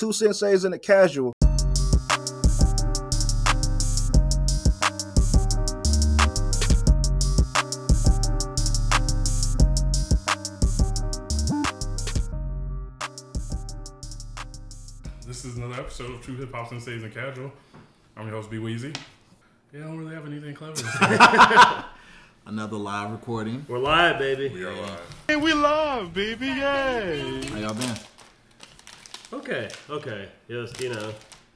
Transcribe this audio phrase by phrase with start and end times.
[0.00, 1.34] Two senseis and a casual.
[15.26, 17.52] This is another episode of Two Hip Hop Senseis and Casual.
[18.16, 18.96] I'm your host, B Weezy.
[19.70, 21.84] Yeah, I don't really have anything clever to say.
[22.46, 23.66] Another live recording.
[23.68, 24.48] We're live, baby.
[24.48, 25.16] we are live.
[25.28, 26.46] Hey, we live, baby.
[26.46, 27.42] Yay.
[27.48, 27.98] How y'all been?
[29.32, 30.28] Okay, okay.
[30.48, 31.12] Just, you know,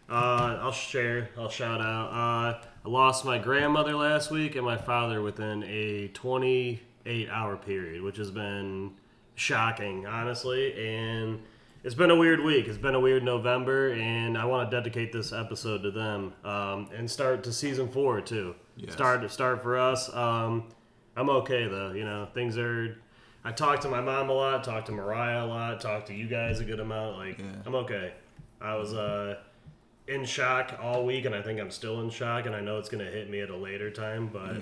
[0.09, 2.11] uh, I'll share, I'll shout out.
[2.11, 8.03] Uh, I lost my grandmother last week and my father within a 28 hour period,
[8.03, 8.93] which has been
[9.35, 10.73] shocking, honestly.
[10.87, 11.41] And
[11.83, 12.69] it's been a weird week.
[12.69, 16.91] It's been a weird November, and I want to dedicate this episode to them um,
[16.95, 18.55] and start to season four, too.
[18.77, 18.93] Yes.
[18.93, 20.15] Start, start for us.
[20.15, 20.69] Um,
[21.17, 21.91] I'm okay, though.
[21.93, 22.99] You know, things are.
[23.45, 26.27] I talked to my mom a lot, talked to Mariah a lot, talked to you
[26.27, 27.19] guys a good amount.
[27.19, 27.45] Like, Yeah.
[27.67, 28.13] I'm okay.
[28.61, 29.37] I was uh,
[30.09, 32.89] in shock all week, and I think I'm still in shock, and I know it's
[32.89, 34.61] gonna hit me at a later time, but Yeah.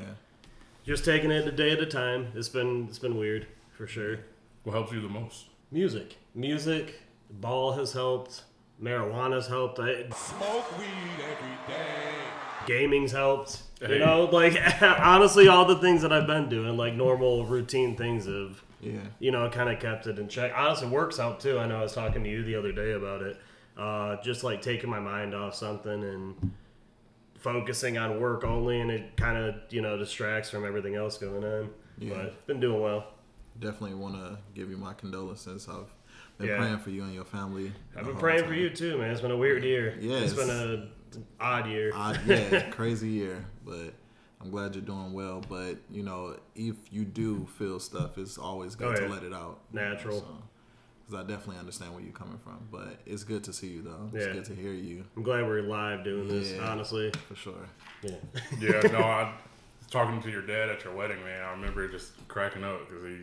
[0.84, 2.32] just taking it a day at a time.
[2.34, 4.18] It's been it's been weird for sure.
[4.64, 5.46] What helps you the most?
[5.70, 8.42] Music, music, ball has helped.
[8.82, 9.78] Marijuana's helped.
[9.78, 10.88] I, Smoke weed
[11.22, 12.12] every day.
[12.66, 13.62] gaming's helped.
[13.80, 13.94] Hey.
[13.94, 18.26] You know, like honestly, all the things that I've been doing, like normal routine things,
[18.26, 18.98] have Yeah.
[19.20, 20.52] you know, kind of kept it in check.
[20.54, 21.58] Honestly, work's out too.
[21.58, 23.38] I know I was talking to you the other day about it.
[23.78, 26.52] Uh, just like taking my mind off something and
[27.38, 31.44] focusing on work only, and it kind of you know distracts from everything else going
[31.44, 31.70] on.
[31.98, 32.14] Yeah.
[32.14, 33.06] But been doing well.
[33.58, 35.68] Definitely want to give you my condolences.
[35.68, 35.86] I've
[36.38, 36.56] been Yeah.
[36.58, 37.72] praying for you and your family.
[37.96, 39.10] I've been praying for you too, man.
[39.10, 39.96] It's been a weird year.
[40.00, 41.92] Yeah, it's it's- been a odd year.
[41.94, 43.92] I, yeah, crazy year, but
[44.42, 45.42] I'm glad you're doing well.
[45.48, 49.32] But you know, if you do feel stuff, it's always good Oh, to let it
[49.32, 49.60] out.
[49.72, 50.42] Natural.
[51.06, 52.58] Because I definitely understand where you're coming from.
[52.70, 54.08] But it's good to see you, though.
[54.14, 54.32] It's Yeah.
[54.32, 56.52] good to hear you I'm glad we're live doing this.
[56.52, 56.68] Yeah.
[56.70, 57.68] Honestly, for sure.
[58.02, 58.16] yeah.
[58.60, 59.32] Yeah, no, I
[59.90, 61.42] talking to your dad at your wedding, man.
[61.42, 63.18] I remember just cracking up because he,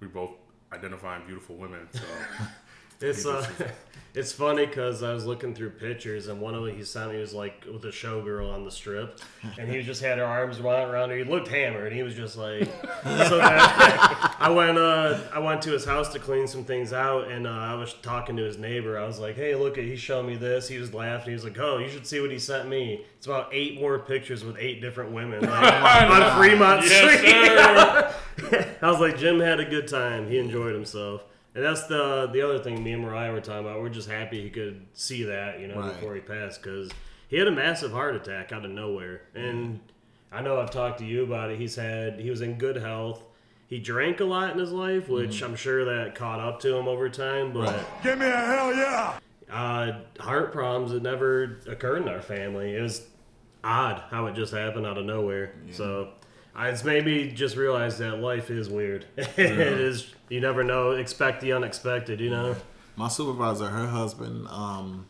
[0.00, 0.30] we both
[0.72, 1.88] identifying beautiful women.
[1.92, 2.02] So
[3.00, 3.46] It's uh,
[4.14, 7.20] it's funny because I was looking through pictures and one of them he sent me
[7.20, 9.20] was like with a showgirl on the strip,
[9.58, 11.16] and he just had her arms around around her.
[11.16, 12.64] He looked hammered, and he was just like.
[13.04, 17.30] so that, I went uh I went to his house to clean some things out,
[17.30, 18.98] and uh, I was talking to his neighbor.
[18.98, 21.28] I was like, "Hey, look at he showed me this." He was laughing.
[21.28, 23.04] He was like, "Oh, you should see what he sent me.
[23.16, 25.52] It's about eight more pictures with eight different women like,
[26.10, 30.28] on Fremont Yes, Street." I was like, Jim had a good time.
[30.28, 31.24] He enjoyed himself.
[31.58, 33.80] And that's the the other thing me and Mariah were talking about.
[33.80, 35.92] We're just happy he could see that, you know, Right.
[35.92, 36.88] before he passed because
[37.26, 39.22] he had a massive heart attack out of nowhere.
[39.34, 39.80] And
[40.30, 41.58] I know I've talked to you about it.
[41.58, 43.24] He's had he was in good health.
[43.66, 46.86] He drank a lot in his life, which I'm sure that caught up to him
[46.86, 47.52] over time.
[47.52, 49.18] But Give me a hell yeah.
[49.50, 49.92] uh,
[50.22, 52.76] heart problems it never occurred in our family.
[52.76, 53.04] It was
[53.64, 55.54] odd how it just happened out of nowhere.
[55.72, 59.06] So I it's made me just realize that life is weird.
[59.16, 60.12] it is.
[60.28, 60.92] You never know.
[60.92, 62.20] Expect the unexpected.
[62.20, 62.56] You know.
[62.96, 65.06] My supervisor, her husband, um,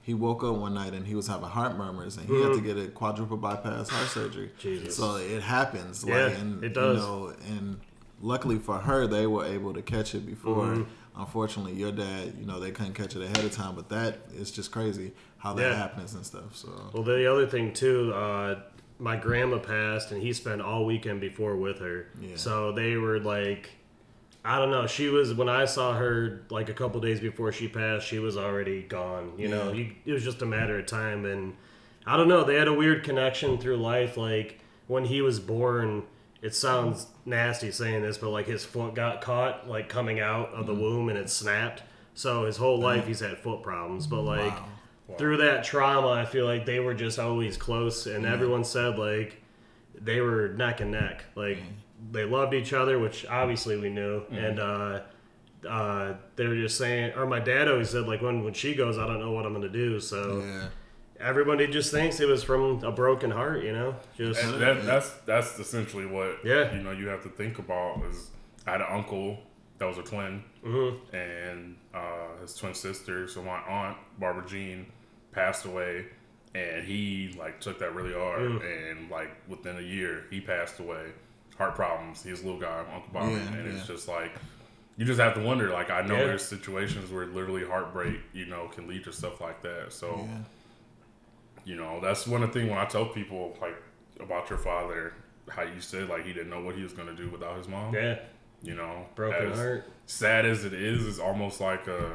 [0.00, 2.60] he woke up one night and he was having heart murmurs and he had to
[2.62, 4.48] get a quadruple bypass heart surgery.
[4.48, 4.58] Mm.
[4.58, 4.96] Jesus.
[4.96, 6.04] So it happens.
[6.06, 6.96] Yeah, like, and, it does.
[6.96, 7.80] You know, and
[8.22, 10.64] luckily for her, they were able to catch it before.
[10.68, 11.20] Mm-hmm.
[11.20, 13.74] Unfortunately, your dad, you know, they couldn't catch it ahead of time.
[13.74, 15.76] But that is just crazy how that Yeah.
[15.76, 16.56] happens and stuff.
[16.56, 18.60] So Well, the other thing too, uh,
[18.98, 22.08] my grandma passed, and he spent all weekend before with her.
[22.20, 22.36] Yeah.
[22.36, 23.70] So they were like,
[24.44, 24.86] I don't know.
[24.86, 28.06] She was when I saw her like a couple days before she passed.
[28.06, 29.32] She was already gone.
[29.36, 31.54] You know, you, it was just a matter of time, and
[32.06, 32.44] I don't know.
[32.44, 34.16] They had a weird connection through life.
[34.16, 36.04] Like when he was born,
[36.40, 40.66] it sounds nasty saying this, but like his foot got caught like coming out of
[40.66, 40.82] the Mm-hmm.
[40.82, 41.82] womb, and it snapped.
[42.14, 44.64] So his whole life he's had foot problems, but like Wow.
[45.16, 49.40] Through that trauma, I feel like they were just always close, and everyone said like
[50.00, 51.24] they were neck and neck.
[51.34, 51.58] Like
[52.12, 55.00] they loved each other, which obviously we knew, and uh,
[55.68, 58.98] uh, they were just saying, or my dad always said like when when she goes,
[58.98, 59.98] I don't know what I'm gonna do.
[59.98, 60.68] So yeah,
[61.18, 65.10] everybody just thinks it was from a broken heart, you know, just And that, that's
[65.26, 66.74] that's essentially what Yeah.
[66.74, 68.30] you know you have to think about is
[68.66, 69.38] I had an uncle
[69.78, 71.16] that was a twin Mm-hmm.
[71.16, 74.86] and uh, his twin sister so my aunt Barbara Jean
[75.38, 76.06] passed away
[76.54, 78.90] and he like took that really hard Mm.
[78.90, 81.04] and like within a year he passed away
[81.56, 84.32] heart problems he's a little guy Uncle Bob, Yeah, and it's just like
[84.96, 86.26] you just have to wonder like I know Yeah.
[86.28, 90.38] there's situations where literally heartbreak you know can lead to stuff like that so yeah,
[91.64, 93.76] you know that's one of the things when i tell people like
[94.20, 95.12] about your father
[95.48, 97.68] how you said like he didn't know what he was going to do without his
[97.68, 98.18] mom yeah,
[98.62, 99.84] you know broken heart.
[100.06, 102.12] sad as it is it's almost like a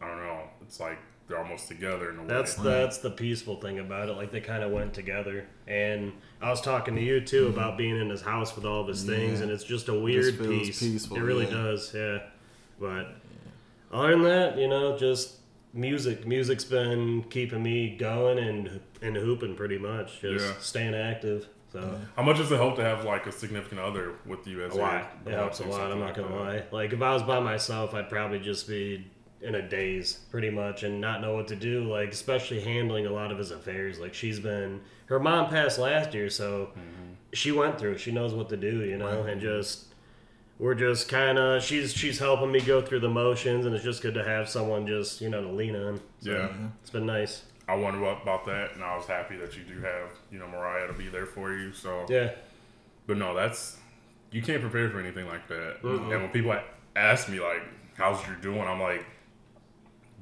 [0.00, 0.98] i don't know it's like
[1.28, 2.26] they're almost together in a way.
[2.28, 4.12] That's that's the peaceful thing about it.
[4.16, 5.46] Like they kind of went together.
[5.66, 8.88] And I was talking to you too about being in his house with all of
[8.88, 9.44] his things, Yeah.
[9.44, 10.80] and it's just a weird feels piece.
[10.80, 11.52] peaceful, it really yeah.
[11.54, 12.18] does, yeah.
[12.80, 13.16] But
[13.92, 15.36] other than that, you know, just
[15.72, 16.26] music.
[16.26, 20.20] Music's been keeping me going and and hooping pretty much.
[20.20, 20.52] Just Yeah.
[20.60, 21.48] staying active.
[21.72, 22.00] So.
[22.14, 24.76] How much does it help to have like a significant other with you as A
[24.78, 25.10] lot.
[25.26, 25.90] It helps a lot.
[25.92, 26.34] I'm not gonna that?
[26.34, 26.62] lie.
[26.70, 29.04] Like if I was by myself, I'd probably just be
[29.40, 31.84] in a daze, pretty much, and not know what to do.
[31.90, 33.98] Like especially handling a lot of his affairs.
[33.98, 37.12] Like she's been, her mom passed last year, so mm-hmm.
[37.32, 37.98] she went through.
[37.98, 39.86] She knows what to do, you know, and just
[40.58, 44.02] we're just kind of she's she's helping me go through the motions, and it's just
[44.02, 46.00] good to have someone just you know to lean on.
[46.20, 46.36] So Yeah.
[46.48, 46.66] Mm-hmm.
[46.80, 47.42] it's been nice.
[47.68, 50.46] I wondered what- about that, and I was happy that you do have, you know,
[50.46, 51.72] Mariah to be there for you.
[51.72, 52.30] So, Yeah.
[53.06, 53.76] but no, that's
[54.30, 55.82] you can't prepare for anything like that.
[55.82, 56.56] And when people
[56.94, 57.62] ask me like,
[57.96, 59.04] "How's you doing?" I'm like,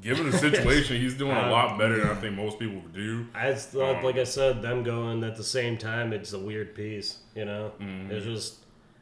[0.04, 3.26] given the situation, he's doing a lot better than I think most people do.
[3.34, 6.74] I just thought, like I said, them going at the same time, it's a weird
[6.76, 7.72] piece, you know?
[7.80, 8.12] Mm-hmm.
[8.12, 8.56] It's just,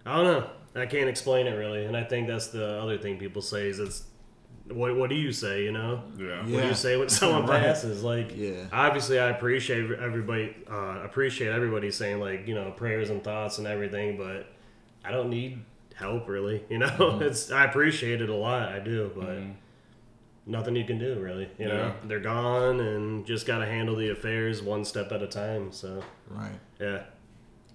[0.07, 0.51] I don't know.
[0.81, 1.85] I can't explain it really.
[1.85, 4.05] And I think that's the other thing people say is it's,
[4.69, 6.03] what, what do you say, you know?
[6.17, 6.39] Yeah.
[6.47, 7.61] What do you say when someone Right.
[7.63, 8.03] passes?
[8.05, 8.67] Like, Yeah.
[8.73, 13.67] obviously, I appreciate everybody, uh, appreciate everybody saying like, you know, prayers and thoughts and
[13.67, 14.47] everything, but
[15.05, 15.63] I don't need
[15.95, 16.87] help really, you know.
[16.87, 17.23] Mm-hmm.
[17.29, 19.37] It's I appreciate it a lot, I do, but
[20.47, 21.75] nothing you can do really, you know.
[21.75, 21.93] Yeah.
[22.05, 25.73] They're gone, and just got to handle the affairs one step at a time.
[25.73, 26.59] So Right.
[26.81, 27.07] yeah, At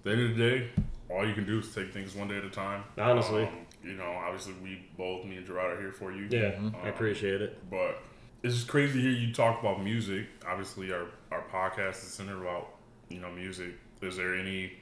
[0.03, 0.69] the end of the day,
[1.09, 2.83] all you can do is take things one day at a time.
[2.97, 3.43] Honestly.
[3.43, 3.49] Um,
[3.83, 6.27] you know, obviously we both, me and Gerard, are here for you.
[6.29, 7.57] yeah, Um, I appreciate it.
[7.69, 7.99] But
[8.43, 10.25] it's just crazy to hear you talk about music.
[10.45, 12.67] Obviously, our, our podcast is centered about,
[13.07, 13.75] you know, music.
[14.01, 14.73] Is there any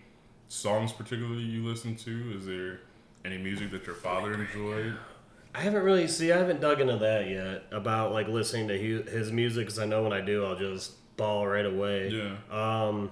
[0.48, 2.34] songs particularly you listen to?
[2.36, 2.80] Is there
[3.26, 4.96] any music that your father enjoyed?
[5.56, 6.34] I haven't really see.
[6.34, 9.86] I haven't dug into that yet about like listening to hu- his music because I
[9.86, 12.10] know when I do, I'll just ball right away.
[12.10, 12.36] Yeah.
[12.52, 13.10] Um,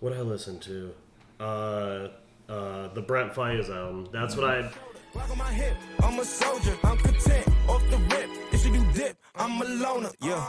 [0.00, 0.94] what I listen to,
[1.40, 2.08] uh,
[2.50, 4.08] uh, the Brent Faiyaz album.
[4.12, 4.70] That's what I.
[5.36, 8.28] My hip, I'm a soldier, I'm content, off the rip.
[8.52, 10.46] If you do dip, I'm a loner, yeah.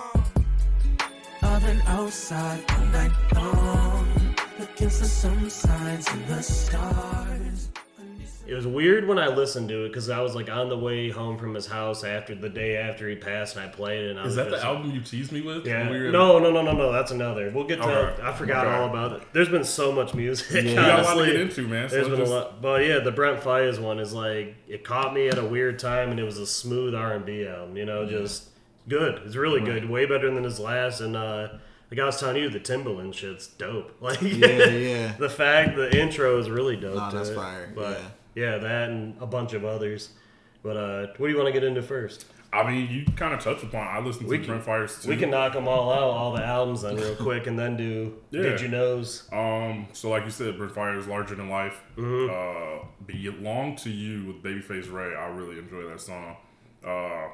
[1.42, 7.29] I've been outside all night long, looking for some signs in the stars.
[8.50, 11.10] It was weird when I listened to it because I was like on the way
[11.10, 14.10] home from his house after the day after he passed, and I played it.
[14.12, 15.68] And I Is was that the just- album you teased me with?
[15.68, 15.90] Yeah.
[15.90, 16.92] we No, no, no, no, no.
[16.92, 17.52] That's another.
[17.54, 17.84] We'll get to.
[17.88, 18.24] Okay.
[18.24, 18.76] I forgot Okay.
[18.76, 19.22] all about it.
[19.34, 20.48] There's been so much music.
[20.52, 20.70] Yeah.
[20.70, 21.90] You got a lot to get into, man.
[21.90, 24.84] So There's been just- a lot, but yeah, the Brent Faiyaz one is like it
[24.84, 27.78] caught me at a weird time, and it was a smooth R and B album.
[27.78, 28.50] You know, just
[28.88, 29.22] good.
[29.26, 29.90] It's really good.
[29.90, 31.02] Way better than his last.
[31.02, 31.50] And uh,
[31.92, 33.96] like I was telling you, the Timbaland shit's dope.
[34.02, 35.14] Like Yeah, yeah.
[35.20, 36.96] the fact the intro is really dope.
[36.96, 37.36] Nah, that's it.
[37.36, 38.06] fire, But yeah.
[38.40, 40.10] Yeah, that and a bunch of others.
[40.64, 42.26] But uh, what do you want to get into first?
[42.52, 43.88] I mean, you kind of touched upon.
[43.88, 45.10] I listened to Brent Faiyaz too.
[45.10, 48.16] We can knock them all out, all the albums then real quick, and then do
[48.32, 48.42] Yeah.
[48.42, 49.30] Did You Knows.
[49.32, 51.80] Um, so like you said, Brent Faiyaz is larger than life.
[51.96, 52.30] Mm-hmm.
[52.34, 55.16] Uh, Belong to You with Babyface Ray.
[55.16, 56.38] I really enjoy that song.
[56.84, 57.28] Uh,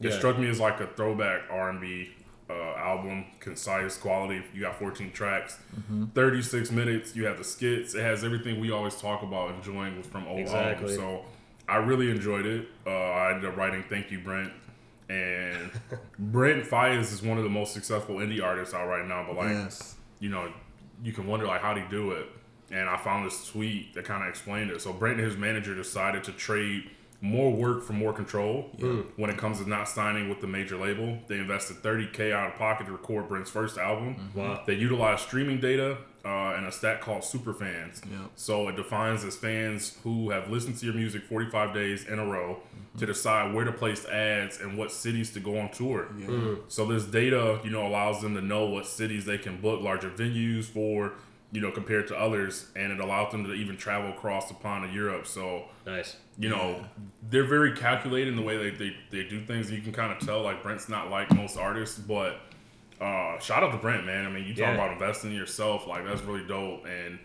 [0.00, 0.16] it Yeah.
[0.18, 2.10] struck me as like a throwback R and B
[2.50, 4.42] uh, album, concise quality.
[4.54, 6.06] You got 14 tracks, Mm-hmm.
[6.06, 7.16] 36 minutes.
[7.16, 7.94] You have the skits.
[7.94, 10.94] It has everything we always talk about enjoying from old Exactly.
[10.94, 10.96] albums.
[10.96, 11.24] So
[11.68, 12.68] I really enjoyed it.
[12.86, 14.52] Uh, I ended up writing "Thank You, Brent."
[15.08, 15.70] And
[16.18, 19.24] Brent Faiyaz is one of the most successful indie artists out right now.
[19.26, 19.96] But like, Yes.
[20.20, 20.52] you know,
[21.02, 22.26] you can wonder like how would he do it.
[22.70, 24.80] And I found this tweet that kind of explained it.
[24.80, 26.90] So Brent and his manager decided to trade
[27.22, 29.02] more work for more control hmm.
[29.16, 31.18] when it comes to not signing with the major label.
[31.28, 34.16] They invested 30k out of pocket to record Brent's first album.
[34.16, 34.38] Mm-hmm.
[34.40, 34.62] Wow.
[34.66, 38.04] They utilized streaming data uh, and a stat called superfans.
[38.10, 38.30] Yep.
[38.34, 42.26] So it defines as fans who have listened to your music 45 days in a
[42.26, 42.98] row mm-hmm.
[42.98, 46.06] to decide where to place ads and what cities to go on tour.
[46.06, 46.54] Hmm.
[46.66, 50.10] So this data, you know, allows them to know what cities they can book larger
[50.10, 51.12] venues for,
[51.52, 54.88] you know, compared to others, and it allowed them to even travel across the pond
[54.88, 55.26] to Europe.
[55.26, 56.16] So Nice.
[56.38, 56.82] you know,
[57.30, 59.70] they're very calculated in the way they, they, they do things.
[59.70, 62.36] You can kind of tell, like, Brent's not like most artists, but
[63.00, 64.24] uh, shout out to Brent, man.
[64.26, 64.74] I mean, you talk Yeah.
[64.74, 66.86] about investing in yourself, like, that's really dope.
[66.86, 67.18] And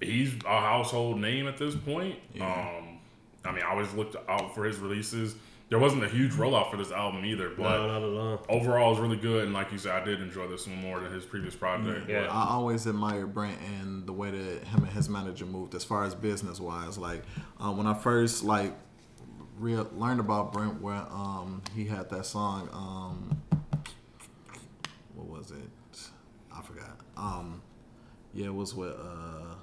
[0.00, 2.16] he's a household name at this point.
[2.40, 2.98] Um,
[3.44, 5.34] I mean, I always looked out for his releases.
[5.72, 8.44] There wasn't a huge rollout for this album either, but No, not at all.
[8.50, 9.44] overall, it was really good.
[9.44, 12.10] And like you said, I did enjoy this one more than his previous project.
[12.10, 12.26] Yeah.
[12.30, 16.04] I always admire Brent and the way that him and his manager moved as far
[16.04, 16.98] as business wise.
[16.98, 17.22] Like
[17.58, 18.74] uh, when I first like
[19.58, 23.40] real learned about Brent, where um, he had that song, um,
[25.14, 26.10] what was it?
[26.54, 26.98] I forgot.
[27.16, 27.62] Um,
[28.34, 29.54] yeah, it was with uh,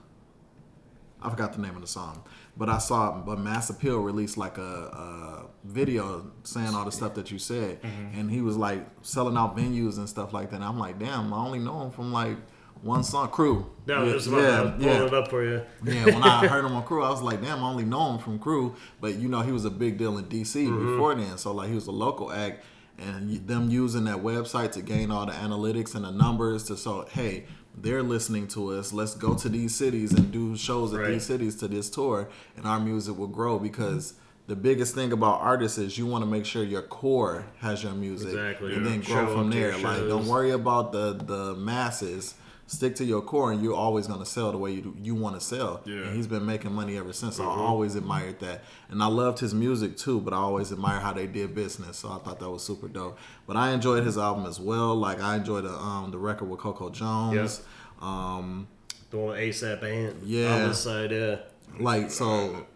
[1.22, 2.24] I forgot the name of the song,
[2.56, 7.14] but I saw but Mass Appeal released like a, a video saying all the stuff
[7.16, 8.20] that you said, Mm-hmm.
[8.20, 10.58] and he was like selling out venues and stuff like that.
[10.58, 12.38] And I'm like, damn, I only know him from like
[12.82, 13.70] one song, Crew.
[13.88, 15.06] No, yeah, just about yeah, yeah.
[15.06, 15.62] it up for you.
[15.84, 18.20] Yeah, when I heard him on Crew, I was like, damn, I only know him
[18.20, 18.76] from Crew.
[19.02, 20.92] But you know, he was a big deal in DC Mm-hmm.
[20.94, 21.38] before then.
[21.38, 22.64] So like, he was a local act,
[22.98, 27.06] and them using that website to gain all the analytics and the numbers to so
[27.12, 27.46] hey,
[27.82, 28.92] they're listening to us.
[28.94, 31.12] Let's go to these cities and do shows at Right.
[31.12, 34.14] these cities to this tour, and our music will grow because.
[34.48, 37.92] The biggest thing about artists is you want to make sure your core has your
[37.94, 38.92] music, Exactly, and yeah.
[38.94, 39.84] then Show grow from to your there.
[39.84, 42.34] Like, don't worry about the the masses.
[42.72, 45.42] Stick to your core, and you're always gonna sell the way you you want to
[45.42, 45.82] sell.
[45.86, 46.04] Yeah.
[46.04, 47.38] And he's been making money ever since.
[47.38, 47.60] So Mm-hmm.
[47.62, 50.22] I always admired that, and I loved his music too.
[50.22, 51.98] But I always admire how they did business.
[51.98, 53.18] So I thought that was super dope.
[53.48, 54.96] But I enjoyed his album as well.
[54.96, 57.62] Like I enjoyed the um the record with Coco Jones.
[58.02, 58.68] Um,
[59.10, 60.16] The one with ASAP Ant.
[60.24, 60.66] Yeah.
[60.68, 61.38] On side, yeah.
[61.80, 62.68] like so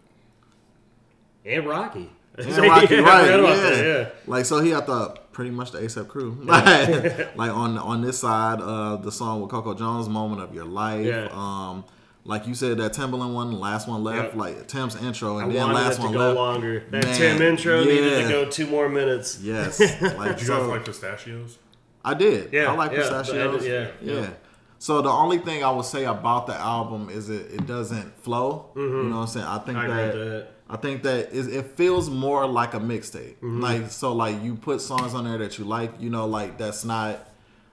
[1.44, 2.10] And Rocky.
[2.36, 3.28] And Rocky, right?
[3.28, 3.82] Yeah.
[3.82, 4.08] yeah.
[4.26, 6.38] Like so, he had the pretty much the ASAP crew.
[6.44, 10.64] like like on on this side, uh, the song with Coco Jones, "Moment of Your
[10.64, 11.28] Life." Yeah.
[11.32, 11.84] Um,
[12.26, 14.28] like you said, that Timbaland one, last one left.
[14.28, 14.36] Yep.
[14.36, 16.36] Like Tim's intro, and I then last it to one go left.
[16.36, 16.80] longer.
[16.90, 19.38] That Man, Tim intro needed to go two more minutes.
[19.42, 21.58] Yes, like Did you guys so, like pistachios?
[22.02, 22.50] I did.
[22.52, 23.62] Yeah, I like yeah, pistachios.
[23.62, 24.20] the yeah, yeah.
[24.20, 24.30] yeah.
[24.78, 28.70] So the only thing I would say about the album is it, it doesn't flow.
[28.76, 29.46] You know what I'm saying?
[29.46, 29.90] I think Mm-hmm.
[29.92, 30.48] I agree that, with that.
[30.74, 33.36] I think that is it feels more like a mixtape.
[33.36, 33.60] Mm-hmm.
[33.60, 36.84] Like so like you put songs on there that you like, you know, like that's
[36.84, 37.28] not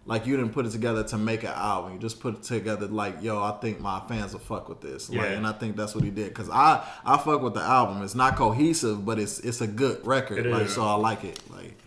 [0.05, 1.93] like you didn't put it together to make an album.
[1.93, 5.09] You just put it together like, yo, I think my fans will fuck with this.
[5.09, 5.25] Like, Yeah.
[5.37, 6.33] and I think that's what he did.
[6.33, 8.03] Cause I I fuck with the album.
[8.03, 10.45] It's not cohesive, but it's it's a good record.
[10.45, 10.75] It like is.
[10.75, 11.39] so I like it.
[11.51, 11.77] Like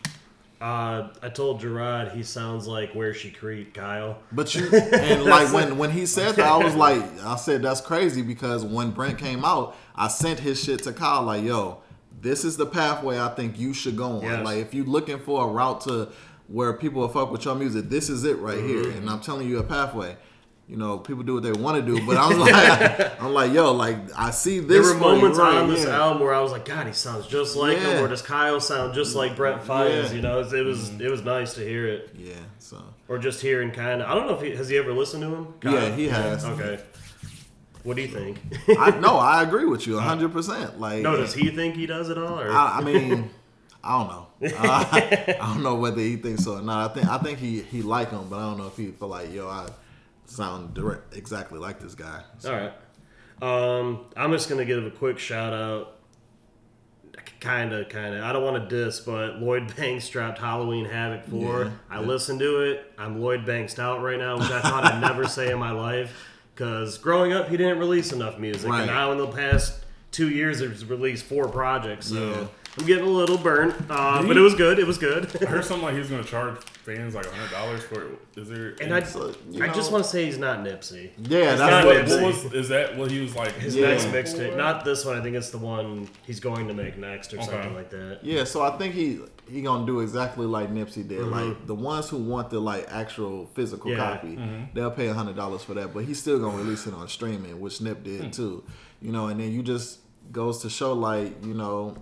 [0.61, 4.19] Uh, I told Gerard he sounds like Where She Creep Kyle.
[4.33, 7.81] But you and like when when he said that, I was like, I said that's
[7.81, 11.83] crazy because when Brent came out, I sent his shit to Kyle like, yo,
[12.21, 14.23] this is the pathway I think you should go on.
[14.23, 14.45] Yes.
[14.45, 16.09] Like if you're looking for a route to
[16.49, 18.85] where people will fuck with your music, this is it right here.
[18.85, 18.99] Mm-hmm.
[18.99, 20.17] And I'm telling you a pathway.
[20.67, 23.53] You know, people do what they want to do, but I was like, I'm like,
[23.53, 24.87] yo, like I see this.
[24.87, 25.97] There were moments right, on this yeah.
[25.97, 27.99] album where I was like, God, he sounds just like Yeah.
[27.99, 29.89] him, or does Kyle sound just like Brent Faiyaz?
[29.89, 30.03] Yeah.
[30.05, 30.17] Mm-hmm.
[30.17, 33.43] You know, it, it was it was nice to hear it, Yeah, so or just
[33.43, 34.09] hearing kind of.
[34.09, 35.55] I don't know if he has he ever listened to him.
[35.61, 35.75] Kyle?
[35.75, 36.45] Yeah, he has.
[36.47, 36.81] Okay.
[37.83, 38.41] What do you think?
[38.79, 40.33] I no, I agree with you 100.
[40.33, 42.41] percent Like, no, does he think he does it all?
[42.41, 43.29] Or I, I mean,
[43.83, 44.27] I don't know.
[44.59, 46.91] I, I don't know whether he thinks so or not.
[46.91, 49.09] I think I think he he like him, but I don't know if he feel
[49.09, 49.69] like yo, I
[50.27, 52.23] sound direct exactly like this guy.
[52.39, 52.73] So, All right.
[53.43, 55.91] Um, I'm just gonna give a quick shout out.
[57.41, 58.23] Kinda, kinda.
[58.25, 61.65] I don't want to diss, but Lloyd Banks dropped Halloween Havoc 4.
[61.65, 62.07] Yeah, I yeah.
[62.07, 62.93] listened to it.
[62.97, 66.13] I'm Lloyd Banks out right now, which I thought I'd never say in my life.
[66.55, 68.71] Because growing up, he didn't release enough music.
[68.71, 68.81] Right.
[68.83, 72.07] And now, in the past two years, he's released four projects.
[72.07, 72.47] So Yeah.
[72.79, 73.75] I'm getting a little burnt.
[73.91, 74.79] Uh, but it was good.
[74.79, 75.29] It was good.
[75.43, 78.19] I heard something like he's gonna charge fans like hundred dollars for it.
[78.37, 78.75] Is there?
[78.81, 81.11] and I, So, you I just want to say he's not Nipsey.
[81.19, 82.05] yeah, not that's what, what.
[82.07, 82.23] Nipsey.
[82.23, 82.97] what was is that?
[82.97, 83.53] What he was like?
[83.55, 83.89] His Yeah.
[83.89, 85.19] next mixtape, not this one.
[85.19, 87.47] I think it's the one he's going to make next or Okay.
[87.47, 88.21] something like that.
[88.23, 91.21] Yeah, so I think he he gonna do exactly like Nipsey did.
[91.21, 91.31] Mm-hmm.
[91.51, 93.97] Like the ones who want the like actual physical Yeah.
[93.99, 94.39] copy,
[94.75, 95.93] they'll pay hundred dollars for that.
[95.95, 98.31] But he's still gonna release it on streaming, which Nip did Hmm.
[98.31, 98.65] too.
[99.03, 99.99] You know, and then you just
[100.33, 101.97] goes to show like you know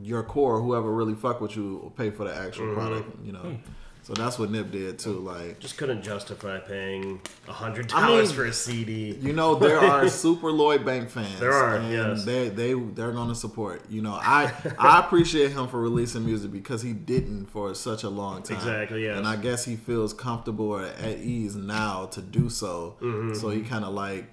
[0.00, 2.74] your core, whoever really fuck with you, will pay for the actual Mm-hmm.
[2.74, 3.24] product.
[3.24, 3.54] You know, Hmm.
[4.02, 5.18] so that's what Nip did too.
[5.18, 9.14] Like Just couldn't justify paying a hundred I dollars mean, for a CD.
[9.20, 11.38] You know, there are super Lloyd Bank fans.
[11.38, 12.24] There are, and yes.
[12.24, 13.82] They they they're gonna support.
[13.90, 18.08] You know, I I appreciate him for releasing music because he didn't for such a
[18.08, 18.56] long time.
[18.56, 19.18] Exactly, Yeah.
[19.18, 22.96] And I guess he feels comfortable or at ease now to do so.
[23.02, 23.34] Mm-hmm.
[23.34, 24.24] So he kind of like,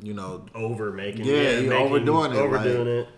[0.00, 3.08] you know, Over making, Yeah, he making- overdoing it, overdoing it.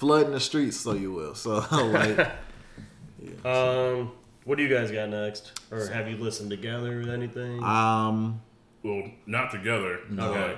[0.00, 1.34] Flooding the streets, so you will.
[1.34, 2.18] So like,
[3.44, 4.12] Um,
[4.44, 7.62] what do you guys got next, or have you listened together or anything?
[7.62, 8.40] um,
[8.82, 9.98] Well, not together.
[10.18, 10.56] Okay.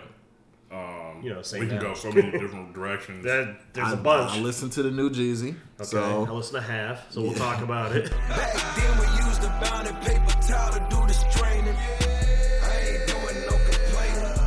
[0.71, 1.83] But, um, You know, same we can now.
[1.83, 3.25] go so many different directions.
[3.25, 4.33] That- there's I, a bunch.
[4.33, 5.51] I listened to the new Jeezy.
[5.81, 8.11] okay, So I listened to half, so we'll talk about it.
[8.29, 11.77] Back then we used to bound and paper towel to do the straining.
[12.63, 14.39] I ain't doing no complaining.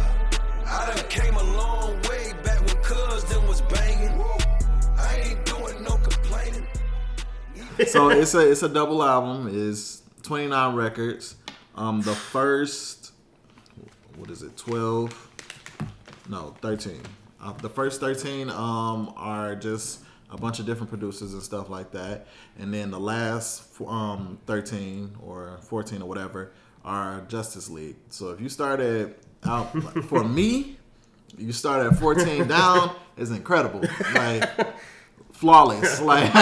[0.66, 4.18] I done came a long way back when cousin was banging.
[7.88, 9.50] so it's a it's a double album.
[9.51, 11.36] Is 29 records.
[11.75, 13.12] Um, the first,
[14.15, 14.55] what is it?
[14.58, 15.29] 12?
[16.29, 17.01] No, 13.
[17.41, 20.01] Uh, the first 13 um are just
[20.32, 22.27] a bunch of different producers and stuff like that,
[22.58, 26.51] and then the last um 13 or 14 or whatever
[26.84, 27.96] are Justice League.
[28.10, 29.72] So if you started out
[30.05, 30.77] for me,
[31.38, 33.82] You start at 14 down is incredible.
[34.13, 34.50] Like
[35.46, 36.02] flawless.
[36.06, 36.34] Like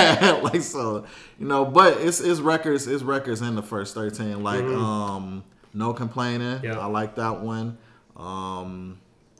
[0.44, 1.06] like so,
[1.40, 4.44] you know, but it's it's records, it's records in the first 13.
[4.44, 5.44] Like um
[5.74, 6.62] no complaining.
[6.64, 6.80] Yeah.
[6.80, 7.78] I like that one.
[8.16, 9.00] Um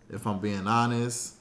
[0.10, 1.36] if I'm being honest,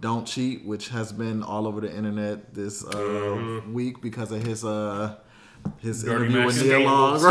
[0.00, 4.64] don't cheat, which has been all over the internet this uh, week because of his
[4.64, 5.16] uh
[5.78, 7.22] his Dirty interview with Neil Long.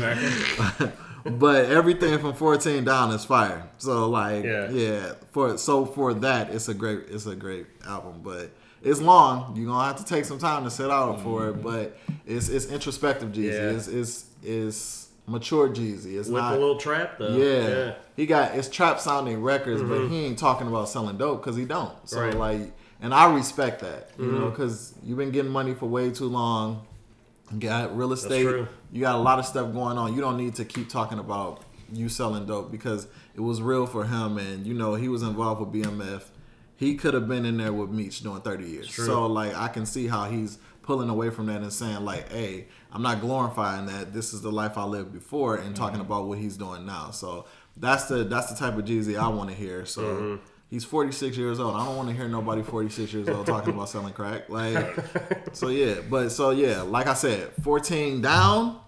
[0.00, 0.92] Right?
[1.24, 3.68] But everything from 14 down is fire.
[3.78, 4.70] So like Yeah.
[4.70, 5.12] yeah.
[5.30, 8.50] for so for that it's a great it's a great album, but
[8.82, 9.56] it's long.
[9.56, 11.62] You're gonna have to take some time to sit out for it, mm-hmm.
[11.62, 13.52] but it's it's introspective Jeezy.
[13.52, 13.76] Yeah.
[13.76, 16.18] It's, it's it's mature Jeezy.
[16.18, 17.36] It's With not a little trap though.
[17.36, 17.94] yeah.
[18.16, 20.14] He got it's trap sounding records, but he mm-hmm.
[20.14, 21.94] ain't talking about selling dope because he don't.
[22.08, 22.34] So Right.
[22.34, 24.50] like, and I respect that, you know, mm-hmm.
[24.50, 26.86] because you've been getting money for way too long.
[27.52, 28.44] You got real estate.
[28.44, 28.68] true.
[28.92, 30.14] You got a lot of stuff going on.
[30.14, 31.62] You don't need to keep talking about
[31.92, 35.60] you selling dope because it was real for him, and you know he was involved
[35.60, 36.22] with BMF.
[36.82, 38.88] He could have been in there with Meech doing 30 years.
[38.88, 39.06] True.
[39.06, 42.66] So like I can see how he's pulling away from that and saying like, "Hey,
[42.90, 44.12] I'm not glorifying that.
[44.12, 46.10] This is the life I lived before," and talking mm-hmm.
[46.10, 47.12] about what he's doing now.
[47.12, 47.44] So
[47.76, 49.86] that's the that's the type of Jeezy I want to hear.
[49.86, 50.44] So mm-hmm.
[50.70, 51.76] he's 46 years old.
[51.76, 54.48] I don't want to hear nobody 46 years old talking about selling crack.
[54.48, 54.96] Like,
[55.52, 58.80] so yeah, but so yeah, like I said, 14 down,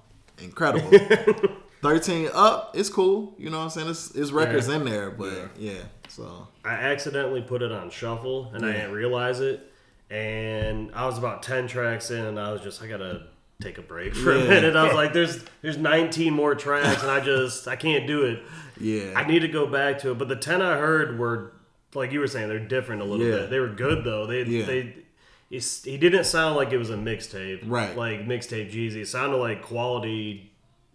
[0.43, 0.91] incredible.
[1.81, 3.35] 13 up, it's cool.
[3.39, 3.91] You know what I'm saying?
[3.91, 5.83] It's, it's records in there, but yeah.
[6.09, 9.71] So I accidentally put it on shuffle and I didn't realize it.
[10.11, 13.27] And I was about ten tracks in, and I was just I gotta
[13.61, 14.45] take a break for Yeah.
[14.45, 14.77] a minute.
[14.77, 18.43] I was like, "There's there's 19 more tracks, and I just I can't do it.
[18.79, 21.53] yeah, I need to go back to it." But the 10 I heard were
[21.95, 23.37] like you were saying, they're different a little Yeah.
[23.39, 23.51] bit.
[23.51, 24.27] They were good though.
[24.27, 24.67] They Yeah.
[24.67, 24.95] they.
[25.49, 27.97] He didn't sound like it was a mixtape, Right.
[27.97, 28.97] Like mixtape Jeezy.
[29.03, 30.51] It sounded like quality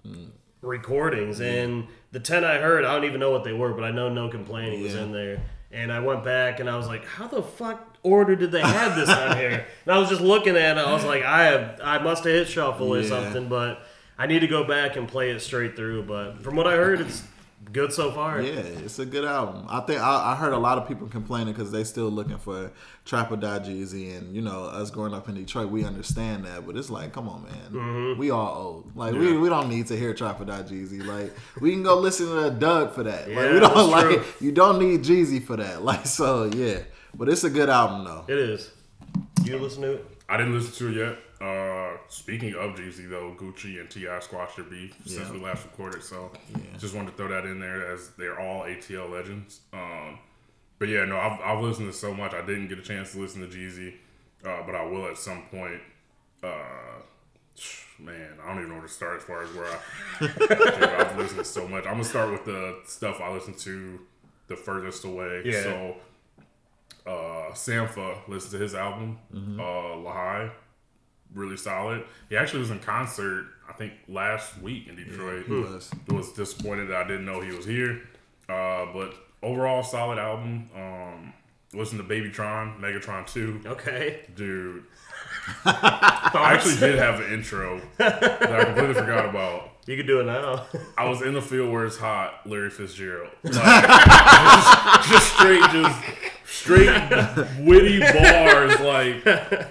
[0.06, 0.32] mm.
[0.62, 1.40] recordings.
[1.40, 4.10] And the 10 I heard, I don't even know what they were, but I know
[4.10, 5.42] No Complaining was in there.
[5.72, 8.96] And I went back and I was like, how the fuck order did they have
[8.96, 9.68] this on here?
[9.86, 10.82] And I was just looking at it.
[10.82, 13.84] I was like, I have, I must have hit shuffle or something, but
[14.18, 16.04] I need to go back and play it straight through.
[16.04, 17.24] But from what I heard, it's
[17.72, 18.42] good so far.
[18.42, 19.66] Yeah, it's a good album.
[19.70, 22.72] I think I, I heard a lot of people complaining because they still looking for
[23.06, 26.66] Trap or Die Jeezy, and you know us growing up in Detroit, we understand that.
[26.66, 28.20] But it's like, come on, man, Mm-hmm.
[28.20, 28.96] we all old.
[28.96, 31.06] Like we, we don't need to hear Trap or Die Jeezy.
[31.06, 33.28] Like we can go listen to Doug for that.
[33.28, 34.24] like Yeah, we don't that's like true.
[34.42, 35.84] you don't need Jeezy for that.
[35.90, 36.80] Like so, yeah.
[37.16, 38.26] But it's a good album though.
[38.28, 38.72] It is.
[39.44, 40.06] You listen to it?
[40.28, 41.18] I didn't listen to it yet.
[41.42, 46.04] Uh, speaking of Jeezy though, Gucci and Ti squashed their beef since we last recorded,
[46.04, 46.78] so yeah.
[46.78, 49.62] just wanted to throw that in there as they're all ATL legends.
[49.72, 50.20] Um,
[50.80, 52.34] but yeah, no, I've, I've listened to so much.
[52.34, 53.94] I didn't get a chance to listen to Jeezy,
[54.46, 55.80] uh, but I will at some point.
[56.44, 57.02] Uh,
[58.00, 61.02] man, I don't even know where to start as far as where I.
[61.10, 61.86] I've listened to so much.
[61.86, 64.00] I'm gonna start with the stuff I listened to
[64.48, 65.42] the furthest away.
[65.46, 65.64] Yeah.
[65.64, 65.96] So
[67.06, 69.60] uh, Sampha listened to his album, Mm-hmm.
[69.60, 69.64] uh,
[70.10, 70.52] Lahai,
[71.34, 72.04] really solid.
[72.30, 75.46] He actually was in concert, I think, last week in Detroit.
[75.46, 75.92] he was.
[76.08, 78.02] was disappointed that I didn't know he was here,
[78.48, 79.14] uh, but
[79.44, 80.70] overall solid album.
[80.76, 81.34] Um,
[81.74, 84.22] listen to Babytron, Megatron Two, Okay.
[84.36, 84.84] dude.
[85.66, 89.72] I actually did have an intro that I completely forgot about.
[89.88, 90.66] You can do it now.
[90.98, 93.32] I was in the field where it's hot, Larry Fitzgerald.
[93.44, 96.00] Like, just, just straight, just
[96.50, 96.88] straight
[97.60, 98.80] witty bars.
[98.80, 99.24] Like,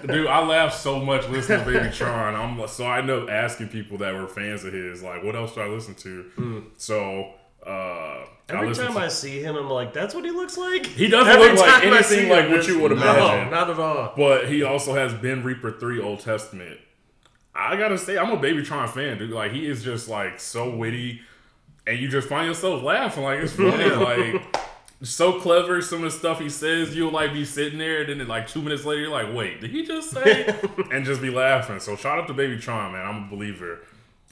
[0.07, 2.33] dude, I laughed so much listening to Babytron.
[2.35, 5.53] I'm so I end up asking people that were fans of his, like, what else
[5.53, 6.65] should I listen to?
[6.77, 7.33] So,
[7.65, 10.57] uh, I Every listened time to- I see him, I'm like, that's what he looks
[10.57, 10.85] like?
[10.87, 12.97] he doesn't Every look like time I see anything him, like what you would No,
[12.97, 13.51] imagine.
[13.51, 14.13] not at all.
[14.17, 16.79] But he also has Bin Reaper 3 Old Testament.
[17.53, 19.31] I gotta say, I'm a Baby Babytron fan, dude.
[19.31, 21.21] Like, he is just like so witty,
[21.85, 23.23] and you just find yourself laughing.
[23.23, 23.89] Like, it's funny.
[23.89, 24.41] Like,
[25.01, 25.81] so clever.
[25.81, 28.61] Some of the stuff he says, you'll like be sitting there, and then like two
[28.61, 30.53] minutes later, you're like, wait, did he just say?
[30.91, 31.79] and just be laughing.
[31.79, 33.05] So, shout out to Babytron, man.
[33.05, 33.79] I'm a believer.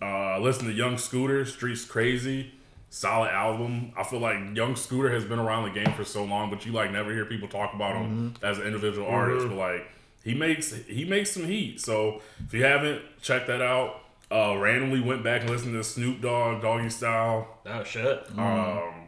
[0.02, 2.52] Uh, listen to Young Scooter, Streets Crazy.
[2.90, 3.92] Solid album.
[3.98, 6.72] I feel like Young Scooter has been around the game for so long, but you
[6.72, 9.48] like never hear people talk about him as an individual artist.
[9.48, 9.88] But like
[10.24, 11.82] he makes he makes some heat.
[11.82, 14.02] So if you haven't, check that out.
[14.30, 17.48] Uh, randomly went back and listened to Snoop Dogg, Doggy Style.
[17.66, 18.26] Oh, shit.
[18.38, 19.07] Um,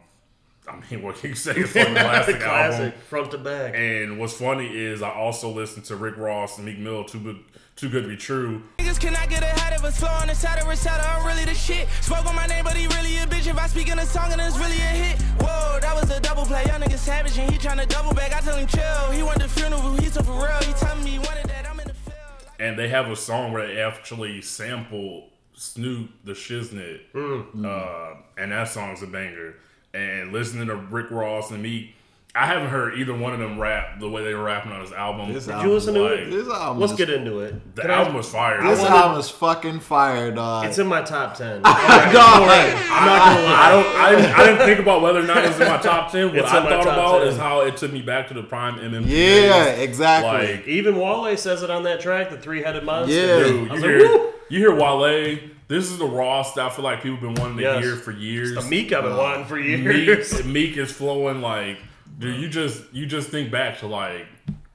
[0.70, 1.52] I mean, what can you say?
[1.56, 3.00] It's like a classic, Classic, album.
[3.08, 3.74] front to back.
[3.74, 7.38] And what's funny is I also listened to Rick Ross and Meek Mill, Too Good,
[7.76, 8.62] Too Good to Be True.
[8.78, 11.54] Niggas cannot get ahead of us, flow on the side of recital, I'm really the
[11.54, 11.88] shit.
[12.00, 13.46] Spoke on my name, but he really a bitch.
[13.46, 15.20] If I speak in a song and it's really a hit.
[15.40, 16.64] Whoa, that was a double play.
[16.66, 18.32] Young nigga savage and he tryna double back.
[18.32, 19.10] I tell him chill.
[19.12, 20.58] He went to funeral, he's so for real.
[20.62, 22.16] He telling me he wanted that, I'm in the field.
[22.58, 28.68] and they have a song where they actually sample Snoop the Shiznit, uh, and that
[28.68, 29.56] song's a banger.
[29.92, 31.94] And listening to Rick Ross and me.
[32.32, 34.92] I haven't heard either one of them rap the way they were rapping on his
[34.92, 35.32] album.
[35.32, 36.30] This Did album- you listen to like- it?
[36.30, 37.74] This album Let's is- get into it.
[37.74, 38.62] the Can I- album was fire.
[38.62, 40.66] This I, wanted- album is fucking fire, dog.
[40.66, 41.60] It's in my top ten.
[41.62, 41.74] Dog.
[41.74, 43.52] I'm not gonna lie.
[43.52, 43.86] I don't.
[43.96, 46.28] I didn't, I didn't think about whether or not it was in my top ten.
[46.28, 47.26] What It's I thought about 10.
[47.28, 49.06] is how it took me back to the prime MMG.
[49.08, 49.88] Yeah, days.
[49.88, 50.54] exactly.
[50.54, 53.12] Like, Even Wale says it on that track, the three-headed monster.
[53.12, 53.38] Yeah.
[53.42, 54.32] dude, you was like, hear woo!
[54.48, 55.38] you hear Wale.
[55.70, 57.84] This is the Ross that I feel like people have been wanting to Yes.
[57.84, 58.54] hear for years.
[58.56, 60.32] The Meek I've been wanting for years.
[60.34, 61.78] Meek, Meek is flowing like,
[62.18, 62.40] dude.
[62.40, 64.26] You just you just think back to like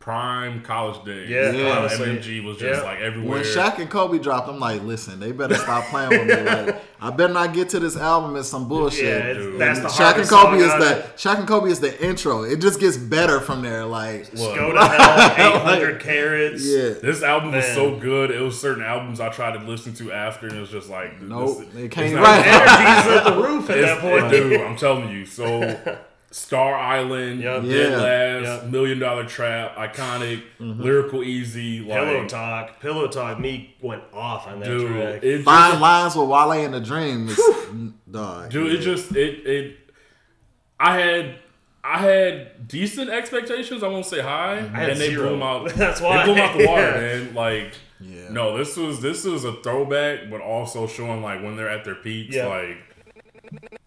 [0.06, 1.28] prime college days.
[1.28, 2.06] Yeah, uh, How honestly.
[2.06, 2.86] MMG was just Yeah.
[2.88, 3.40] like everywhere.
[3.40, 6.44] when Shaq and Kobe dropped, I'm like, listen, they better stop playing with me.
[6.46, 9.04] Like, I better not get to this album as some bullshit.
[9.04, 10.86] Yeah, it's, that's the Shaq and Kobe song is on the.
[11.18, 12.44] Shaq and Kobe is the intro.
[12.44, 13.84] It just gets better from there.
[13.84, 16.64] Like, Look, Go to hell, 800 carats.
[16.64, 18.30] yeah, This album was so good.
[18.30, 21.20] It was certain albums I tried to listen to after, and it was just like,
[21.20, 24.30] Nope, this- they it's can't not- Energy's at the roof at It's, that point.
[24.32, 25.26] dude, I'm telling you.
[25.26, 25.76] So,
[26.36, 27.62] Star Island, Yep.
[27.64, 27.98] Dead Yeah.
[27.98, 28.72] Last, Yep.
[28.72, 30.82] Million Dollar Trap, iconic, Mm-hmm.
[30.82, 32.80] lyrical easy, like Pillow Talk.
[32.82, 33.40] Pillow Talk.
[33.40, 34.92] me went off on that dude.
[34.92, 35.24] track.
[35.24, 37.30] It just, Fine lines with Wale and the Dream
[38.12, 38.50] dog.
[38.50, 39.78] dude, it just it it.
[40.78, 41.36] I had
[41.86, 43.82] I had decent expectations.
[43.82, 45.30] I won't say high, had and they zero.
[45.30, 45.70] blew them out.
[45.76, 46.18] That's why.
[46.18, 47.00] they blew 'em out the water, Yeah.
[47.24, 47.34] man.
[47.34, 47.72] Like.
[48.02, 48.28] Yeah.
[48.30, 51.96] No, this was this was a throwback, but also showing like when they're at their
[51.96, 52.48] peaks, Yeah.
[52.48, 52.78] like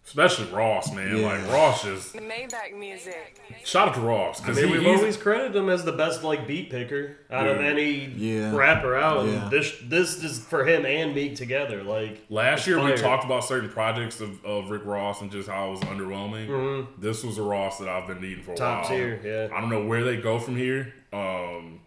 [0.09, 1.15] especially Ross, man.
[1.17, 1.27] Yeah.
[1.27, 3.39] Like Ross just Maybach music.
[3.63, 5.91] shout out to Ross I because mean, he, we've he's always credited him as the
[5.91, 7.67] best like beat picker out of Yeah.
[7.67, 8.55] any Yeah.
[8.55, 9.25] rapper out.
[9.27, 9.43] Yeah.
[9.43, 11.83] And this this is for him and Meek together.
[11.83, 12.97] Like Last it's year we fire.
[12.97, 16.87] talked about certain projects of, of Rick Ross and just how it was underwhelming.
[16.97, 18.63] This was a Ross that I've been needing for a Mm-hmm.
[18.63, 18.89] Top while.
[18.89, 19.55] tier, yeah.
[19.55, 20.93] I don't know where they go from here.
[21.13, 21.79] Um,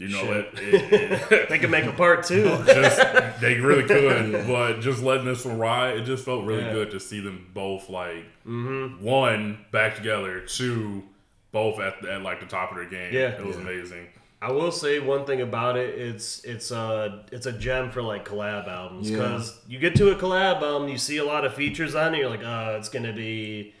[0.00, 0.46] you know, Shit.
[0.54, 2.44] it, it, it- They could make a part two.
[2.66, 6.72] just they really could, but just letting this one ride, it just felt really Yeah.
[6.72, 9.02] good to see them both like mm-hmm.
[9.04, 11.04] one back together, two
[11.52, 13.12] both at, at like the top of their game.
[13.12, 13.28] Yeah.
[13.38, 14.06] it was amazing.
[14.42, 15.98] I will say one thing about it.
[15.98, 19.18] It's it's a it's a gem for like collab albums Yeah.
[19.18, 22.18] because you get to a collab album, you see a lot of features on it.
[22.18, 23.74] You're like, oh, it's gonna be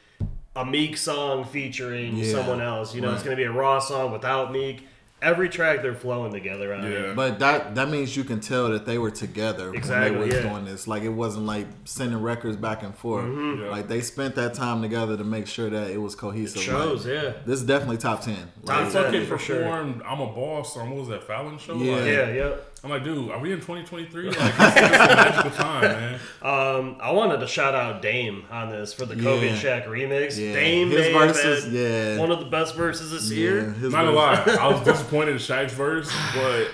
[0.54, 2.32] a Meek song featuring Yeah.
[2.32, 2.94] someone else.
[2.94, 4.86] You know, it's gonna be a Raw song without Meek.
[5.22, 6.82] Every track they're flowing together on.
[6.84, 6.88] Yeah.
[7.10, 7.16] it.
[7.16, 10.42] But that that means you can tell that they were together Exactly, when they were
[10.42, 10.48] yeah.
[10.50, 10.88] doing this.
[10.88, 13.24] Like it wasn't like sending records back and forth.
[13.26, 13.62] Mm-hmm.
[13.64, 13.68] Yeah.
[13.70, 16.62] Like they spent that time together to make sure that it was cohesive.
[16.62, 17.32] Shows, Like, yeah.
[17.44, 18.50] This is definitely top ten.
[18.64, 19.26] Top Like, They ten.
[19.26, 19.58] for sure.
[19.58, 21.76] performed "I'm a Boss" on what was that Fallon show?
[21.76, 21.96] Yeah.
[21.96, 22.52] Like, Yeah, yeah.
[22.82, 24.26] I'm like, dude, are we in 2023?
[24.30, 26.14] Like, this is a magical time, man.
[26.40, 29.82] Um, I wanted to shout out Dame on this for the Kobe and Yeah.
[29.82, 30.38] Shaq remix.
[30.38, 30.54] Yeah.
[30.54, 32.18] Dame His may verses, yeah.
[32.18, 33.62] one of the best verses this yeah, year.
[33.80, 36.68] Not gonna lie, I was disappointed in Shaq's verse, but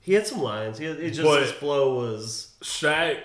[0.00, 0.78] He had some lines.
[0.78, 3.20] He had, it just his flow was Shaq,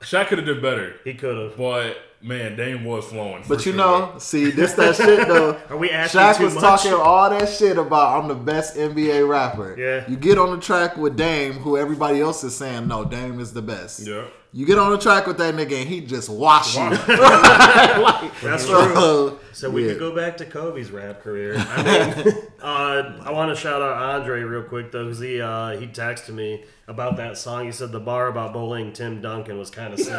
[0.00, 0.94] Shaq could have did better.
[1.04, 1.58] he could have.
[1.58, 3.44] But man, Dame was flowing.
[3.48, 3.76] But you sure.
[3.76, 5.58] know, see, this that shit though.
[5.70, 6.62] Are we asking Shaq was much?
[6.62, 9.76] talking all that shit about I'm the best NBA rapper.
[9.78, 10.08] Yeah.
[10.08, 13.52] You get on the track with Dame, who everybody else is saying no, Dame is
[13.52, 14.06] the best.
[14.06, 14.24] yeah.
[14.56, 16.88] You get on the track with that nigga and he just wash you.
[18.42, 18.94] That's true.
[18.94, 19.90] So, So we yeah.
[19.90, 21.56] could go back to Kobe's rap career.
[21.58, 21.82] I
[22.24, 25.86] mean, uh, I want to shout out Andre real quick though, because he uh, he
[25.86, 27.66] texted me about that song.
[27.66, 30.14] He said the bar about bullying Tim Duncan was kind of sick.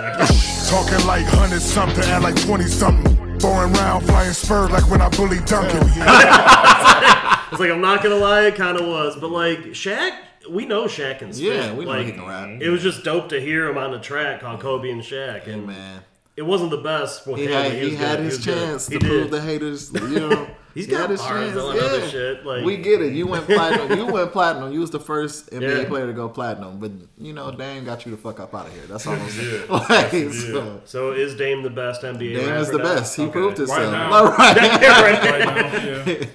[0.70, 3.40] Talking like hundred something, act like twenty something.
[3.40, 5.82] throwing round, flying spurs like when I bully Duncan.
[7.50, 10.12] It's like I'm not gonna lie, it kind of was, but like Shaq,
[10.50, 11.54] we know Shaq can spit.
[11.56, 12.62] Yeah, we know like, he can rap.
[12.62, 15.54] It was just dope to hear him on the track called Kobe and Shaq, Hey,
[15.54, 16.02] and man.
[16.36, 17.26] it wasn't the best.
[17.28, 18.26] with He him, had but he, had good.
[18.26, 18.56] his was good.
[18.56, 19.32] chance He to prove did.
[19.32, 20.48] the haters, you know.
[20.74, 23.14] He's got had his bars chance, on other shit, like- we get it.
[23.14, 23.98] You went platinum.
[23.98, 24.72] you went platinum.
[24.72, 25.88] You was the first NBA Yeah.
[25.90, 26.80] player to go platinum.
[26.80, 28.84] But you know, Dame got you the fuck up out of here.
[28.88, 29.62] That's all I'm saying.
[29.62, 29.70] did.
[29.72, 30.34] Like, Yes, he did.
[30.54, 32.20] so, So is Dame the best NBA?
[32.36, 32.84] Dame is the now?
[32.84, 33.16] best.
[33.16, 33.32] He Okay.
[33.32, 33.92] proved himself.
[33.92, 34.14] now.
[34.14, 34.56] All right.
[34.56, 36.26] Right now, yeah.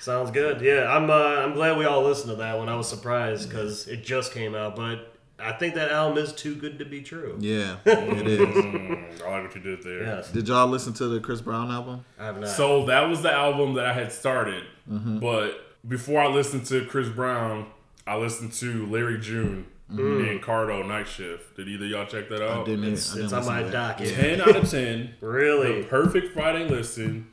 [0.00, 0.60] Sounds good.
[0.60, 1.10] Yeah, I'm.
[1.10, 2.68] Uh, I'm glad we all listened to that one.
[2.68, 6.54] I was surprised because it just came out, but I think that album is too
[6.54, 7.36] good to be true.
[7.40, 8.40] yeah, it is.
[8.40, 10.02] Mm, I like what you did there.
[10.02, 12.04] Yes, Did y'all listen to the Chris Brown album?
[12.18, 12.48] I have not.
[12.48, 15.18] So that was the album that I had started, Mm-hmm.
[15.20, 17.66] but before I listened to Chris Brown,
[18.06, 21.56] I listened to Larry June and Cardo Night Shift.
[21.56, 22.62] Did either of y'all check that out?
[22.62, 22.84] I didn't.
[22.92, 24.14] it's, I didn't it's on my to docket.
[24.14, 25.14] Ten out of ten.
[25.20, 25.82] Really?
[25.82, 27.28] The perfect Friday listen.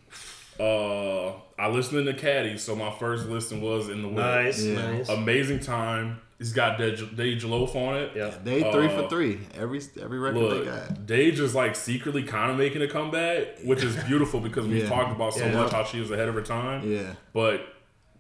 [0.59, 4.17] Uh, I listened to Caddy, so my first listen was in the whip.
[4.17, 4.75] Nice, Yeah.
[4.91, 5.09] nice.
[5.09, 6.21] Amazing time.
[6.37, 8.11] He's got Dej Dej Loaf on it.
[8.15, 8.31] yeah.
[8.43, 9.39] They three Uh, for three.
[9.57, 11.05] Every every record they Look, got.
[11.07, 14.89] Dej is like secretly kind of making a comeback, which is beautiful because we've Yeah.
[14.89, 15.53] talked about so Yeah.
[15.55, 16.83] much how she was ahead of her time.
[16.91, 17.13] Yeah.
[17.33, 17.61] But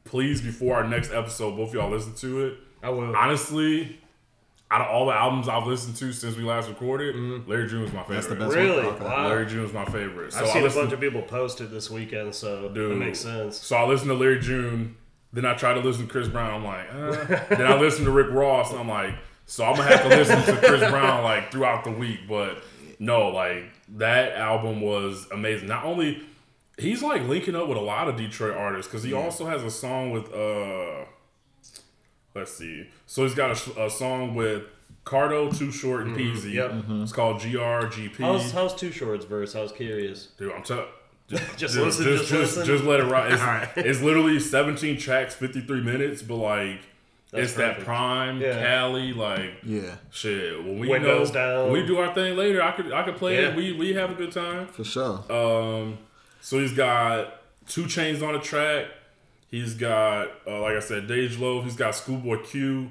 [0.03, 2.53] please, before our next episode, both y'all listen to it.
[2.81, 3.15] I will.
[3.15, 3.99] Honestly,
[4.69, 7.15] out of all the albums I've listened to since we last recorded,
[7.47, 8.15] Larry June was my favorite.
[8.15, 8.85] That's the best Really?
[8.85, 8.95] one.
[8.95, 9.05] Okay.
[9.05, 9.27] Wow.
[9.29, 10.33] Larry June was my favorite.
[10.33, 12.91] So I've I seen a bunch of people post it this weekend, so Dude.
[12.91, 13.57] that makes sense.
[13.57, 14.97] So I listened to Larry June.
[15.31, 16.53] Then I tried to listen to Chris Brown.
[16.55, 17.43] I'm like, uh.
[17.55, 18.71] then I listened to Rick Ross.
[18.71, 19.13] And I'm like,
[19.45, 22.21] so I'm gonna have to listen to Chris Brown like throughout the week.
[22.27, 22.61] But
[22.99, 23.63] no, like
[23.97, 25.67] that album was amazing.
[25.69, 26.21] Not only
[26.77, 29.71] he's like linking up with a lot of Detroit artists because he also has a
[29.71, 31.05] song with uh,
[32.37, 32.87] let's see.
[33.05, 34.63] So he's got a, a song with
[35.05, 36.53] Cardo, Too Short, and Peezy.
[36.53, 36.71] Yep.
[37.03, 38.17] It's called GRGP.
[38.17, 39.55] How's, how's Too Short's verse?
[39.55, 40.27] I was curious.
[40.37, 40.85] Dude, I'm telling.
[41.29, 42.65] Just, Just listen, just, just just, listen?
[42.65, 43.33] just let it ride.
[43.33, 43.69] It's, Alright.
[43.75, 46.79] it's literally 17 tracks, 53 minutes, but like
[47.31, 48.53] That's it's that prime Yeah.
[48.63, 50.57] Cali, like Yeah, shit.
[50.63, 51.63] When we Windows go, down.
[51.71, 53.49] when we do our thing later, I could I could play Yeah.
[53.49, 53.57] it.
[53.57, 54.67] We we have a good time.
[54.67, 55.21] for sure.
[55.29, 55.97] Um,
[56.39, 58.85] so he's got two chains on the track.
[59.49, 61.63] He's got, uh, like I said, Dej Loaf.
[61.63, 62.89] He's got Schoolboy Q.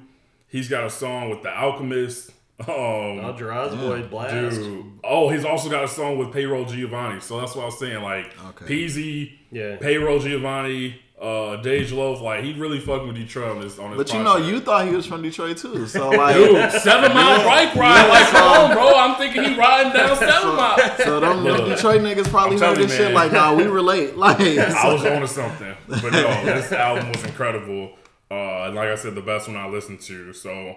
[0.49, 2.33] He's got a song with The Alchemist.
[2.59, 4.57] Um, Oh, Gerard's boy blast.
[4.57, 4.87] Dude.
[5.05, 7.21] Oh, he's also got a song with Payroll Giovanni.
[7.21, 8.03] So that's what I was saying.
[8.03, 8.65] Like Okay.
[8.65, 9.77] Peasy, Yeah.
[9.77, 12.21] Payroll Giovanni, uh, Dej Loaf.
[12.21, 13.79] Like he really fucking with Detroit on this.
[13.79, 14.53] On this But you know, project.
[14.53, 15.87] you thought he was from Detroit too.
[15.87, 18.09] So like, Dude, seven mile bike ride.
[18.09, 18.95] Like, come on, bro.
[18.99, 20.79] I'm thinking he riding down seven mile.
[20.99, 24.15] so them, Look, Detroit niggas probably heard this you, shit like, nah, we relate.
[24.27, 25.75] Like, I was on to something.
[25.89, 27.93] But no, this album was incredible.
[28.31, 30.33] Uh, like I said, the best one I listened to.
[30.33, 30.77] So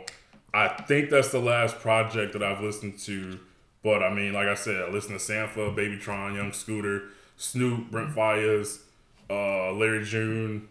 [0.53, 3.39] I think that's the last project that I've listened to.
[3.83, 7.03] But I mean, like I said, I listened to Sampha, Babytron, Young Scooter,
[7.37, 8.79] Snoop, Brent Faiyaz,
[9.29, 10.67] uh, Larry June,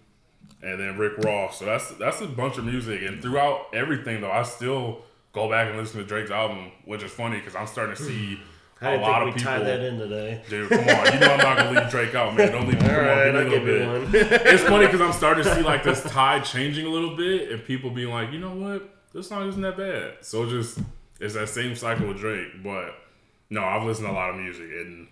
[0.63, 1.59] and then Rick Ross.
[1.59, 3.03] So that's that's a bunch of music.
[3.03, 7.13] And throughout everything, though, I still go back and listen to Drake's album, which is
[7.13, 8.41] funny because I'm starting to see
[8.81, 9.53] I a lot of we people.
[9.53, 10.41] tied that in today.
[10.49, 10.87] Dude, come on.
[11.13, 12.53] You know I'm not gonna leave Drake out, man.
[12.53, 12.89] Don't leave me.
[12.89, 14.41] All right, give me a I'll little give you one.
[14.55, 17.65] It's funny because I'm starting to see like this tide changing a little bit, and
[17.65, 20.19] people being like, you know what, this song isn't that bad.
[20.25, 20.79] So just
[21.21, 22.63] it's that same cycle with Drake.
[22.63, 22.95] But
[23.51, 25.09] no, I've listened to a lot of music, and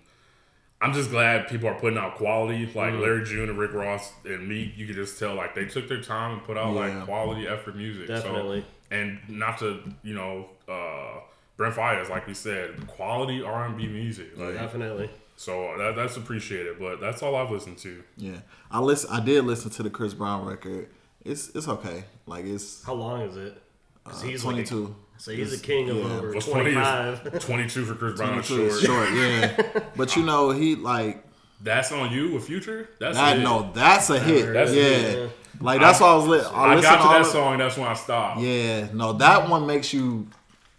[0.81, 2.67] I'm just glad people are putting out quality.
[2.67, 3.01] Like Mm-hmm.
[3.03, 6.03] Larry June and Rick Ross and me, you could just tell like they took their
[6.03, 6.81] time and put out Yeah.
[6.81, 8.09] like quality effort music.
[8.09, 8.61] Definitely.
[8.61, 10.47] So, and not to you know.
[10.69, 11.21] uh
[11.57, 14.37] Brent Faiyaz, like we said, quality R and B music.
[14.37, 15.09] Like, Definitely.
[15.39, 18.05] so that, that's appreciated, but that's all I've listened to.
[18.19, 19.09] yeah, I listen.
[19.11, 20.91] I did listen to the Chris Brown record.
[21.25, 22.05] It's it's okay.
[22.27, 23.62] Like it's How long is it?
[24.05, 24.95] uh, like a- twenty two.
[25.18, 26.05] So he's a king of yeah.
[26.05, 27.26] over What's 25.
[27.35, 28.72] is 22 for Chris Brown is 22 short.
[28.72, 29.81] is short, yeah.
[29.96, 31.24] But you know, he like
[31.62, 32.88] That's on you with Future.
[32.98, 33.38] That's that.
[33.38, 33.42] it.
[33.42, 34.52] No, that's a hit.
[34.52, 35.31] That's a yeah, hit.
[35.61, 36.44] like that's why I was lit.
[36.46, 37.59] I, I listened got to that of- song.
[37.59, 38.40] That's when I stopped.
[38.40, 40.29] Yeah, no, that one makes you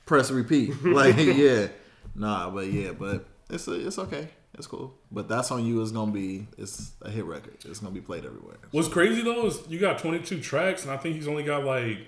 [0.06, 0.73] press repeat.
[0.84, 1.67] Like, yeah,
[2.15, 4.93] nah, but yeah, but it's it's okay, it's cool.
[5.12, 5.82] But that's on you.
[5.82, 7.58] Is gonna be it's a hit record.
[7.65, 8.58] It's gonna be played everywhere.
[8.71, 11.97] What's crazy though is you got 22 tracks, and I think he's only got like
[11.97, 12.08] one,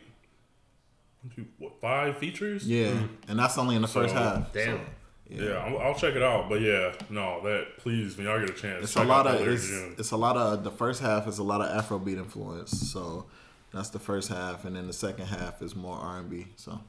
[1.36, 2.68] two, what, five features.
[2.68, 3.06] Yeah, mm-hmm.
[3.32, 4.52] and that's only in the first So, half.
[4.54, 4.78] Damn.
[4.78, 4.84] so,
[5.30, 6.50] Yeah, I'll, I'll check it out.
[6.50, 9.42] But yeah, no, that please when y'all get a chance, it's check a lot out
[9.42, 12.72] of it's, it's a lot of the first half is a lot of Afrobeat influence.
[12.92, 13.26] So
[13.74, 16.48] that's the first half, and then the second half is more R and B.
[16.56, 16.80] So,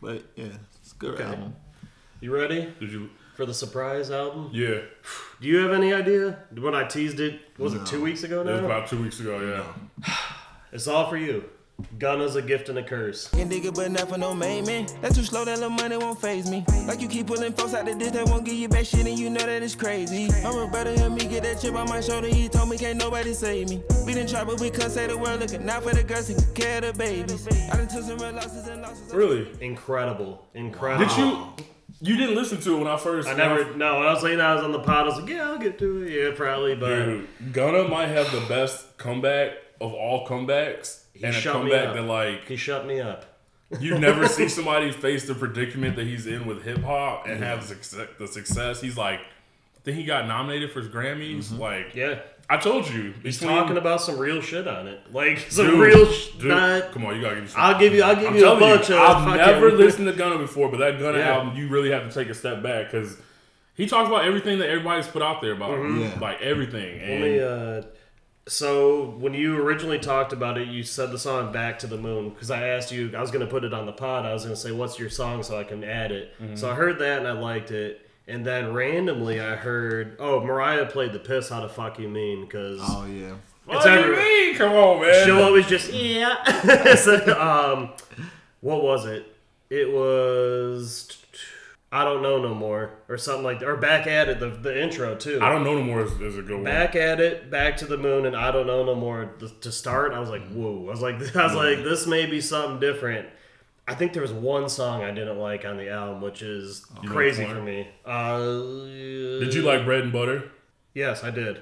[0.00, 0.46] but yeah,
[0.80, 1.24] it's a good Okay.
[1.24, 1.54] album.
[2.20, 3.10] You ready Did you?
[3.36, 4.50] for the surprise album?
[4.52, 4.80] Yeah,
[5.40, 7.40] Do you have any idea when I teased it?
[7.58, 7.80] Was No.
[7.80, 8.50] it two weeks ago now?
[8.50, 9.64] it was about two weeks ago.
[10.04, 10.14] Yeah.
[10.74, 11.44] It's all for you.
[11.98, 13.28] Gunna's a gift and a curse.
[13.28, 14.86] Can dig it, but not for no main man.
[15.00, 16.64] That's too slow, that little money won't phase me.
[16.86, 19.18] Like you keep pulling folks out the ditch, that won't give you back shit, and
[19.18, 20.28] you know that it's crazy.
[20.44, 22.28] I'm a brother, help me get that chip on my shoulder.
[22.28, 23.82] He told me can't nobody save me.
[24.06, 25.40] We done try, but we can't say the word.
[25.40, 27.46] Looking out for the girls and care of the babies.
[27.70, 29.12] I done took some real losses and losses.
[29.12, 29.48] Really?
[29.60, 30.44] Incredible.
[30.54, 31.06] Incredible.
[31.06, 31.71] Did you?
[32.04, 33.28] You didn't listen to it when I first.
[33.28, 35.28] I never, no, when I was saying I was on the pod, I was like,
[35.30, 36.10] yeah, I'll get to it.
[36.10, 41.36] Yeah, probably, but Dude, Gunna might have the best comeback of all comebacks, He and
[41.36, 41.94] a comeback up.
[41.94, 43.24] that like he shut me up.
[43.78, 47.44] you never see somebody face the predicament that he's in with hip hop and mm-hmm.
[47.44, 48.80] have success, the success.
[48.80, 51.44] He's like, I think he got nominated for his Grammys.
[51.44, 51.60] Mm-hmm.
[51.60, 52.18] Like, Yeah.
[52.50, 55.00] I told you, He's between- talking about some real shit on it.
[55.12, 57.50] Like, some Dude, real sh- dude, not, Come on, you gotta give me.
[57.50, 59.36] Some, I'll give you, I'll give I'm you a telling bunch you, of I've fucking-
[59.38, 61.34] never listened to Gunna before, but that Gunna Yeah.
[61.36, 63.16] album, you really have to take a step back because
[63.74, 66.00] he talks about everything that everybody's put out there about, him.
[66.00, 66.18] Yeah.
[66.20, 67.00] like everything.
[67.00, 67.82] And me, uh,
[68.48, 72.30] so when you originally talked about it, you said the song "Back to the Moon"
[72.30, 73.12] because I asked you.
[73.16, 74.26] I was going to put it on the pod.
[74.26, 76.34] I was going to say, "What's your song?" so I can add it.
[76.42, 76.56] Mm-hmm.
[76.56, 78.01] So I heard that and I liked it.
[78.28, 81.48] And then randomly, I heard, "Oh, Mariah played the piss.
[81.48, 84.54] How the fuck you mean?" Because Oh yeah, what do you mean?
[84.54, 85.24] Come on, man.
[85.24, 86.94] she'll always just yeah.
[86.94, 87.90] so, um,
[88.60, 89.26] what was it?
[89.70, 91.18] It was
[91.94, 93.68] I don't know no more or something like that.
[93.68, 94.40] Or back at it.
[94.40, 95.38] The the intro too.
[95.42, 96.64] I don't know no more is, is a good one.
[96.64, 99.26] Back at it, back to the moon, and I don't know no more.
[99.38, 100.86] Th- To start, I was like, whoa!
[100.86, 103.28] I was like, I was like, this may be something different.
[103.86, 107.08] I think there was one song I didn't like on the album, which is You
[107.08, 107.88] crazy for me.
[108.04, 110.50] Uh, Did you like Bread and Butter?
[110.94, 111.60] Yes, I did.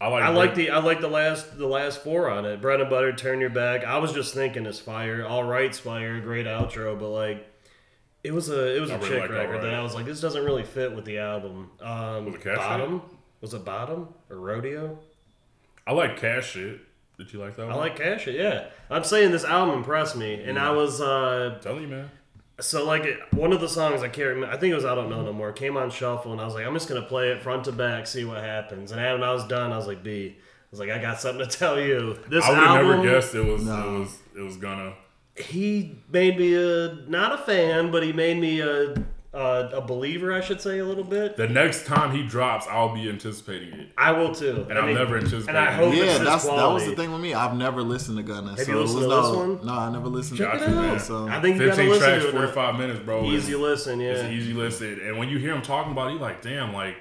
[0.00, 0.22] I like.
[0.22, 2.62] I like the I like the last the last four on it.
[2.62, 3.84] Bread and butter, turn your back.
[3.84, 5.26] I was just thinking it's fire.
[5.26, 7.46] All right, fire, great outro, but like
[8.24, 9.74] it was a it was I a really chick like record that Right.
[9.74, 11.70] I was like, this doesn't really fit with the album.
[11.82, 13.02] Um, Was it Cash bottom
[13.42, 14.98] was it bottom or rodeo?
[15.86, 16.80] I like Cash Shit.
[17.20, 17.66] Did you like that?
[17.66, 17.74] One?
[17.74, 18.68] I like Cash It, yeah.
[18.88, 22.10] I'm saying this album impressed me, and I was uh, Tell you, man.
[22.60, 24.54] so like it, one of the songs I can't remember.
[24.54, 25.52] I think it was I don't know no more.
[25.52, 28.06] Came on shuffle, and I was like, I'm just gonna play it front to back,
[28.06, 28.90] see what happens.
[28.90, 30.36] And when I was done, I was like, B.
[30.38, 32.18] I was like, I got something to tell you.
[32.30, 33.64] This I would album, never guessed it was.
[33.64, 33.96] No.
[33.96, 34.18] It was.
[34.38, 34.94] It was gonna.
[35.36, 38.94] he made me a not a fan, but he made me a
[39.32, 41.36] a, a believer, I should say, a little bit.
[41.36, 43.88] The next time he drops, I'll be anticipating it.
[43.96, 45.76] I will too, And I'll never anticipate And I it.
[45.76, 47.32] hope Yeah, it's this that's that was the thing with me.
[47.34, 48.50] I've never listened to Gunna.
[48.56, 49.66] Have so you it was listened to no, this one?
[49.66, 50.76] No, I never listened Check to it it.
[50.76, 51.00] out.
[51.00, 52.32] So I think you gotta 15 listen tracks, to it.
[52.32, 53.24] 45 minutes, bro.
[53.24, 54.10] Easy is- listen, yeah.
[54.10, 55.00] It's an easy listen.
[55.00, 56.96] And when you hear him talking about it, you're like, damn, like,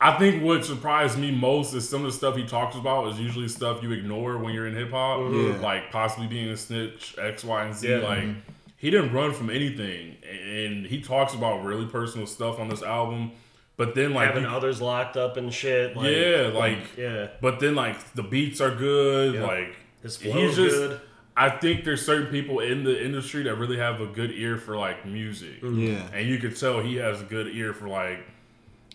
[0.00, 3.18] I think what surprised me most is some of the stuff he talks about is
[3.18, 5.18] usually stuff you ignore when you're in hip hop.
[5.32, 5.56] Yeah.
[5.60, 7.88] Like possibly being a snitch, X, Y, and Z.
[7.88, 8.04] Mm-hmm.
[8.04, 8.36] Like,
[8.78, 10.16] he didn't run from anything.
[10.22, 13.32] And he talks about really personal stuff on this album.
[13.76, 15.96] But then, like, having you- others locked up and shit.
[15.96, 17.28] Like, yeah, like, yeah.
[17.40, 19.34] but then, like, the beats are good.
[19.34, 19.44] Yeah.
[19.44, 21.00] Like, His flow's he's just, good.
[21.36, 24.76] I think there's certain people in the industry that really have a good ear for
[24.76, 25.62] like music.
[25.62, 25.78] Mm-hmm.
[25.80, 26.08] Yeah.
[26.12, 28.18] And you could tell he has a good ear for like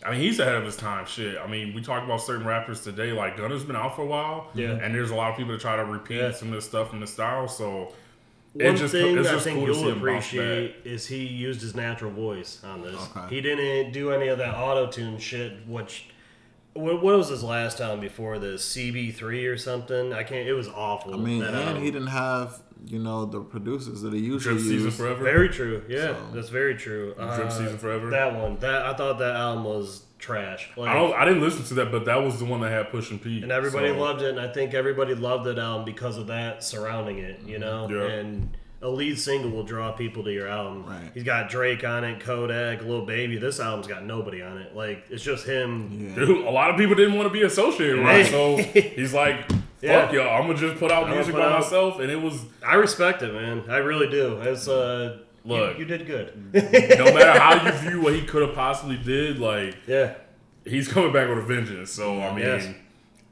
[0.05, 1.37] I mean he's ahead of his time shit.
[1.37, 4.49] I mean, we talk about certain rappers today, like Gunna's been out for a while.
[4.55, 4.71] Yeah.
[4.71, 6.31] And there's a lot of people that try to repeat Yeah.
[6.33, 7.47] some of the stuff in the style.
[7.47, 7.93] So
[8.53, 12.81] One just thing I think cool you'll appreciate is he used his natural voice on
[12.83, 12.95] this.
[13.15, 13.35] Okay.
[13.35, 15.67] He didn't do any of that auto tune shit.
[15.67, 16.05] Which
[16.73, 18.63] what, what was his last time before this?
[18.75, 20.13] CB3 or something?
[20.13, 20.47] I can't.
[20.47, 21.15] It was awful.
[21.15, 21.83] I mean, that and album.
[21.83, 24.91] he didn't have you know the producers that he usually Drip Season.
[24.91, 25.23] Forever.
[25.23, 25.83] Very true.
[25.87, 27.13] Yeah, So- that's very true.
[27.15, 28.09] Drip Uh, Season Forever.
[28.11, 28.57] That one.
[28.59, 30.69] That I thought that album was trash.
[30.77, 32.89] Like, I don't I didn't listen to that, but that was the one that had
[32.91, 33.41] Pushin P.
[33.43, 36.63] and everybody so- loved it, and I think everybody loved that album because of that
[36.63, 37.87] surrounding it, you know.
[37.89, 38.03] Yeah.
[38.07, 40.85] And a lead single will draw people to your album.
[40.85, 41.09] Right.
[41.13, 43.37] He's got Drake on it, Kodak, Lil Baby.
[43.37, 44.75] This album's got nobody on it.
[44.75, 45.89] Like it's just him.
[46.09, 46.15] Yeah.
[46.25, 48.25] Dude, a lot of people didn't want to be associated with Right.
[48.25, 48.57] him, so
[48.97, 50.11] he's like, "Fuck Yeah.
[50.11, 52.43] y'all, I'm gonna just put out gonna music put by out- myself," and it was
[52.65, 53.63] I respect it, man.
[53.69, 54.39] I really do.
[54.41, 55.77] It's uh, you- Look.
[55.77, 56.53] you, did good.
[56.53, 60.15] no matter how you view what he could have possibly did, like yeah,
[60.65, 61.91] he's coming back with a vengeance.
[61.91, 62.69] So I mean, Yes.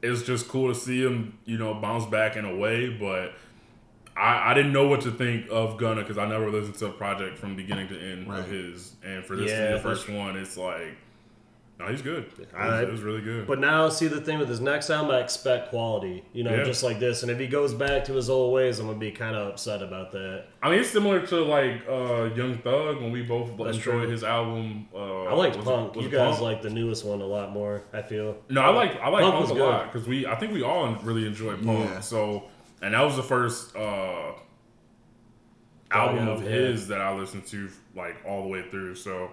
[0.02, 2.90] it's just cool to see him, you know, bounce back in a way.
[2.90, 3.32] But
[4.16, 6.92] I, I didn't know what to think of Gunna because I never listened to a
[6.92, 8.40] project from beginning to end Right.
[8.40, 8.94] of his.
[9.04, 10.96] And for this to be the first one, it's like,
[11.80, 12.24] no, he's good.
[12.38, 13.46] It was, I- it was really good.
[13.46, 16.22] but now see the thing with his next album, I expect quality.
[16.32, 16.62] You know, Yeah.
[16.62, 17.22] just like this.
[17.22, 19.82] And if he goes back to his old ways, I'm gonna be kind of upset
[19.82, 20.44] about that.
[20.62, 24.10] I mean, it's similar to like uh, Young Thug when we both That's enjoyed true.
[24.10, 24.86] his album.
[24.94, 25.96] Uh, I liked was it- Punk.
[25.96, 26.42] was You it guys Punk?
[26.42, 27.82] like the newest one a lot more.
[27.92, 28.36] I feel.
[28.48, 29.62] No, I like I like Punk Punk, was a good.
[29.68, 31.88] lot because we I think we all really enjoyed Punk.
[31.90, 32.00] Yeah.
[32.00, 32.44] So
[32.80, 34.32] and that was the first uh,
[35.90, 36.48] album yeah, of yeah.
[36.50, 38.94] his that I listened to like all the way through.
[38.94, 39.30] So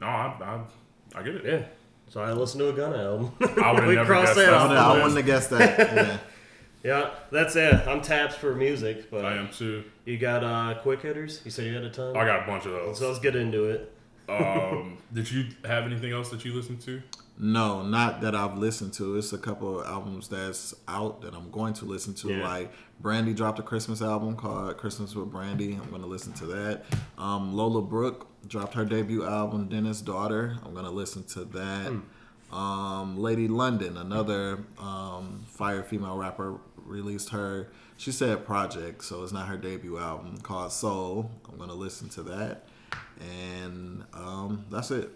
[0.00, 0.60] no, I
[1.14, 1.44] I, I get it.
[1.44, 1.62] Yeah.
[2.08, 3.32] So I listened to a Gun album.
[3.62, 4.54] I would have We never crossed guessed that that.
[4.54, 5.02] off I, the I list.
[5.02, 5.78] wouldn't have guessed that.
[5.78, 6.18] Yeah.
[6.84, 7.74] Yeah, that's it.
[7.88, 9.82] I'm tapped for music, but I am too.
[10.04, 11.42] you got uh, quick hitters.
[11.44, 12.16] You said you had a ton.
[12.16, 13.00] I got a bunch of those.
[13.00, 13.92] So let's get into it.
[14.28, 17.02] um, did you have anything else that you listened to?
[17.40, 19.16] No, not that I've listened to.
[19.16, 22.30] It's a couple of albums that's out that I'm going to listen to.
[22.30, 22.48] Yeah.
[22.48, 25.74] Like Brandy dropped a Christmas album called Christmas with Brandy.
[25.74, 26.84] I'm going to listen to that.
[27.16, 30.56] Um, Lola Brooke dropped her debut album, Dennis Daughter.
[30.64, 31.92] I'm going to listen to that.
[32.52, 37.68] Um, Lady London, another um, fire female rapper, released her.
[37.98, 41.30] She said project, so it's not her debut album called Soul.
[41.48, 42.64] I'm going to listen to that.
[43.20, 45.10] And um, that's it.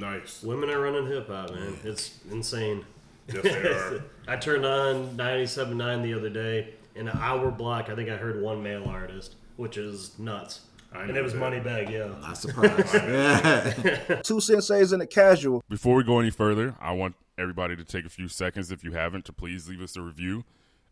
[0.00, 0.42] Nice.
[0.42, 1.76] Women are running hip hop, man.
[1.84, 2.86] It's insane.
[3.28, 4.02] Yes, they are.
[4.28, 6.74] I turned on 97.9 the other day.
[6.94, 10.62] In an hour block, I think I heard one male artist, which is nuts.
[10.92, 11.38] I And it was that.
[11.38, 12.18] Moneybag, yeah.
[12.20, 12.94] Not surprised.
[12.94, 14.20] yeah.
[14.22, 15.62] Two senseis and a casual.
[15.68, 18.92] Before we go any further, I want everybody to take a few seconds, if you
[18.92, 20.44] haven't, to please leave us a review,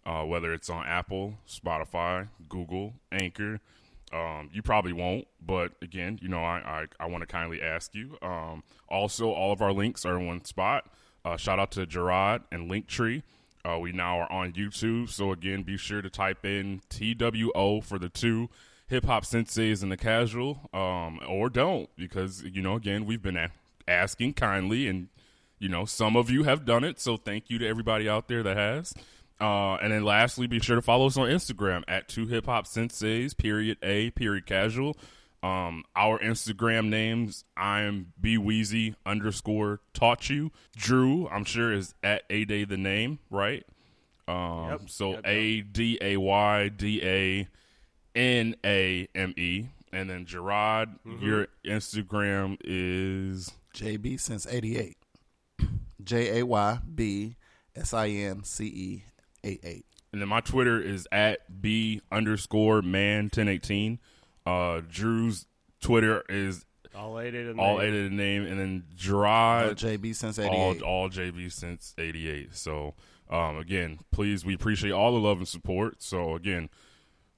[0.05, 3.61] uh, whether it's on Apple, Spotify, Google, Anchor.
[4.13, 7.95] Um, you probably won't, but again, you know, I, I, I want to kindly ask
[7.95, 8.17] you.
[8.23, 10.91] Um, also, all of our links are in one spot.
[11.25, 13.23] Uh, shout out to Gerard and Linktree.
[13.65, 17.99] Uh, we now are on YouTube, so again, be sure to type in TWO for
[17.99, 18.49] the two
[18.87, 23.37] hip hop senseis and the casual, um, or don't, because you know, again, we've been
[23.37, 23.51] a-
[23.87, 25.09] asking kindly, and
[25.59, 27.01] you know, some of you have done it.
[27.01, 28.95] So thank you to everybody out there that has.
[29.41, 32.67] Uh, and then lastly, be sure to follow us on Instagram at two hip hop
[32.67, 34.97] senseis, period A, period casual.
[35.43, 40.51] Um, our Instagram names, I'm B Weezy underscore taught you.
[40.77, 43.65] Drew, I'm sure is at A Day the name, right?
[44.27, 44.81] Um, Yep.
[44.91, 45.25] so Yep, yep.
[45.27, 47.49] A D A Y D A
[48.17, 49.67] N A M E.
[49.93, 51.25] And then Gerard, Mm-hmm.
[51.25, 54.97] your Instagram is JB since '88.
[56.03, 57.37] J A Y B
[57.77, 59.05] S I N C E
[59.45, 59.87] eight eight.
[60.13, 63.99] And then my Twitter is at B underscore man ten eighteen.
[64.47, 65.47] Uh Drew's
[65.81, 66.65] Twitter is
[66.95, 70.45] All eight in all the- eight of the name and then Gerard JB since all,
[70.73, 70.83] '88.
[70.83, 72.55] all JB since eighty eight.
[72.57, 72.95] So
[73.31, 76.03] um again, please we appreciate all the love and support.
[76.03, 76.71] So again,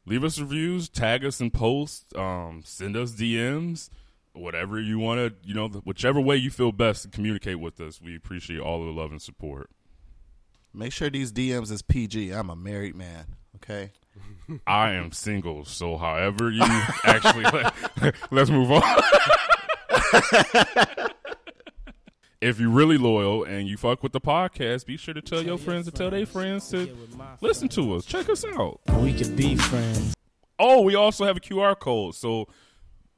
[0.07, 3.91] leave us reviews, tag us in posts, um, send us DMs,
[4.33, 8.01] whatever you want to, you know, whichever way you feel best to communicate with us.
[8.01, 9.69] We appreciate all the love and support.
[10.73, 12.31] Make sure these DMs is PG.
[12.31, 13.27] I'm a married man.
[13.57, 13.93] Okay.
[14.67, 16.63] I am single, so however you
[17.05, 17.45] actually
[18.31, 18.83] let's move on.
[22.41, 25.59] if you're really loyal and you fuck with the podcast, be sure to tell your
[25.59, 26.97] friends to tell their friends to
[27.41, 28.05] listen to us.
[28.05, 28.81] Check us out.
[28.99, 30.15] We can be friends.
[30.59, 32.49] Oh, we also have a QR code, so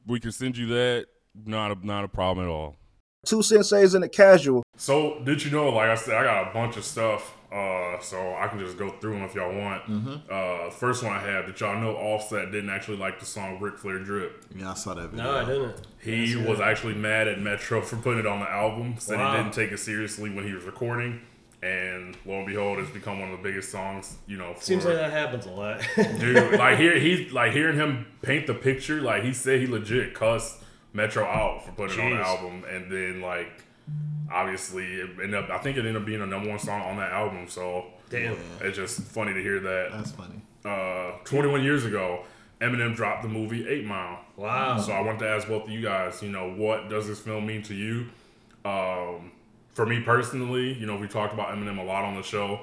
[0.06, 1.06] we can send you that.
[1.46, 2.76] Not a not a problem at all.
[3.24, 4.62] Two senseis and a casual.
[4.76, 5.70] So, did you know?
[5.70, 8.88] Like I said, I got a bunch of stuff, uh, so I can just go
[8.90, 9.82] through them if y'all want.
[10.30, 11.46] Uh, first one I have.
[11.46, 14.44] that y'all know Offset didn't actually like the song "Ric Flair Drip"?
[14.56, 15.24] Yeah, I saw that video.
[15.24, 15.76] No, I didn't.
[16.00, 18.96] He was actually mad at Metro for putting it on the album.
[18.98, 19.32] Said Wow.
[19.36, 21.20] he didn't take it seriously when he was recording,
[21.62, 24.16] and lo and behold, it's become one of the biggest songs.
[24.26, 25.80] You know, for, Seems like that happens a lot.
[25.96, 26.58] dude.
[26.58, 29.00] Like here, he like hearing him paint the picture.
[29.00, 30.58] Like he said, he legit cussed
[30.94, 33.62] Metro out for putting it on the album, and then like
[34.32, 35.50] obviously it ended up.
[35.50, 37.48] I think it ended up being a number one song on that album.
[37.48, 38.36] So Damn.
[38.60, 39.88] it's just funny to hear that.
[39.92, 40.40] That's funny.
[40.64, 42.24] Uh, 21 years ago,
[42.60, 44.20] Eminem dropped the movie Eight Mile.
[44.36, 44.78] Wow.
[44.78, 47.46] So I want to ask both of you guys, you know, what does this film
[47.46, 48.06] mean to you?
[48.64, 49.32] Um,
[49.72, 52.60] for me personally, you know, we talked about Eminem a lot on the show.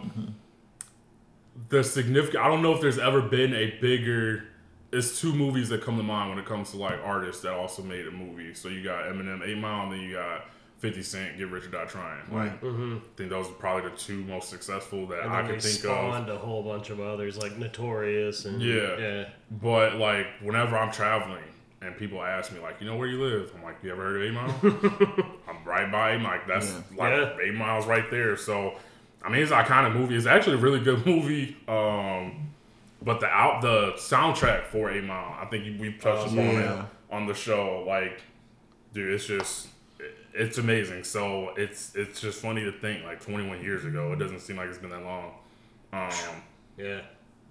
[1.69, 4.45] The significant, I don't know if there's ever been a bigger.
[4.91, 7.83] It's two movies that come to mind when it comes to like artists that also
[7.83, 8.53] made a movie.
[8.53, 10.45] So you got Eminem, Eight Mile, and then you got
[10.79, 12.21] 50 Cent, Get Rich or Die Trying.
[12.31, 15.59] Like, I think those are probably the two most successful that And I then can
[15.61, 15.81] think of.
[15.81, 18.97] spawned a whole bunch of others like Notorious and Yeah.
[18.97, 19.29] yeah.
[19.51, 21.43] But like whenever I'm traveling
[21.81, 23.51] and people ask me like, you know where you live?
[23.55, 25.35] I'm like, you ever heard of Eight Mile?
[25.49, 26.31] I'm right by Eight Mile.
[26.31, 27.37] Like that's like Yeah.
[27.43, 28.37] Eight Miles right there.
[28.37, 28.75] So
[29.21, 30.15] I mean, it's an iconic movie.
[30.15, 31.57] It's actually a really good movie.
[31.67, 32.51] Um,
[33.01, 36.79] but the out the soundtrack for Eight Mile, I think we touched upon yeah.
[36.83, 37.83] it on the show.
[37.87, 38.21] Like,
[38.93, 39.71] dude, it's just it-
[40.39, 41.03] it's amazing.
[41.03, 44.13] So it's it's just funny to think like 21 years ago.
[44.13, 45.31] It doesn't seem like it's been that long.
[45.93, 46.09] Um,
[46.77, 47.01] Yeah.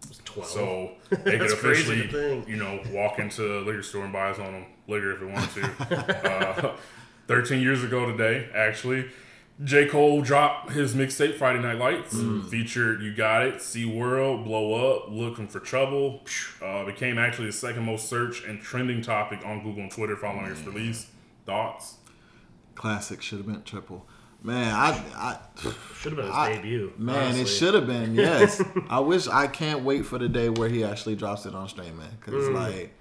[0.00, 0.48] It was 12.
[0.48, 0.92] so
[1.24, 2.08] they could officially,
[2.48, 5.26] you know, walk into a liquor store and buy us on them liquor if they
[5.26, 6.66] want to.
[6.70, 6.76] uh,
[7.26, 9.10] Thirteen years ago today, actually,
[9.62, 9.86] J.
[9.86, 12.48] Cole dropped his mixtape Friday Night Lights, Mm.
[12.48, 16.22] featured "You Got It," "See World," "Blow Up," "Looking for Trouble."
[16.64, 20.46] Uh, became actually the second most searched and trending topic on Google and Twitter following
[20.50, 21.10] its release.
[21.44, 21.97] Thoughts?
[22.78, 24.06] Classic should have been triple.
[24.42, 25.38] Man, I, I
[25.96, 26.92] Should have been his I- debut.
[26.96, 28.14] Man, it should have been.
[28.24, 29.26] Yes, I wish.
[29.26, 32.08] I can't wait for the day where he actually drops it on stream, man.
[32.20, 32.54] Cause Mm.
[32.54, 32.94] like,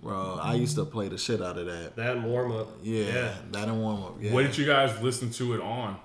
[0.00, 1.96] bro, I used to play the shit out of that.
[1.96, 2.68] That and warm up.
[2.82, 4.14] Yeah, that and warm up.
[4.20, 5.96] Yeah, What did you guys listen to it on?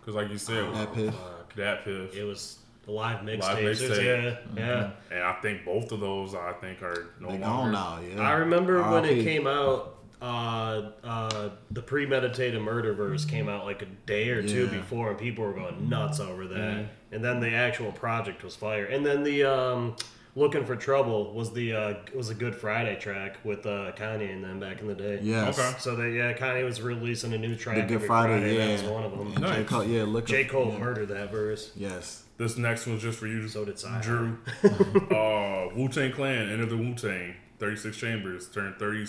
[0.00, 1.12] Because, like you said, DatPiff.
[1.56, 2.14] that piff.
[2.16, 3.58] It was the live Live mixtapes.
[3.58, 4.04] It was- mixtape.
[4.04, 4.90] Yeah, yeah.
[5.10, 7.70] And I think both of those, I think, are no They longer.
[7.70, 7.98] gone now.
[8.00, 9.92] Yeah, I remember when it came out.
[10.20, 14.78] Uh, uh, the premeditated murder verse came out like a day or two Yeah.
[14.78, 16.86] before, and people were going nuts over that.
[17.12, 18.86] And then the actual project was fire.
[18.86, 19.96] And then the um,
[20.34, 24.42] "Looking for Trouble" was the uh, was a Good Friday track with uh, Kanye and
[24.42, 25.20] them back in the day.
[25.22, 25.58] Yes.
[25.58, 25.78] Okay.
[25.78, 28.56] So that yeah, Kanye was releasing a new track The Good every Friday, Friday.
[28.56, 28.66] yeah.
[28.66, 29.44] That was one of them.
[29.44, 29.64] And J.
[29.64, 30.26] Cole, yeah, look.
[30.26, 30.44] J.
[30.46, 30.78] Cole yeah.
[30.78, 31.72] murdered that verse.
[31.76, 32.22] Yes.
[32.38, 34.00] This next one's just for you, So did Cy.
[34.02, 34.38] Drew.
[35.10, 39.06] uh, Wu Tang Clan, Enter the Wu Tang, 36 Chambers, turned 30,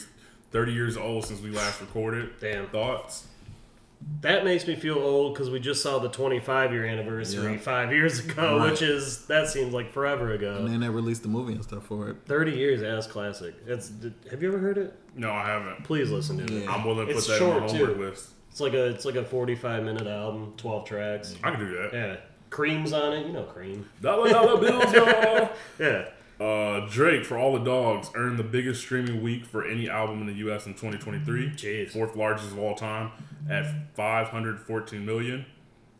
[0.51, 2.31] 30 years old since we last recorded.
[2.39, 2.67] Damn.
[2.67, 3.27] Thoughts?
[4.21, 7.57] That makes me feel old because we just saw the 25 year anniversary Yeah.
[7.59, 8.69] five years ago, Right.
[8.71, 10.57] which is that seems like forever ago.
[10.57, 12.17] And then they released the movie and stuff for it.
[12.27, 13.55] 30 years as classic.
[13.65, 13.91] It's
[14.29, 14.93] have you ever heard it?
[15.15, 15.83] No, I haven't.
[15.83, 16.69] Please listen to it.
[16.69, 18.03] I'm willing to put It's that on my short, homework too.
[18.03, 18.29] list.
[18.51, 21.35] It's like a it's like a 45 minute album, 12 tracks.
[21.43, 21.89] I can do that.
[21.93, 22.15] Yeah,
[22.51, 23.25] Cream's on it.
[23.25, 23.89] You know Cream.
[24.01, 25.49] Dollar dollar bills, y'all.
[25.79, 26.05] Yeah.
[26.39, 30.27] Uh, Drake, for all the dogs, earned the biggest streaming week for any album in
[30.27, 30.65] the U.S.
[30.67, 31.49] in 2023.
[31.51, 31.91] Jeez.
[31.91, 33.11] Fourth largest of all time
[33.49, 33.65] at
[33.95, 35.45] 514 million.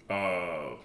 [0.10, 0.76] Uh,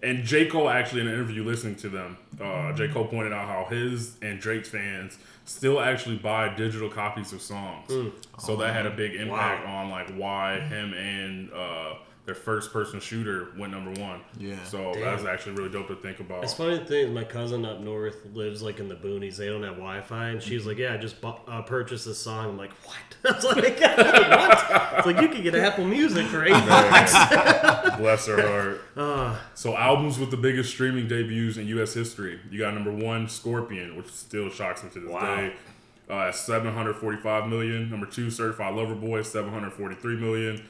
[0.00, 0.46] And J.
[0.46, 2.86] Cole actually in an interview listening to them, uh, J.
[2.86, 7.90] Cole pointed out how his and Drake's fans still actually buy digital copies of songs.
[8.38, 11.94] So that had a big impact on like why him and uh,
[12.28, 14.20] their first person shooter went number one.
[14.38, 14.62] Yeah.
[14.64, 15.00] So Damn.
[15.02, 16.44] that's actually really dope to think about.
[16.44, 17.14] It's funny the thing.
[17.14, 19.36] My cousin up north lives like in the boonies.
[19.38, 22.50] They don't have Wi-Fi, and she's like, "Yeah, I just bought, uh, purchased this song."
[22.50, 26.44] I'm like, "What?" I was like, "What?" It's like you could get Apple Music for
[26.44, 27.12] eight bucks.
[27.96, 28.80] Bless her heart.
[28.98, 29.40] Ah.
[29.54, 31.94] so albums with the biggest streaming debuts in U.S.
[31.94, 32.38] history.
[32.50, 35.36] You got number one, Scorpion, which still shocks me to this Wow.
[35.36, 35.54] day.
[36.10, 37.90] Uh, at 745 million.
[37.90, 40.62] Number two, Certified Lover Boy, 743 million.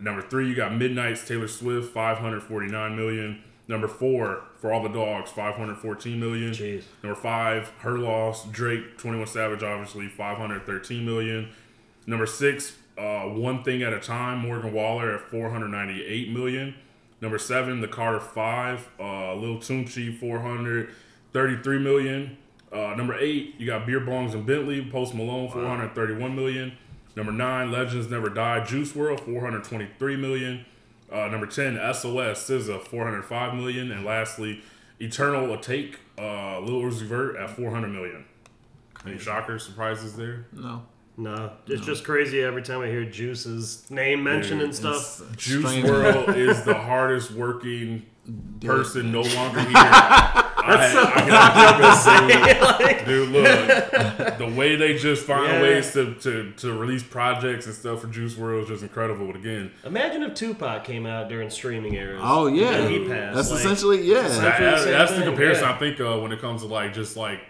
[0.00, 3.42] Number three, you got Midnights Taylor Swift, 549 million.
[3.66, 6.50] Number four, For All the Dogs, 514 million.
[6.50, 6.84] Jeez.
[7.02, 11.50] Number five, Her Loss, Drake, 21 Savage, obviously, 513 million.
[12.06, 16.74] Number six, uh, One Thing at a Time, Morgan Wallen at 498 million.
[17.20, 22.36] Number seven, The Carter Five, uh, Lil Tunechi, 433 million.
[22.70, 26.76] Uh, number eight, you got Beer Bongs and Bentley, Post Malone, 431 million.
[27.16, 30.64] Number nine, Legends Never Die, Juice WRLD, 423 million.
[31.12, 33.92] Uh, number 10, SOS, SZA, 405 million.
[33.92, 34.62] And lastly,
[34.98, 38.24] Eternal Atake, uh, Lil Uzi Vert at 400 million.
[39.06, 40.46] Any shockers, surprises there?
[40.52, 40.82] No.
[41.16, 45.22] No, it's just crazy every time I hear Juice's name mentioned and stuff.
[45.36, 48.04] Juice WRLD is the hardest working
[48.60, 49.60] person no longer
[50.40, 50.43] here.
[50.68, 51.28] That's so I, I
[52.88, 53.44] gotta dude, look,
[54.38, 55.62] the way they just find Yeah.
[55.62, 59.26] ways to, to, to release projects and stuff for Juice WRLD is just incredible.
[59.26, 62.20] But again, Imagine if Tupac came out during streaming eras.
[62.24, 63.36] Oh yeah, And he passed.
[63.36, 64.22] that's like, essentially yeah.
[64.22, 65.72] that, Essentially the same that's the comparison yeah.
[65.74, 67.40] I think of when it comes to like just like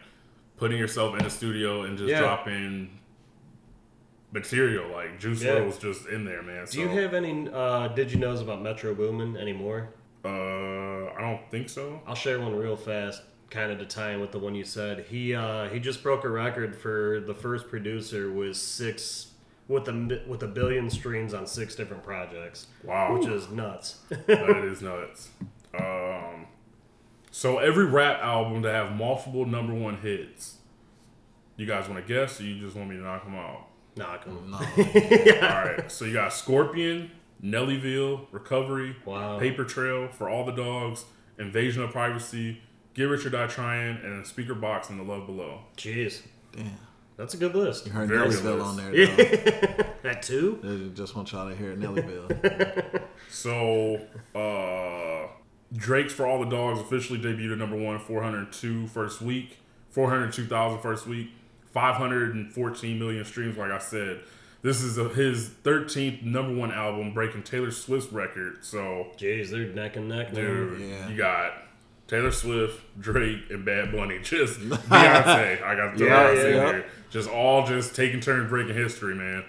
[0.57, 2.21] putting yourself in a studio and just Yeah.
[2.21, 2.99] dropping
[4.33, 4.91] material.
[4.91, 5.55] Like Juice Yeah.
[5.55, 6.67] World was just in there, man.
[6.71, 9.91] Do you have any uh, did you knows about Metro Boomin anymore?
[10.25, 12.01] Uh, I don't think so.
[12.07, 15.07] I'll share one real fast, kind of to tie in with the one you said.
[15.09, 19.29] He uh, he just broke a record for the first producer with six
[19.69, 22.67] with a with a billion streams on six different projects.
[22.83, 23.15] Wow.
[23.17, 23.99] which is nuts.
[24.27, 25.31] that is nuts.
[25.79, 26.47] Um,
[27.31, 30.57] so every rap album to have multiple number one hits.
[31.57, 33.69] You guys want to guess, or you just want me to knock them out?
[33.97, 34.51] Knock 'em.
[34.51, 34.57] No.
[34.57, 35.91] All right.
[35.91, 37.11] So you got Scorpion,
[37.45, 39.39] Nellyville, Recovery, Wow.
[39.39, 41.05] Paper Trail, For All the Dogs,
[41.39, 42.61] Invasion of Privacy,
[42.95, 45.61] Get Rich or Die Trying, and Speakerboxxx and The Love Below.
[45.77, 46.23] Jeez,
[46.53, 46.71] Damn.
[47.17, 47.87] that's a good list.
[47.87, 48.67] You heard Very Nellyville list.
[48.67, 49.07] on there.
[49.07, 49.85] Though.
[50.05, 50.59] That too.
[50.63, 53.01] They just want y'all to hear Nellyville.
[53.31, 53.97] So,
[54.35, 55.29] uh,
[55.75, 59.59] Drake's For All the Dogs officially debuted at number one, 402 first week,
[59.91, 61.31] 402,000 first week,
[61.73, 64.21] 514 million streams, like I said.
[64.65, 68.65] This is a, his 13th number one album, breaking Taylor Swift's record.
[68.65, 71.07] So, Jeez, they're neck and neck dude, Yeah.
[71.09, 71.53] you got
[72.09, 74.19] Taylor Swift, Drake, and Bad Bunny.
[74.23, 75.63] Just Beyonce.
[75.63, 76.67] I got the Yeah, Beyonce yeah.
[76.73, 76.85] here.
[77.11, 79.45] Just all just taking turns breaking history, man.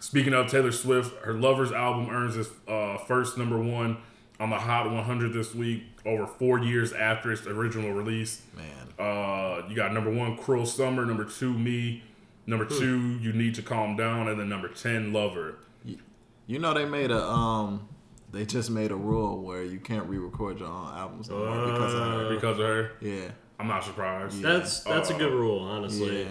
[0.00, 3.98] Speaking of Taylor Swift, her Lovers album earns its uh, first number one
[4.40, 8.42] on the Hot 100 this week, over four years after its original release.
[8.56, 8.88] Man.
[8.98, 11.06] Uh, you got number one, Cruel Summer.
[11.06, 12.02] Number two, Me.
[12.46, 12.78] Number Hmm.
[12.78, 14.28] two, You Need to Calm Down.
[14.28, 15.56] And then number 10, Lover.
[16.48, 17.88] You know they made a um
[18.30, 22.00] they just made a rule where you can't re-record your own albums anymore because of
[22.00, 22.34] her.
[22.34, 23.28] Because of her, Yeah.
[23.58, 24.40] I'm not surprised.
[24.42, 26.22] That's that's a good rule, honestly.
[26.22, 26.28] Yeah.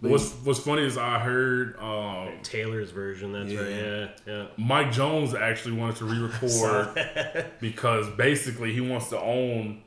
[0.00, 3.32] What's What's funny is I heard um, Taylor's version.
[3.34, 3.60] That's Yeah.
[3.60, 3.70] right.
[3.70, 4.46] Yeah, yeah.
[4.56, 9.82] Mike Jones actually wanted to re-record because basically he wants to own.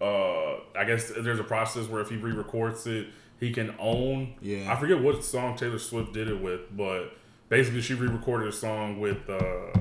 [0.00, 3.06] Uh, I guess there's a process where if he re-records it,
[3.42, 4.34] he can own.
[4.40, 4.72] Yeah.
[4.72, 7.12] I forget what song Taylor Swift did it with, but
[7.48, 9.28] basically she re-recorded a song with.
[9.28, 9.80] Uh,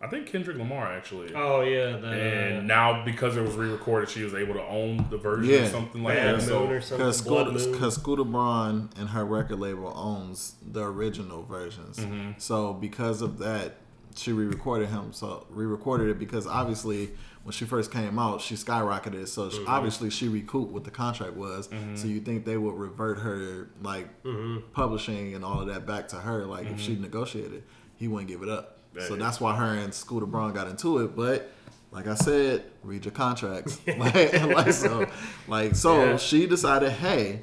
[0.00, 1.32] I think Kendrick Lamar actually.
[1.34, 5.16] Oh yeah, the and now because it was re-recorded, she was able to own the
[5.16, 5.60] version Yeah.
[5.66, 6.38] or something like Bad that.
[6.38, 7.06] Moon So or something.
[7.06, 7.78] Because Blood Scooter, Moon.
[7.80, 11.98] 'cause Scooter Braun and her record label owns the original versions.
[11.98, 12.32] Mm-hmm.
[12.38, 13.76] So because of that,
[14.16, 15.12] she re-recorded him.
[15.12, 17.10] So re-recorded it because obviously
[17.48, 19.26] when she first came out, she skyrocketed.
[19.26, 19.56] So Mm-hmm.
[19.56, 21.70] she, obviously she recouped what the contract was.
[21.94, 24.70] So you think they would revert her like Mm-hmm.
[24.72, 26.44] publishing and all of that back to her?
[26.44, 27.62] Like if she negotiated,
[27.96, 28.76] he wouldn't give it up.
[29.06, 29.20] So Yeah.
[29.24, 31.16] that's why her and Scooter Braun got into it.
[31.16, 31.50] But
[31.90, 33.80] like I said, read your contracts.
[33.86, 35.06] like, like so,
[35.46, 36.16] like so, Yeah.
[36.18, 37.40] she decided, hey,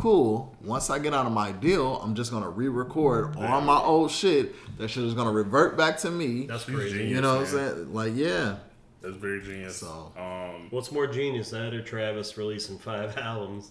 [0.00, 0.56] cool.
[0.64, 4.54] Once I get out of my deal, I'm just gonna re-record all my old shit.
[4.78, 6.46] That shit is gonna revert back to me.
[6.46, 7.04] That's crazy.
[7.06, 7.94] you know what I'm saying?
[7.94, 8.56] Like, yeah,
[9.04, 9.76] that's very genius.
[9.76, 13.70] So- um, What's more genius, that or Travis releasing five albums?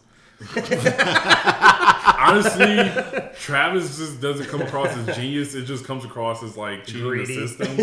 [2.17, 2.91] honestly,
[3.39, 5.55] Travis just doesn't come across as genius.
[5.55, 7.36] It just comes across as like cheating Greedy.
[7.39, 7.77] the system.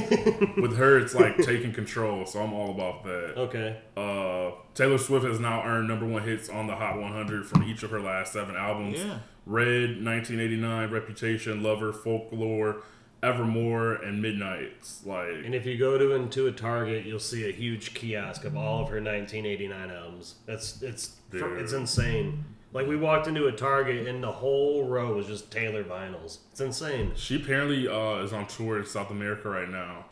[0.63, 2.27] With her, it's like taking control.
[2.27, 3.35] So I'm all about that.
[3.39, 3.79] Okay.
[3.97, 7.83] Uh, Taylor Swift has now earned number one hits on the Hot 100 from each
[7.83, 8.99] of her last seven albums.
[8.99, 9.19] Yeah.
[9.47, 12.83] Red, 1989, Reputation, Lover, Folklore,
[13.23, 15.03] Evermore, and Midnights.
[15.05, 18.57] Like, And if you go to into a Target, you'll see a huge kiosk of
[18.57, 20.37] all of her 1989 albums.
[20.47, 21.59] That's it's Dude.
[21.59, 22.45] it's insane.
[22.73, 26.39] Like we walked into a Target and the whole row was just Taylor vinyls.
[26.53, 27.13] It's insane.
[27.17, 30.07] She apparently uh, is on tour in South America right now,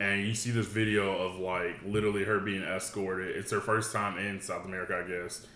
[0.00, 3.36] and you see this video of like literally her being escorted.
[3.36, 5.46] It's her first time in South America, I guess.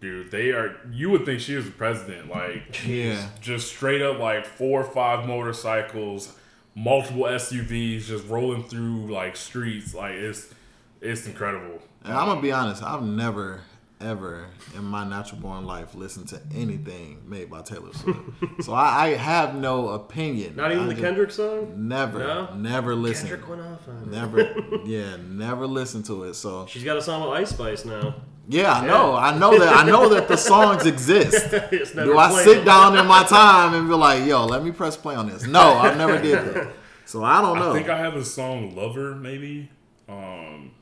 [0.00, 0.76] Dude, they are.
[0.92, 3.28] You would think she was the president, like Yeah.
[3.40, 6.36] just straight up like four or five motorcycles,
[6.78, 9.94] multiple SUVs, just rolling through like streets.
[9.94, 10.52] Like it's
[11.00, 11.80] it's incredible.
[12.04, 12.82] And I'm gonna be honest.
[12.82, 13.60] I've never,
[14.00, 18.20] ever in my natural born life listened to anything made by Taylor Swift.
[18.60, 20.56] so I, I have no opinion.
[20.56, 21.88] Not even I the just Kendrick song.
[21.88, 22.54] Never, No?
[22.54, 23.30] never listened.
[23.30, 24.06] Kendrick went off on it.
[24.08, 24.54] Never,
[24.86, 26.34] yeah, never listened to it.
[26.34, 28.14] So She's got a song with Ice Spice now.
[28.48, 31.50] Yeah, I know, I know that, I know that the songs exist.
[31.94, 32.44] Do I played.
[32.44, 35.46] sit down in my time and be like, "Yo, let me press play on this"?
[35.46, 36.72] No, I never did that.
[37.04, 37.70] So I don't know.
[37.70, 39.70] I think I have a song "Lover" maybe.
[40.10, 40.72] Um,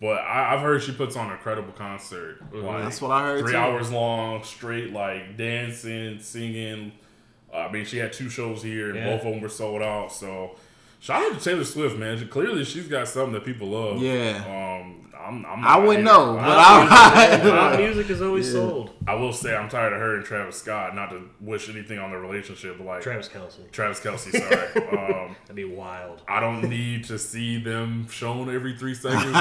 [0.00, 2.38] but I, I've heard she puts on an incredible concert.
[2.52, 2.84] Like, Mm-hmm.
[2.84, 3.58] That's what I heard, Three too.
[3.58, 6.92] hours long, straight like dancing, singing.
[7.52, 9.06] I mean, she had two shows here, and Yeah.
[9.16, 10.12] both of them were sold out.
[10.12, 10.54] So,
[11.00, 12.28] shout out to Taylor Swift, man.
[12.28, 14.00] Clearly, she's got something that people love.
[14.00, 14.44] Yeah.
[14.46, 15.44] Um, I'm.
[15.46, 18.90] I'm I wouldn't know, but I, Pop music is always sold.
[19.06, 20.94] I will say I'm tired of her and Travis Scott.
[20.94, 23.70] Not to wish anything on their relationship, but like Travis Kelce.
[23.72, 24.30] Travis Kelce.
[24.30, 24.88] Sorry.
[25.24, 26.22] um, That'd be wild.
[26.28, 29.34] I don't need to see them shown every three seconds in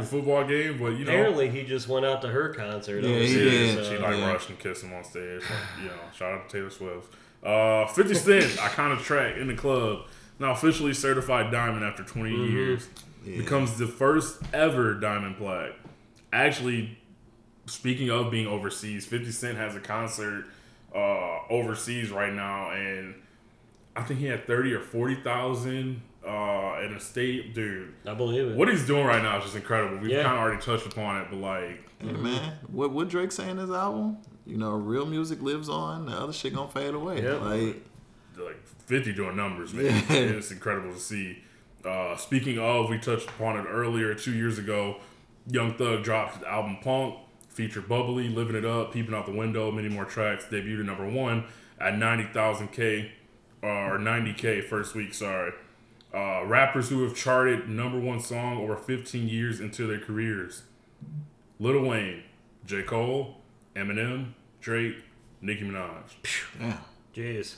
[0.00, 3.02] a football game, but you know, Apparently, he just went out to her concert.
[3.04, 3.76] Yeah, he did.
[3.76, 4.32] so- she like Yeah.
[4.32, 5.40] rushed and kissed him on stage.
[5.42, 7.12] Like, you know, shout out to Taylor Swift.
[7.42, 10.02] Uh, 50 Cent, iconic track in the club,
[10.38, 12.52] now officially certified diamond after 20 Mm-hmm.
[12.56, 12.88] years,
[13.24, 15.72] becomes the first ever diamond plaque.
[16.32, 16.98] Actually,
[17.66, 20.46] speaking of being overseas, 50 Cent has a concert
[20.94, 23.14] uh, overseas right now, and
[23.96, 26.30] I think he had 30 or 40,000 uh,
[26.84, 27.54] in a state.
[27.54, 28.56] Dude, I believe it.
[28.56, 29.98] what he's doing right now is just incredible.
[29.98, 30.22] We've Yeah.
[30.22, 33.58] kind of already touched upon it, but like, Hey, man, what what Drake say in
[33.58, 34.18] his album?
[34.44, 36.06] You know, real music lives on.
[36.06, 37.22] The other shit gonna fade away.
[37.22, 37.40] Yep.
[37.42, 37.84] Like,
[38.44, 39.84] like 50 doing numbers, man.
[40.10, 40.16] Yeah.
[40.16, 41.38] It's incredible to see.
[41.84, 44.14] Uh, speaking of, we touched upon it earlier.
[44.14, 44.96] Two years ago,
[45.48, 47.16] Young Thug dropped his album Punk,
[47.48, 50.44] featured Bubbly, Living It Up, Peeping Out the Window, many more tracks.
[50.44, 51.44] Debuted at number one
[51.80, 53.10] at 90,000K,
[53.62, 55.52] uh, or 90K first week, sorry.
[56.14, 60.62] Uh, rappers who have charted number one song over 15 years into their careers.
[61.58, 62.22] Lil Wayne,
[62.66, 62.82] J.
[62.82, 63.36] Cole,
[63.74, 64.96] Eminem, Drake,
[65.40, 66.02] Nicki Minaj.
[66.58, 66.78] damn.
[67.14, 67.56] Jeez.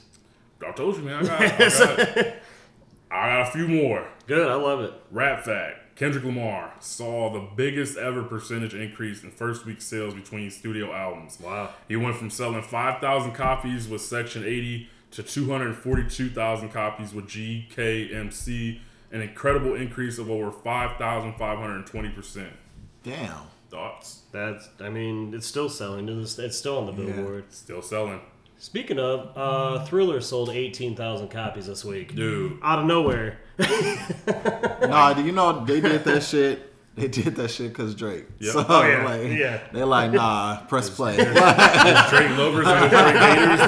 [0.66, 1.24] I told you, man.
[1.24, 2.34] I got, I got,
[3.14, 4.08] I got a few more.
[4.26, 4.48] Good.
[4.48, 4.92] I love it.
[5.10, 10.50] Rap fact: Kendrick Lamar saw the biggest ever percentage increase in first week sales between
[10.50, 11.38] studio albums.
[11.40, 11.70] Wow.
[11.86, 18.80] He went from selling 5,000 copies with Section 80 to 242,000 copies with GKMC,
[19.12, 22.48] an incredible increase of over 5,520%.
[23.04, 23.42] Damn.
[23.70, 24.22] Thoughts?
[24.32, 24.68] That's.
[24.80, 26.08] I mean, it's still selling.
[26.08, 27.52] It's still on the billboard.
[27.52, 28.20] Still selling.
[28.58, 32.14] Speaking of, uh, Thriller sold 18,000 copies this week.
[32.14, 32.58] Dude.
[32.62, 33.38] Out of nowhere.
[34.26, 36.72] Nah, do you know they did that shit?
[36.94, 38.26] They did that shit because Drake.
[38.38, 38.52] Yep.
[38.52, 39.04] So, Oh, yeah.
[39.04, 39.60] like, Yeah.
[39.72, 41.16] they're like, nah, press play.
[41.16, 43.60] Drake lovers and the Drake haters.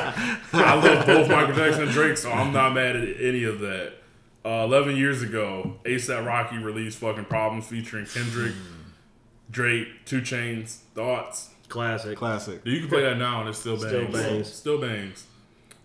[0.53, 3.95] I love both Michael Jackson and Drake, so I'm not mad at any of that.
[4.45, 8.53] Uh, 11 years ago, ASAP Rocky released fucking Problems featuring Kendrick,
[9.51, 11.51] Drake, 2 Chainz, Thoughts.
[11.69, 12.17] Classic.
[12.17, 12.61] Classic.
[12.64, 13.89] You can play that now and it still bangs.
[13.89, 14.53] Still bangs.
[14.53, 15.27] Still bangs.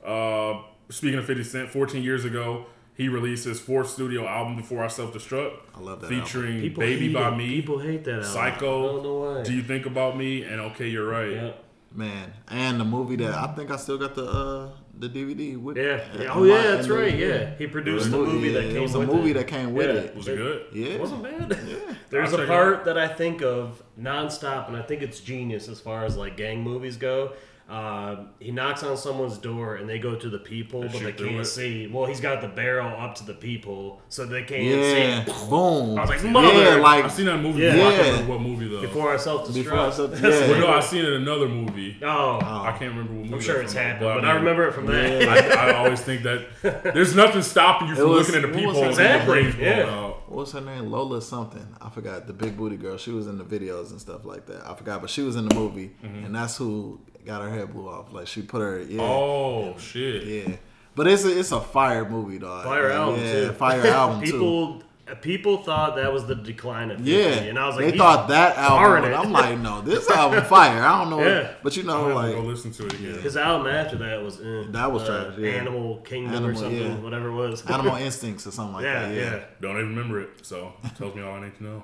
[0.05, 2.65] Uh, speaking of 50 Cent, 14 years ago,
[2.95, 6.81] he released his fourth studio album, Before I Self Destruct, I love that featuring People
[6.81, 7.37] Baby by it.
[7.37, 8.29] Me, People hate that album.
[8.31, 9.43] Psycho, I don't know why.
[9.43, 11.31] Do You Think About Me, and Okay, You're Right.
[11.31, 11.51] yeah.
[11.93, 15.75] Man, and the movie that I think I still got the uh the DVD with.
[15.75, 15.99] Yeah.
[16.13, 17.13] in Oh yeah, that's right.
[17.13, 19.33] Yeah, he produced the movie yeah, that came It was a with movie it.
[19.33, 20.01] that came with Yeah.
[20.03, 20.15] it.
[20.15, 20.65] Was it good?
[20.71, 20.87] Yeah.
[20.87, 21.59] It wasn't bad.
[21.67, 21.75] Yeah.
[22.09, 25.19] There's I'll a check it part that I think of nonstop, and I think it's
[25.19, 27.33] genius as far as like gang movies go.
[27.71, 31.39] Uh, he knocks on someone's door, and they go to the people, but they can't
[31.39, 31.45] it.
[31.45, 31.87] see.
[31.87, 35.23] Well, he's got the barrel up to the people, so they can't Yeah.
[35.23, 35.49] see.
[35.49, 35.97] Boom.
[35.97, 36.79] I was like, yeah, mother.
[36.81, 37.71] like I've seen that movie Yeah.
[37.75, 37.87] before.
[37.87, 38.81] I can't remember what movie though.
[38.81, 39.93] Before I self before I destruct.
[40.19, 40.59] said, Well, yeah.
[40.59, 41.97] no, I've seen it in another movie.
[42.03, 43.33] Oh, I can't remember what movie.
[43.35, 45.29] I'm sure that's it's from, happened, but I mean, remember it from that.
[45.57, 46.41] I, I always think that
[46.93, 48.99] there's nothing stopping you from was- looking at the people it?
[48.99, 49.83] and brains yeah.
[49.89, 50.29] out.
[50.29, 50.91] what was her name?
[50.91, 51.65] Lola something.
[51.79, 52.27] I forgot.
[52.27, 52.97] The big booty girl.
[52.97, 54.69] She was in the videos and stuff like that.
[54.69, 56.25] I forgot, but she was in the movie, Mm-hmm.
[56.25, 58.11] and that's who got her head blew off.
[58.11, 60.23] Like she put her yeah Oh shit!
[60.23, 60.55] yeah.
[60.95, 62.65] But it's a it's a fire movie, dog.
[62.65, 63.51] Fire Like, album yeah, too.
[63.53, 64.31] fire album too.
[64.31, 64.83] people
[65.21, 68.29] people thought that was the decline of 50, Yeah, and I was like, they thought
[68.29, 69.13] that album.
[69.13, 70.81] I'm like, no, this album fire.
[70.81, 71.53] I don't know, Yeah.
[71.61, 73.19] but you know, like go listen to it again.
[73.21, 75.49] His album after that was eh, That was uh, trash, yeah.
[75.51, 76.95] Animal Kingdom or something, yeah.
[76.99, 77.65] whatever it was.
[77.65, 79.13] Animal Instincts or something like yeah, that.
[79.15, 81.83] yeah, Yeah, Don't even remember it, so it tells me all I need to know.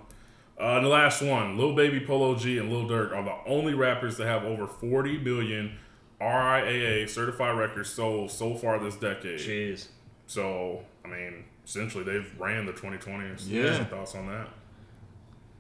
[0.59, 3.73] Uh, and the last one, Lil Baby, Polo G, and Lil Durk are the only
[3.75, 5.77] rappers to have over 40 million
[6.19, 9.39] RIAA certified records sold so far this decade.
[9.39, 9.87] Jeez.
[10.25, 13.47] So, I mean, essentially, they've ran the 2020s.
[13.47, 13.75] Yeah.
[13.75, 14.49] Some thoughts on that?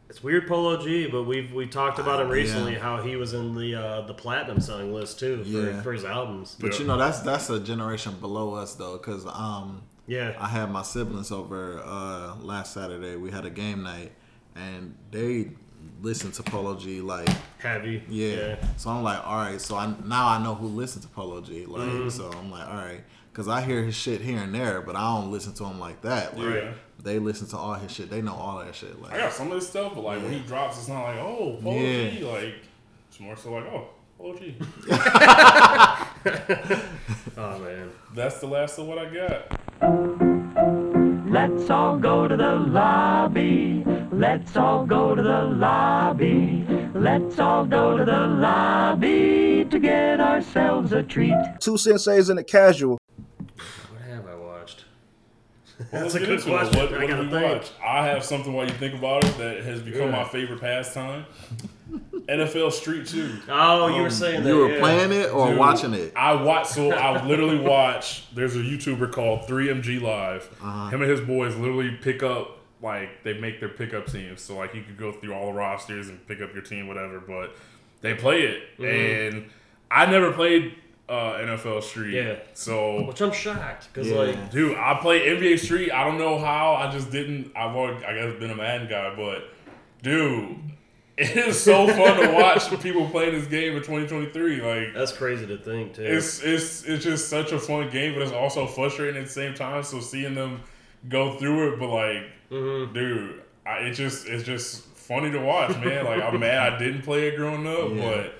[0.09, 2.79] It's weird, Polo G, but we've we talked about him recently yeah.
[2.79, 5.81] how he was in the uh, the platinum selling list too for, Yeah.
[5.81, 6.55] for his albums.
[6.57, 6.79] But Yeah.
[6.79, 10.81] you know, that's that's a generation below us though, because um, Yeah, I had my
[10.83, 13.17] siblings over uh, last Saturday.
[13.17, 14.13] We had a game night,
[14.57, 15.51] and they
[16.01, 17.29] listen to Polo G like
[17.59, 18.03] heavy.
[18.09, 18.55] yeah.
[18.77, 19.61] So I'm like, all right.
[19.61, 21.65] So I now I know who listens to Polo G.
[21.65, 22.09] Like, Mm-hmm.
[22.09, 23.01] so I'm like, all right,
[23.31, 26.01] because I hear his shit here and there, but I don't listen to him like
[26.01, 26.37] that.
[26.37, 26.73] Like, Yeah.
[27.03, 28.09] They listen to all his shit.
[28.09, 28.99] They know all that shit.
[29.01, 31.17] Like, I got some of this stuff, but like when he drops, it's not like,
[31.19, 32.09] oh, Polo Yeah.
[32.09, 32.23] G.
[32.23, 32.55] Like,
[33.09, 33.87] it's more so like, oh,
[34.17, 34.55] Polo G.
[37.39, 37.91] Oh man.
[38.15, 40.36] That's the last of what I got.
[41.29, 43.83] Let's all go to the lobby.
[44.13, 46.65] Let's all go to the lobby.
[46.93, 51.35] Let's all go to the lobby to get ourselves a treat.
[51.59, 52.97] Two senseis and a casual.
[53.55, 54.85] What have I watched?
[55.65, 56.79] Well, That's a good into question.
[56.79, 57.53] What, I what gotta we think.
[57.61, 57.71] watch?
[57.83, 60.11] I have something while you think about it that has become Yeah.
[60.11, 61.25] my favorite pastime.
[62.27, 63.39] NFL Street 2.
[63.49, 64.79] Oh, you were saying that you were yeah.
[64.79, 66.11] playing it or Dude, watching it?
[66.15, 66.67] I watch.
[66.67, 68.25] So I literally watch.
[68.35, 70.49] There's a YouTuber called 3MG Live.
[70.61, 70.89] Uh-huh.
[70.89, 74.41] Him and his boys literally pick up like they make their pickup teams.
[74.41, 77.19] So like you could go through all the rosters and pick up your team, whatever.
[77.21, 77.55] But
[78.01, 79.35] they play it, Mm-hmm.
[79.37, 79.49] and
[79.89, 80.75] I never played
[81.09, 82.13] uh, NFL Street.
[82.13, 82.35] Yeah.
[82.53, 84.17] So Which I'm shocked because Yeah.
[84.17, 85.91] like Dude, I play NBA Street.
[85.91, 86.73] I don't know how.
[86.75, 87.51] I just didn't.
[87.55, 89.43] I've always, I guess, been a Madden guy, but
[90.03, 90.57] dude,
[91.17, 94.61] it is so fun to watch people playing this game in 2023.
[94.61, 96.03] Like, that's crazy to think too.
[96.03, 99.53] it's it's it's just such a fun game, but it's also frustrating at the same
[99.53, 99.83] time.
[99.83, 100.61] So seeing them
[101.09, 102.93] go through it, but like, Mm-hmm.
[102.93, 106.05] dude, I, it just it's just funny to watch, man.
[106.05, 108.01] Like, I'm mad I didn't play it growing up, Yeah.
[108.23, 108.33] but.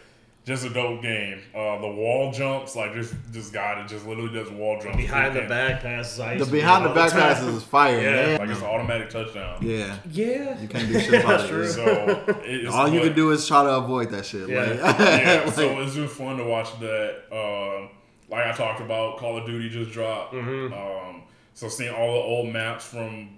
[0.48, 1.42] Just a dope game.
[1.54, 4.96] Uh, the wall jumps, like this this guy that just literally does wall jumps.
[4.96, 6.22] behind the back passes.
[6.22, 8.02] I The used to do behind the back passes is fire.
[8.02, 8.40] Yeah, man.
[8.40, 9.58] Like it's an automatic touchdown.
[9.62, 9.98] yeah.
[10.10, 10.58] Yeah.
[10.62, 11.48] You can't do shit about That's it.
[11.50, 11.68] true.
[11.68, 14.48] So it's All you but- can do is try to avoid that shit.
[14.48, 14.62] Yeah.
[14.62, 15.42] Like, yeah.
[15.48, 17.24] like, so it's just fun to watch that.
[17.30, 17.90] Um,
[18.30, 20.34] like I talked about, Call of Duty just dropped.
[20.34, 20.74] Mm-hmm.
[20.74, 21.24] Um,
[21.56, 23.38] so seeing all the old maps from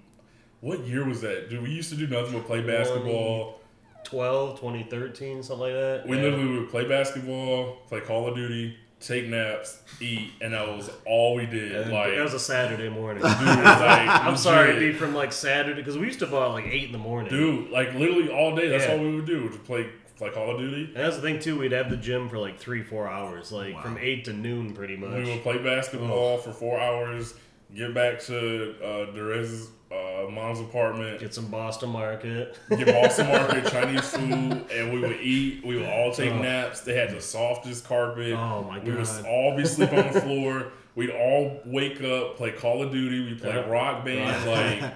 [0.60, 1.50] what year was that?
[1.50, 3.59] Dude, we used to do nothing but play basketball.
[4.04, 6.02] 12, 2013, something like that.
[6.06, 6.22] We Yeah.
[6.24, 11.34] literally would play basketball, play Call of Duty, take naps, eat, and that was all
[11.34, 11.88] we did.
[11.88, 13.22] like, that was a Saturday morning.
[13.22, 16.64] dude, like, I'm sorry, it'd be from like Saturday because we used to ball at
[16.64, 17.30] like eight in the morning.
[17.30, 18.68] Dude, like literally all day.
[18.68, 18.92] That's Yeah.
[18.92, 19.48] all we would do.
[19.48, 19.86] Just play
[20.20, 20.84] like Call of Duty.
[20.94, 21.58] And that's the thing too.
[21.58, 24.96] We'd have the gym for like three, four hours, like from eight to noon, pretty
[24.96, 25.12] much.
[25.24, 27.32] We would play basketball for four hours.
[27.74, 31.20] Get back to uh, Derez's uh, mom's apartment.
[31.20, 32.58] Get some Boston Market.
[32.68, 35.64] Get Boston Market Chinese food, and we would eat.
[35.64, 36.80] We would all take naps.
[36.80, 38.32] They had the softest carpet.
[38.32, 38.86] Oh, my god!
[38.86, 40.72] We would all be sleep on the floor.
[40.96, 43.24] We'd all wake up, play Call of Duty.
[43.24, 43.56] We play.
[43.68, 44.92] Rock Band, like.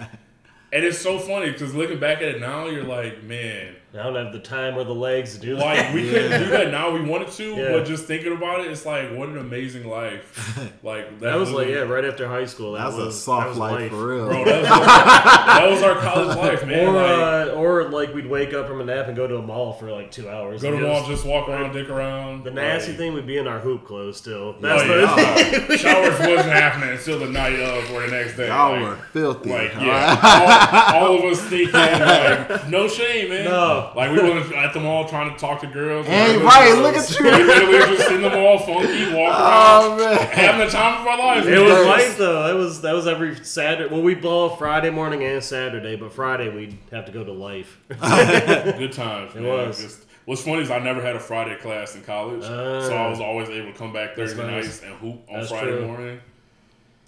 [0.73, 4.17] And it's so funny because looking back at it now, you're like, man, I don't
[4.17, 5.65] have the time or the legs to do that.
[5.65, 5.95] like that.
[5.95, 6.91] we couldn't do that now.
[6.91, 7.71] We wanted to, Yeah.
[7.73, 10.61] but just thinking about it, it's like what an amazing life.
[10.83, 12.73] Like that was like yeah, right after high school.
[12.73, 14.27] That that's was a soft was life, for real.
[14.27, 16.89] Bro, that was, that was our college life, man.
[16.89, 19.43] Or, like, uh, or like we'd wake up from a nap and go to a
[19.43, 20.61] mall for like two hours.
[20.61, 22.45] go to and the mall, just- just walk around, dick around.
[22.45, 24.55] The nasty like, thing would be in our hoop clothes still.
[24.55, 25.67] Oh, That's yeah.
[25.69, 28.49] the Showers wasn't happening until the night of or the next day.
[28.49, 29.51] Y'all like, were filthy.
[29.51, 33.45] Like, All yeah, all, all of us thinking, like, no shame, man.
[33.47, 33.84] No.
[33.95, 36.07] Like, we were at the mall trying to talk to girls.
[36.07, 36.81] Hey, and right, girls.
[36.81, 37.25] look at you.
[37.25, 40.29] We literally just in the mall, funky, walking Oh, around, man.
[40.29, 41.47] having the time of our life.
[41.47, 41.87] It was Yes.
[41.87, 42.43] life though.
[42.47, 43.93] That was that was every Saturday.
[43.93, 47.79] Well, we ball Friday morning and Saturday, but Friday we'd have to go to life.
[47.89, 49.35] Good times.
[49.35, 49.83] It was.
[49.83, 53.11] Just, what's funny is I never had a Friday class in college, so I ah.
[53.11, 54.65] was always able to come back Thursday nice.
[54.65, 55.87] nights and hoop on That's Friday true.
[55.87, 56.21] morning.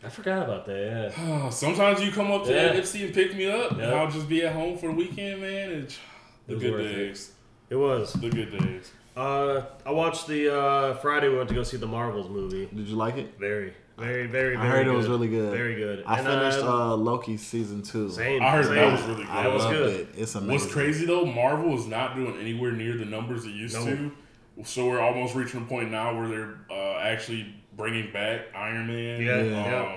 [0.04, 1.14] I forgot about that.
[1.16, 1.42] Yeah.
[1.46, 2.74] Oh, sometimes you come up to Yeah.
[2.74, 5.70] FC and pick me up, and I'll just be at home for the weekend, man.
[5.72, 5.98] It's
[6.46, 6.94] the was good worth it.
[6.94, 7.32] days.
[7.70, 8.12] It was.
[8.12, 8.90] The good days.
[9.16, 11.28] Uh, I watched the uh, Friday.
[11.28, 12.66] We went to go see the Marvels movie.
[12.74, 13.38] Did you like it?
[13.40, 14.56] Very, very, very.
[14.56, 15.52] I very heard it was really good.
[15.52, 16.04] Very good.
[16.06, 18.10] I And, finished uh, uh, Loki season two.
[18.10, 18.42] same.
[18.42, 18.74] I heard same.
[18.74, 19.30] that was really good.
[19.30, 20.00] I That was loved good.
[20.00, 20.08] it.
[20.16, 20.52] It's amazing.
[20.52, 23.86] What's crazy though, Marvel is not doing anywhere near the numbers it used Nope.
[23.86, 24.64] to.
[24.64, 29.20] So we're almost reaching a point now where they're uh, actually bringing back Iron Man.
[29.22, 29.96] Yeah, Um, yeah.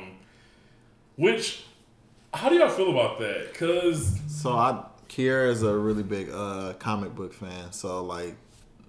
[1.18, 1.64] Which,
[2.34, 3.52] how do y'all feel about that?
[3.52, 8.36] Because So I Kiera is a really big uh, comic book fan, so like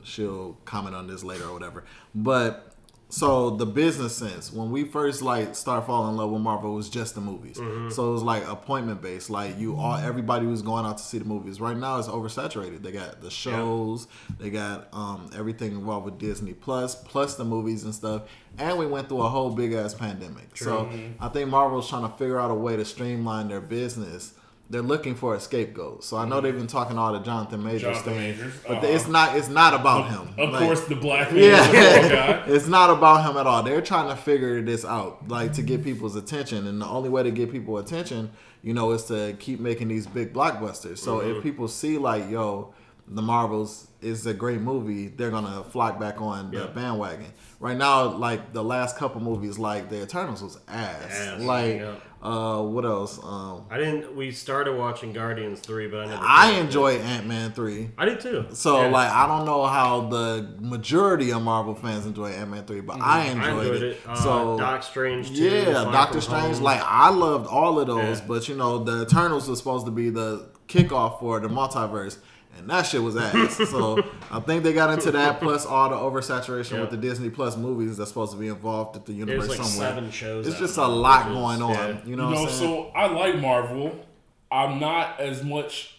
[0.04, 1.84] she'll comment on this later or whatever.
[2.14, 2.66] But
[3.08, 6.76] so the business sense, when we first like start falling in love with Marvel, it
[6.76, 7.56] was just the movies.
[7.92, 9.30] So it was like appointment based.
[9.30, 11.60] Like you all, everybody was going out to see the movies.
[11.60, 12.82] Right now, it's oversaturated.
[12.82, 14.06] They got the shows,
[14.38, 18.22] they got um, everything involved with Disney Plus, plus the movies and stuff.
[18.58, 20.56] And we went through a whole big ass pandemic.
[20.56, 24.34] So I think Marvel's trying to figure out a way to streamline their business.
[24.70, 26.04] They're looking for a scapegoat.
[26.04, 28.86] So I know they've been talking all the Jonathan Majors Jonathan thing, Majors, but uh-huh.
[28.86, 29.36] it's not.
[29.36, 30.28] It's not about him.
[30.38, 31.72] of Like- course the black man yeah,
[32.08, 32.44] guy.
[32.46, 33.64] it's not about him at all.
[33.64, 37.24] They're trying to figure this out, like to get people's attention, and the only way
[37.24, 38.30] to get people attention,
[38.62, 40.98] you know, is to keep making these big blockbusters.
[40.98, 41.38] So Mm-hmm.
[41.38, 42.72] if people see like, yo,
[43.08, 47.26] the Marvels is a great movie, they're gonna flock back on the bandwagon.
[47.58, 51.10] Right now, like the last couple movies, like the Eternals was ass.
[51.10, 51.94] Ass, like, yeah.
[52.22, 53.18] Uh, what else?
[53.22, 54.14] Um, I didn't.
[54.14, 56.22] We started watching Guardians three, but I never.
[56.22, 56.64] I finished it.
[56.66, 57.90] enjoy Ant Man three.
[57.96, 58.46] I did too.
[58.52, 58.88] So Yeah.
[58.88, 63.00] like I don't know how the majority of Marvel fans enjoy Ant Man three, but
[63.00, 63.42] I enjoyed, Mm-hmm.
[63.42, 63.82] I enjoyed it.
[63.82, 64.00] it.
[64.06, 65.44] Uh, so Doc Strange too.
[65.44, 66.56] yeah, Doctor Strange.
[66.56, 66.62] Home.
[66.64, 68.26] Like I loved all of those, Yeah.
[68.28, 72.18] but you know the Eternals was supposed to be the kickoff for the multiverse.
[72.60, 73.56] And that shit was ass.
[73.70, 76.80] so I think they got into that plus all the oversaturation Yeah.
[76.82, 79.68] with the Disney Plus movies that's supposed to be involved at the universe There's like
[79.68, 79.88] somewhere.
[79.90, 80.46] seven shows.
[80.46, 81.74] It's just a lot which is- going on.
[81.74, 81.96] yeah.
[82.06, 82.58] You know You what know, I'm saying?
[82.86, 84.06] so I like Marvel.
[84.52, 85.96] I'm not as much.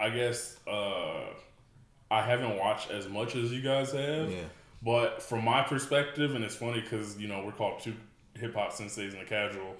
[0.00, 1.24] I guess uh,
[2.10, 4.30] I haven't watched as much as you guys have.
[4.30, 4.38] Yeah.
[4.82, 7.94] But from my perspective, and it's funny because you know we're called two
[8.34, 9.74] hip hop senseis and a casual.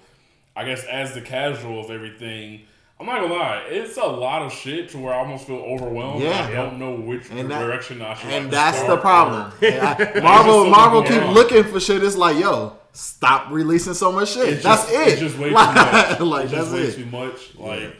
[0.56, 2.62] I guess as the casual of everything,
[3.00, 6.20] I'm not gonna lie, it's a lot of shit to where I almost feel overwhelmed.
[6.22, 6.46] Yeah.
[6.48, 8.28] I don't know which And that- direction I should.
[8.28, 8.34] Go.
[8.36, 9.52] And like that's start the problem.
[9.62, 11.32] I- Marvel, so Marvel keep on.
[11.34, 12.02] looking for shit.
[12.02, 14.48] It's like, yo, stop releasing so much shit.
[14.48, 15.08] It's that's just, it.
[15.12, 15.74] It's just way too much.
[16.20, 16.94] like, it's that's just way it.
[16.96, 17.54] too much.
[17.56, 17.96] Like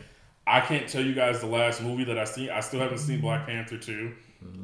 [0.49, 2.51] I can't tell you guys the last movie that I seen.
[2.51, 4.15] I still haven't seen Black Panther two.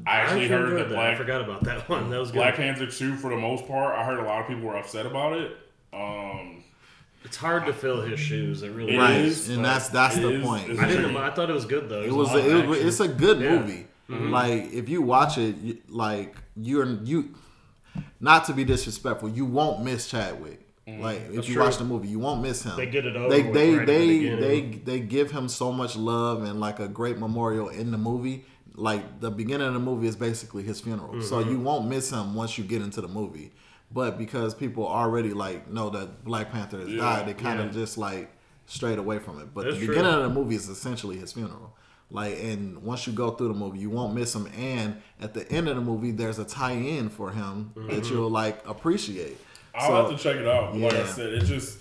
[0.07, 0.99] I I actually heard enjoyed that that.
[0.99, 2.11] I forgot about that one.
[2.11, 2.39] That was good.
[2.39, 3.97] Black Panther two for the most part.
[3.97, 5.57] I heard a lot of people were upset about it.
[5.93, 6.65] Um,
[7.25, 8.63] It's hard to fill his shoes.
[8.63, 10.79] It really Right, is, and that's that's the is- point.
[10.79, 11.17] I didn't.
[11.17, 12.01] I thought it was good though.
[12.01, 13.59] It There's was a lot a, it was it's a good Yeah.
[13.59, 13.87] movie.
[14.09, 17.35] Like if you watch it, you, like you're you,
[18.21, 20.61] not to be disrespectful, you won't miss Chadwick.
[20.87, 21.63] Like if That's you true.
[21.65, 22.77] watch the movie, you won't miss him.
[22.77, 25.49] They get it over They with they right at the they they they give him
[25.49, 28.45] so much love and like a great memorial in the movie.
[28.77, 31.51] Like the beginning of the movie is basically his funeral, so Mm-hmm.
[31.53, 33.53] you won't miss him once you get into the movie.
[33.95, 37.67] But because people already like know that Black Panther has Yeah, died, they kind of
[37.67, 37.73] yeah.
[37.81, 38.31] just like
[38.67, 39.55] strayed away from it.
[39.55, 39.95] But That's the true.
[39.95, 41.75] beginning of the movie is essentially his funeral.
[42.11, 44.47] Like, and once you go through the movie, you won't miss him.
[44.59, 47.89] And at the end of the movie, there's a tie-in for him Mm-hmm.
[47.89, 49.39] that you'll like appreciate.
[49.75, 50.77] I'll So- have to check it out.
[50.77, 51.79] Like I said, it's just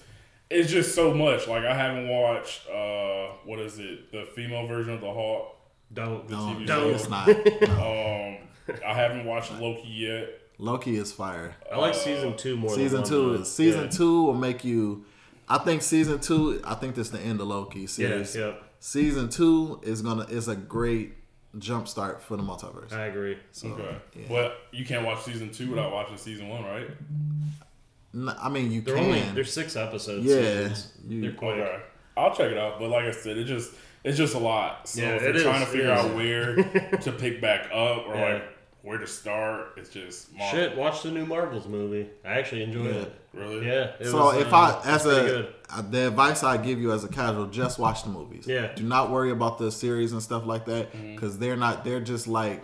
[0.50, 1.48] it's just so much.
[1.48, 5.56] Like I haven't watched uh what is it the female version of the Hawk.
[5.94, 6.28] Don't.
[6.28, 6.90] The No, TV no, show.
[6.90, 7.28] it's not.
[7.28, 7.34] No.
[8.74, 10.30] Um, I haven't watched Loki yet.
[10.58, 11.56] Loki is fire.
[11.72, 12.74] I like season two more.
[12.76, 13.44] Season than two, one, though.
[13.44, 13.90] season Yeah.
[13.90, 15.06] two will make you.
[15.50, 16.62] I think season two.
[16.64, 17.88] I think this is the end of Loki Yeah.
[17.88, 18.36] series.
[18.36, 18.54] Yeah.
[18.80, 21.14] Season two is gonna is a great
[21.60, 22.92] jump start for the multiverse.
[22.94, 23.38] I agree.
[23.64, 24.22] Okay, yeah.
[24.28, 26.88] but you can't watch season two without watching season one, right?
[28.42, 29.06] I mean, you They're can.
[29.06, 30.26] only there's six episodes.
[30.26, 30.70] Yeah,
[31.08, 31.56] you- They're quick.
[31.58, 31.80] Okay,
[32.16, 32.80] I'll check it out.
[32.80, 33.72] But like I said, it just
[34.04, 34.88] it's just a lot.
[34.88, 36.56] So Yeah, if you're trying to figure out where
[37.02, 38.34] to pick back up or Yeah.
[38.34, 38.44] like
[38.84, 40.60] where to start, it's just Marvel.
[40.60, 42.10] Shit, watch the new Marvels movie.
[42.26, 43.02] I actually enjoyed Yeah.
[43.02, 43.20] it.
[43.34, 43.66] Really?
[43.66, 43.92] Yeah.
[44.00, 45.54] it So was, if uh, I, as a, good.
[45.70, 48.46] uh, the advice I give you as a casual, just watch the movies.
[48.46, 48.74] Yeah.
[48.76, 51.16] Do not worry about the series and stuff like that Mm-hmm.
[51.16, 51.84] because they're not.
[51.86, 52.62] They're just like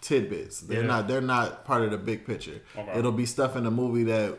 [0.00, 0.60] tidbits.
[0.60, 0.86] They're Yeah.
[0.88, 1.08] not.
[1.08, 2.60] They're not part of the big picture.
[2.76, 2.98] Okay.
[2.98, 4.38] It'll be stuff in the movie that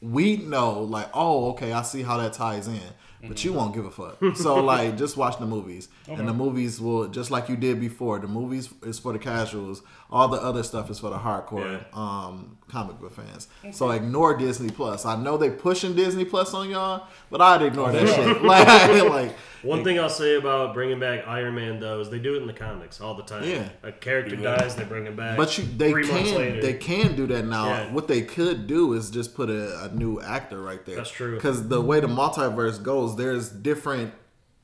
[0.00, 0.80] we know.
[0.82, 2.80] Like, oh, okay, I see how that ties in.
[3.28, 4.18] But you won't give a fuck.
[4.36, 8.18] So like, just watch the movies, and the movies will just like you did before.
[8.18, 9.82] The movies is for the casuals.
[10.12, 11.84] All the other stuff is for the hardcore Yeah.
[11.94, 13.48] um, comic book fans.
[13.72, 15.06] So ignore Disney Plus.
[15.06, 18.42] I know they pushing Disney Plus on y'all, but I'd ignore that shit.
[18.52, 18.66] Like,
[19.08, 19.32] like
[19.62, 22.46] One thing I'll say about bringing back Iron Man though is they do it in
[22.46, 23.44] the comics all the time.
[23.44, 23.70] Yeah.
[23.82, 24.58] a character Do that.
[24.58, 25.38] dies, they bring him back.
[25.38, 26.60] But you, they Three can later.
[26.60, 27.68] they can do that now.
[27.68, 27.92] Yeah.
[27.92, 30.96] What they could do is just put a, a new actor right there.
[30.96, 31.36] That's true.
[31.36, 34.12] Because the way the multiverse goes, there's different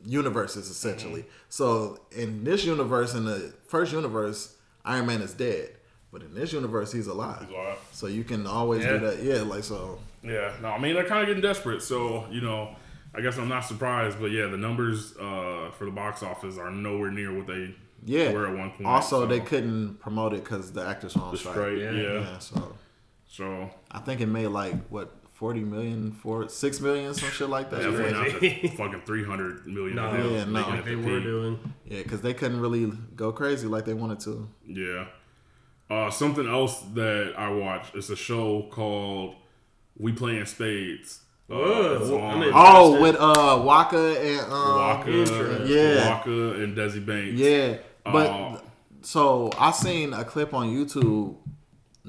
[0.04, 1.22] universes essentially.
[1.22, 1.30] Mm-hmm.
[1.48, 4.54] So in this universe, in the first universe,
[4.84, 5.70] Iron Man is dead,
[6.12, 7.40] but in this universe, he's alive.
[7.46, 7.78] He's alive.
[7.92, 8.92] So you can always Yeah.
[8.98, 9.22] do that.
[9.22, 9.98] Yeah, like so.
[10.22, 11.82] Yeah, no, I mean they're kind of getting desperate.
[11.82, 12.74] So you know,
[13.14, 16.70] I guess I'm not surprised, but yeah, the numbers uh, for the box office are
[16.70, 17.74] nowhere near what they
[18.04, 18.32] Yeah.
[18.32, 18.86] were at one point.
[18.86, 21.54] Also, so- they couldn't promote it because the actors were on The strike.
[21.54, 21.90] strike, yeah.
[21.92, 22.38] yeah.
[22.38, 22.74] So
[23.30, 27.70] So I think it made like what forty million, four, six million, some shit like
[27.70, 27.80] that.
[27.82, 29.94] definitely not the fucking 300 million.
[29.96, 30.50] No, that Yeah, no.
[30.50, 31.22] making like they the were peak.
[31.24, 31.72] doing.
[31.86, 34.48] Yeah, because they couldn't really go crazy like they wanted to.
[34.66, 35.06] Yeah.
[35.88, 39.36] Uh, something else that I watched is a show called
[39.96, 41.20] We Playing Spades.
[41.50, 46.08] Uh, Whoa, it's I'm on in- Oh, with uh Waka and um, Waka, Yeah.
[46.10, 47.38] Waka and Desi Banks.
[47.40, 48.60] Yeah, but Uh,
[49.02, 51.36] so I seen a clip on YouTube.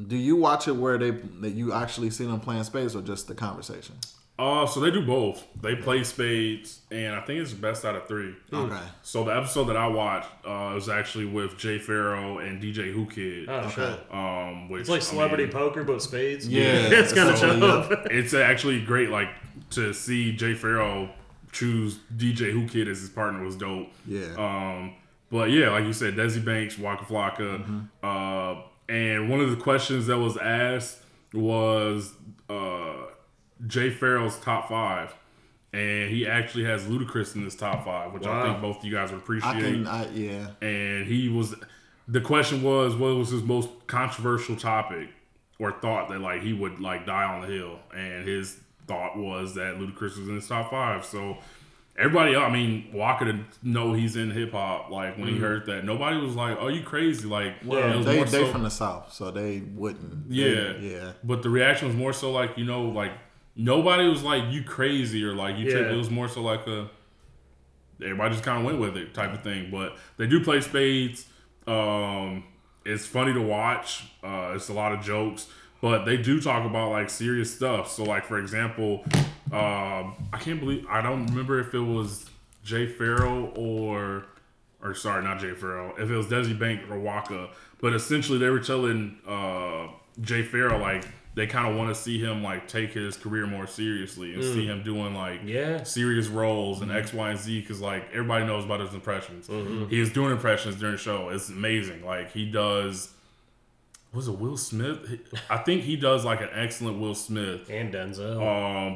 [0.07, 3.27] Do you watch it where they that you actually see them playing spades or just
[3.27, 3.95] the conversation?
[4.37, 5.45] Uh, so they do both.
[5.61, 8.33] They play spades, and I think it's best out of three.
[8.53, 8.79] Okay.
[9.01, 13.05] So the episode that I watched uh, was actually with Jay Pharoah and DJ Whoo
[13.05, 13.49] Kid.
[13.49, 13.99] Oh shit!
[14.09, 16.47] Um, which It's like I celebrity mean, poker, but spades.
[16.47, 17.97] Yeah, it's gonna so, show yeah.
[18.11, 19.09] it's actually great.
[19.09, 19.27] Like
[19.71, 21.09] to see Jay Pharoah
[21.51, 23.87] choose DJ Whoo Kid as his partner was dope.
[24.07, 24.23] Yeah.
[24.37, 24.95] Um,
[25.31, 27.79] but yeah, like you said, Desi Banks, Waka Flocka, Mm-hmm.
[28.01, 30.99] uh, and one of the questions that was asked
[31.33, 32.13] was
[32.49, 33.05] uh,
[33.67, 35.13] Jay Pharoah's top five,
[35.71, 38.91] and he actually has Ludacris in his top five, which I think both of you
[38.93, 39.55] guys would appreciate.
[39.55, 40.47] I can, I, yeah.
[40.61, 41.55] and he was.
[42.07, 45.09] The question was, what was his most controversial topic
[45.59, 47.77] or thought that like he would like die on the hill?
[47.95, 51.05] And his thought was that Ludacris was in his top five.
[51.05, 51.37] So
[51.97, 54.89] everybody, I mean, Walker to know he's in hip hop.
[54.89, 58.15] Like when he heard that, nobody was like, "Oh, you crazy?" Like, it was They
[58.17, 60.29] more they so- from the south, so they wouldn't.
[60.29, 61.11] they- yeah, yeah.
[61.23, 63.11] But the reaction was more so like you know, like
[63.55, 65.65] nobody was like you crazy or like you.
[65.65, 65.71] Yeah.
[65.73, 65.91] Tripped.
[65.91, 66.89] It was more so like a
[68.01, 69.69] everybody just kind of went with it type of thing.
[69.71, 71.25] But they do play spades.
[71.67, 72.45] Um,
[72.85, 74.05] it's funny to watch.
[74.23, 75.47] Uh, it's a lot of jokes,
[75.81, 77.89] but they do talk about like serious stuff.
[77.91, 79.03] So like for example,
[79.51, 82.29] um, I can't believe I don't remember if it was
[82.63, 84.25] Jay Pharoah or
[84.81, 85.93] or sorry, not Jay Pharoah.
[86.01, 87.49] If it was Desi Bank or Waka,
[87.81, 89.87] but essentially they were telling uh,
[90.21, 91.05] Jay Pharoah like
[91.35, 94.65] they kind of want to see him like take his career more seriously and see
[94.65, 95.83] him doing like Yeah.
[95.83, 99.47] serious roles and X, Y, and Z because like everybody knows about his impressions.
[99.89, 101.29] He is doing impressions during the show.
[101.29, 102.03] It's amazing.
[102.05, 103.13] Like he does.
[104.13, 105.19] Was it Will Smith?
[105.49, 108.41] I think he does like an excellent Will Smith And Denzel.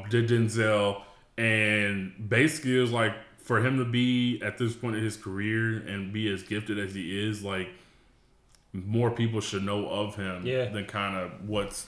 [0.03, 1.01] um, did Denzel,
[1.37, 5.77] and basically it was like for him to be at this point in his career
[5.87, 7.69] and be as gifted as he is, like
[8.73, 10.65] more people should know of him Yeah.
[10.69, 11.87] than kind of what's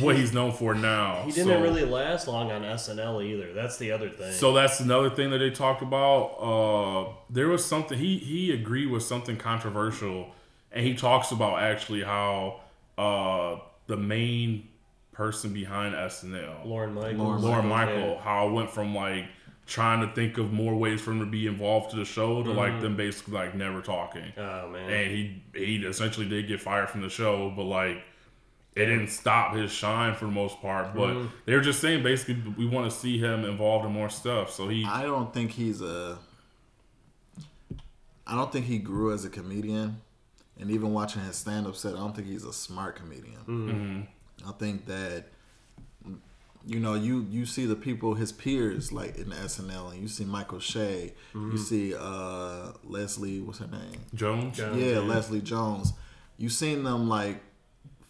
[0.00, 1.22] what he's known for now.
[1.24, 3.52] he didn't So- really last long on SNL either.
[3.54, 4.32] That's the other thing.
[4.32, 6.24] So that's another thing that they talked about.
[6.38, 10.34] Uh, there was something he he agreed with something controversial,
[10.72, 12.60] and he talks about actually how
[12.96, 13.56] uh,
[13.86, 14.68] the main
[15.12, 19.26] person behind SNL, Lorne Michael, Lorne Lorne Michaels, Michael, how it went from like
[19.66, 22.50] trying to think of more ways for him to be involved to the show to
[22.50, 24.32] like them basically like never talking.
[24.36, 24.90] Oh man.
[24.90, 28.02] And he he essentially did get fired from the show, but like
[28.74, 30.94] it didn't stop his shine for the most part.
[30.94, 34.50] But they were just saying basically we want to see him involved in more stuff.
[34.50, 36.18] So he I don't think he's a.
[38.26, 40.00] I don't think he grew as a comedian,
[40.58, 44.08] and even watching his stand-up set, I don't think he's a smart comedian.
[44.46, 45.26] I think that,
[46.66, 50.24] you know, you you see the people, his peers, like in SNL, and you see
[50.24, 54.00] Michael Che, you see uh, Leslie, what's her name?
[54.14, 54.56] Jones.
[54.56, 54.76] Jones.
[54.80, 54.98] yeah, yeah.
[54.98, 55.92] Leslie Jones.
[56.36, 57.40] You seen them like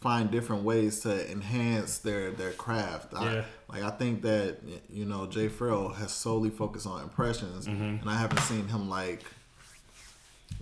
[0.01, 3.15] find different ways to enhance their their craft.
[3.15, 3.45] I, Yeah.
[3.69, 4.59] like I think that
[4.91, 8.01] you know Jay Pharoah has solely focused on impressions, Mm-hmm.
[8.03, 9.23] and I haven't seen him like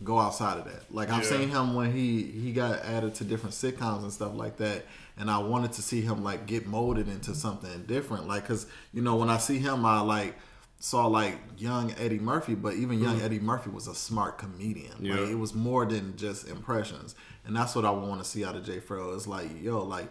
[0.05, 0.93] go outside of that.
[0.93, 1.39] Like I've Yeah.
[1.39, 5.31] seen him when he he got added to different sitcoms and stuff like that, and
[5.31, 8.29] I wanted to see him like get molded into something different.
[8.29, 10.37] Like because you know when I see him, I like
[10.79, 13.25] saw like young Eddie Murphy, but even young mm-hmm.
[13.25, 14.93] Eddie Murphy was a smart comedian.
[15.01, 15.15] Yeah.
[15.15, 17.15] Like it was more than just impressions,
[17.47, 19.15] and that's what I want to see out of Jay Pharoah.
[19.15, 20.11] It's like yo, like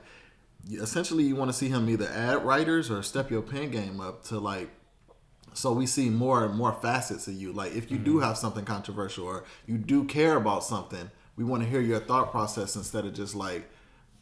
[0.71, 4.23] essentially you want to see him either add writers or step your pen game up
[4.25, 4.69] to like
[5.55, 8.05] so we see more and more facets of you like if you Mm-hmm.
[8.05, 11.99] do have something controversial or you do care about something we want to hear your
[11.99, 13.69] thought process instead of just like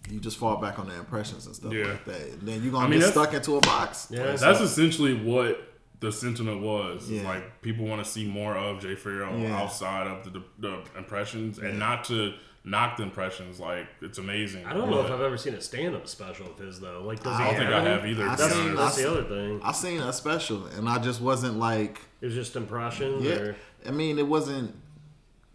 [0.09, 1.85] you just fall back on the impressions and stuff Yeah.
[1.87, 4.61] like that and then you're gonna I mean, get stuck into a box Yeah, That's
[4.61, 5.72] essentially what
[6.03, 7.09] the sentiment was.
[7.09, 7.23] Yeah.
[7.23, 9.57] Like people want to see more of Jay Pharoah Yeah.
[9.61, 12.33] outside of the, the impressions, and not to
[12.65, 13.59] knock the impressions.
[13.59, 14.65] Like it's amazing.
[14.65, 17.01] I don't know if I've ever seen a stand-up special of his though.
[17.03, 18.23] Like, does I he don't think I have either.
[18.27, 19.61] I That's, seen- that's I the other thing.
[19.63, 23.23] i seen a special and i just wasn't like It was just impressions.
[23.25, 23.55] yeah Or,
[23.87, 24.75] i mean it wasn't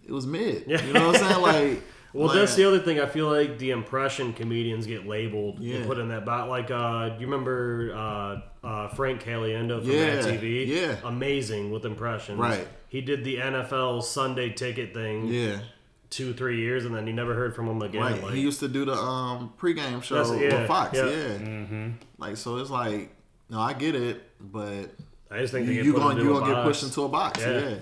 [0.07, 0.83] it was mid Yeah.
[0.85, 1.83] you know what i'm saying like
[2.15, 2.99] Well, Like- that's the other thing.
[3.01, 5.77] I feel like the impression comedians get labeled Yeah.
[5.77, 6.49] and put in that box.
[6.49, 10.67] Like, uh, do you remember uh, uh, Frank Caliendo from Yeah, Mad TV?
[10.67, 10.97] yeah.
[11.05, 12.39] amazing with impressions.
[12.39, 12.67] Right.
[12.89, 15.27] He did the NFL Sunday Ticket thing.
[15.27, 15.59] Yeah.
[16.11, 18.01] Two three years, and then you never heard from him again.
[18.01, 18.23] Right.
[18.23, 20.97] Like, he used to do the um pregame show That's- yeah, with Fox.
[20.97, 21.05] yeah.
[21.05, 21.11] Yeah.
[21.37, 21.89] Mm-hmm.
[22.17, 23.11] Like so, it's like
[23.51, 24.91] no, I get it, but
[25.31, 27.41] I just think you, get you gonna you a gonna get pushed into a box.
[27.43, 27.75] Yeah.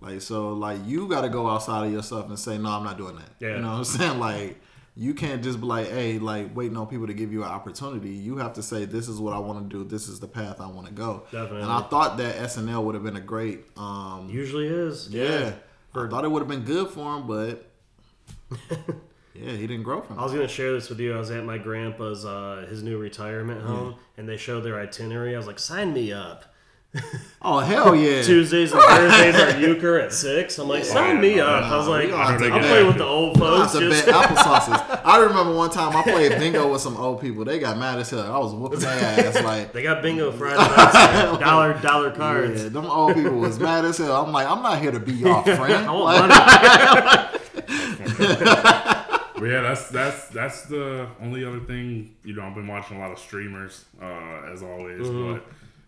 [0.00, 0.08] Yeah.
[0.08, 2.96] Like so, like you got to go outside of yourself and say, no, I'm not
[2.98, 3.30] doing that.
[3.40, 3.56] Yeah.
[3.56, 4.18] You know what I'm saying?
[4.28, 4.60] Like
[4.96, 8.10] you can't just be like, hey, like waiting on people to give you an opportunity.
[8.10, 9.84] You have to say, this is what I want to do.
[9.84, 11.22] This is the path I want to go.
[11.30, 11.62] Definitely.
[11.62, 13.60] And I thought that SNL would have been a great.
[13.76, 15.08] um Usually is.
[15.08, 15.52] Yeah.
[15.92, 17.64] For- I thought it would have been good for him, but
[19.34, 21.14] yeah, he didn't grow from I was gonna share this with you.
[21.14, 25.34] I was at my grandpa's uh, his new retirement home, and they showed their itinerary.
[25.34, 26.44] I was like, "Sign me up."
[27.40, 28.20] Oh hell yeah!
[28.22, 30.58] Tuesdays and Thursdays are euchre at six.
[30.58, 32.86] I'm like, "Sign me up." I was like, we gonna have "I'm to playing get-
[32.88, 35.00] with the old folks." have to Just bet applesauces.
[35.04, 37.44] I remember one time I played bingo with some old people.
[37.44, 38.20] They got mad as hell.
[38.34, 39.72] I was whooping their ass like.
[39.72, 42.64] they got bingo Friday nights, dollar dollar cards.
[42.64, 44.24] Yeah, them old people was mad as hell.
[44.26, 45.86] I'm like, I'm not here to be your friend.
[45.88, 47.28] I want money.
[49.38, 52.16] But yeah, that's that's that's the only other thing.
[52.24, 55.34] You know, I've been watching a lot of streamers, uh, as always, Mhm.
[55.34, 55.44] but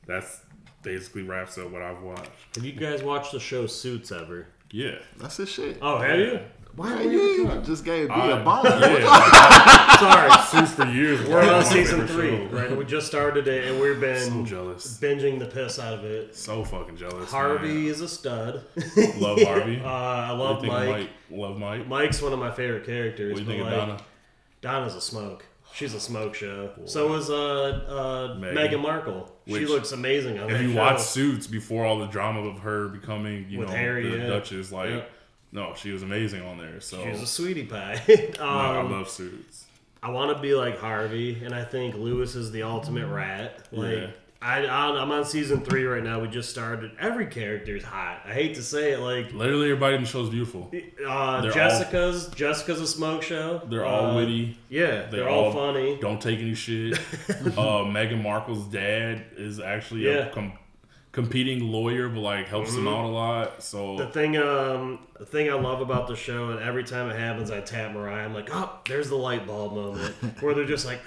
[0.07, 0.43] that's
[0.83, 2.31] basically wraps up what I've watched.
[2.55, 4.47] Have you guys watched the show Suits ever?
[4.71, 5.79] Yeah, that's his shit.
[5.83, 6.41] Oh, have you?
[6.77, 7.21] Why are you?
[7.21, 8.65] you just gave me a bone.
[8.65, 9.97] yeah.
[9.99, 11.29] Sorry, Suits for years.
[11.29, 12.53] We're on season three, shows.
[12.53, 12.77] right?
[12.77, 14.99] We just started it, and we've been So jealous.
[14.99, 16.37] binging the piss out of it.
[16.37, 17.31] So fucking jealous.
[17.31, 17.87] Harvey man.
[17.87, 18.65] is a stud.
[19.19, 19.81] Love Harvey.
[19.85, 21.11] Uh, I love What do you think of Mike.
[21.31, 21.87] Love Mike.
[21.89, 23.35] Mike's one of my favorite characters.
[23.35, 24.03] What do you think but, of like, Donna?
[24.61, 25.45] Donna's a smoke.
[25.75, 26.71] She's a smoke show.
[26.85, 28.55] So is uh, uh, Meghan.
[28.55, 28.83] Meghan
[29.51, 29.67] Markle.
[29.67, 30.79] she looks amazing on If you show.
[30.79, 34.27] watch Suits before all the drama of her becoming, you With know, Harry, the yeah.
[34.29, 35.03] Duchess, like, Yeah.
[35.53, 36.81] no, she was amazing on there.
[36.81, 38.01] So She's a sweetie pie.
[38.39, 39.67] No, I Um, love Suits.
[40.03, 43.69] I want to be like Harvey, and I think Lewis is the ultimate rat.
[43.71, 44.07] Like Yeah.
[44.43, 46.19] I, I'm on season three right now.
[46.21, 46.93] We just started.
[46.99, 48.23] Every character's hot.
[48.25, 50.71] I hate to say it, like Literally, everybody in the show is beautiful.
[51.07, 53.61] uh, They're Jessica's Jessica's a smoke show.
[53.69, 54.57] They're all Uh, witty.
[54.71, 55.99] Yeah, they're, all, funny.
[56.01, 56.95] Don't take any shit.
[57.29, 60.29] uh, Meghan Markle's dad is actually Yeah.
[60.29, 60.53] a com-
[61.13, 62.97] competing lawyer, but like helps him Mhm.
[62.99, 63.63] out a lot.
[63.63, 67.19] So The thing, um, the thing I love about the show, and every time it
[67.19, 68.25] happens, I tap Mariah.
[68.25, 71.01] I'm like, oh, there's the light bulb moment where they're just like,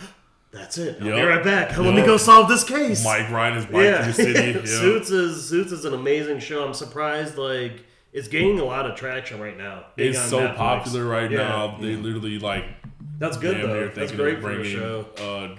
[0.54, 0.98] that's it.
[1.02, 1.78] I'll be right back.
[1.78, 3.04] Let me go solve this case.
[3.04, 4.52] Mike riding his bike through the city.
[4.60, 4.66] Yeah.
[4.66, 6.66] Suits is Suits is an amazing show.
[6.66, 7.84] I'm surprised like
[8.14, 9.86] it's gaining a lot of traction right now.
[9.98, 10.56] It's so Netflix.
[10.56, 11.38] popular right Yeah.
[11.40, 11.78] now.
[11.82, 12.66] They literally like.
[13.20, 13.88] That's good, damn though.
[13.90, 15.06] That's great for a bringing, show.
[15.18, 15.56] Uh,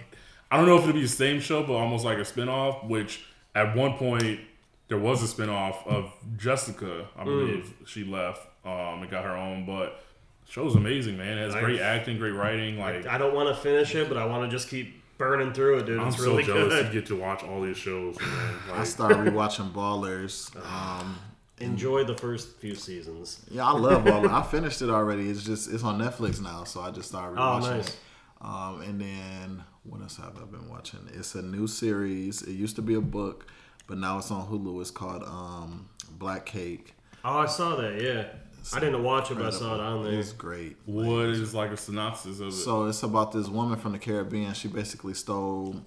[0.51, 2.87] I don't know if it'll be the same show, but almost like a spinoff.
[2.89, 3.25] Which
[3.55, 4.41] at one point
[4.89, 7.07] there was a spinoff of Jessica.
[7.17, 7.25] I Mm.
[7.25, 10.01] believe she left um, and got her own, but.
[10.47, 11.39] The Show's amazing, man.
[11.39, 12.79] It has I- great acting, great writing.
[12.79, 15.79] Like I don't want to finish it, but I want to just keep burning through
[15.79, 16.01] it, dude.
[16.01, 16.87] I'm It's so really jealous good.
[16.87, 18.19] to get to watch all these shows.
[18.21, 18.55] Man.
[18.73, 20.55] I Like, started rewatching Ballers.
[20.65, 21.17] Um,
[21.59, 23.41] Enjoy the first few seasons.
[23.49, 24.31] yeah, I love Ballers.
[24.31, 25.31] I finished it already.
[25.31, 27.89] It's just it's on Netflix now, so I just started Oh, rewatching nice.
[27.89, 27.97] it.
[28.41, 31.01] Um, and then what else have I been watching?
[31.15, 32.43] It's a new series.
[32.43, 33.47] It used to be a book,
[33.87, 34.81] but now it's on Hulu.
[34.81, 35.89] It's called um,
[36.19, 36.95] Black Cake.
[37.25, 38.03] Oh, I saw that.
[38.03, 38.25] Yeah,
[38.73, 40.13] I didn't watch it, but I saw it on there.
[40.13, 40.77] It's great.
[40.87, 42.53] what is like a synopsis of it?
[42.53, 44.55] So it's about this woman from the Caribbean.
[44.55, 45.83] She basically stole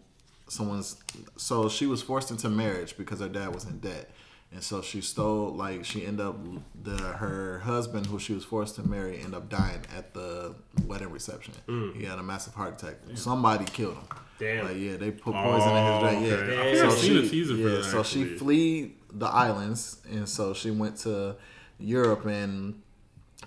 [0.48, 0.98] someone's.
[1.38, 4.12] So she was forced into marriage because her dad was in debt,
[4.52, 5.52] and so she stole.
[5.52, 6.38] Like she ended up
[6.84, 10.56] the her husband, who she was forced to marry, ended up dying at the
[10.86, 11.54] wedding reception.
[11.68, 11.96] Mm.
[11.96, 12.98] He had a massive heart attack.
[13.16, 14.08] Somebody killed him.
[14.40, 14.66] Damn.
[14.66, 16.22] Like, yeah, they put poison in his oh, drink.
[16.22, 16.34] Oh, Yeah.
[16.34, 16.60] okay.
[16.60, 18.38] I think I've seen the teaser for yeah, so she actually.
[18.38, 21.36] flee the islands, and so she went to
[21.80, 22.82] Europe and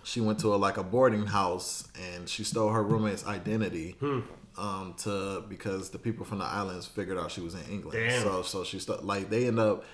[0.04, 4.20] she went to a, like a boarding house and she stole her roommate's identity Hmm.
[4.56, 7.98] um, to because the people from the islands figured out she was in England.
[7.98, 8.22] Damn.
[8.22, 9.84] So so she st- like they end up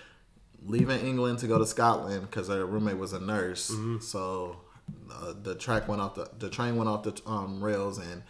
[0.65, 3.71] leaving England to go to Scotland because her roommate was a nurse.
[3.71, 3.99] Mm-hmm.
[4.01, 4.59] So
[5.13, 8.23] uh, the track went off the the train went off the um, rails and.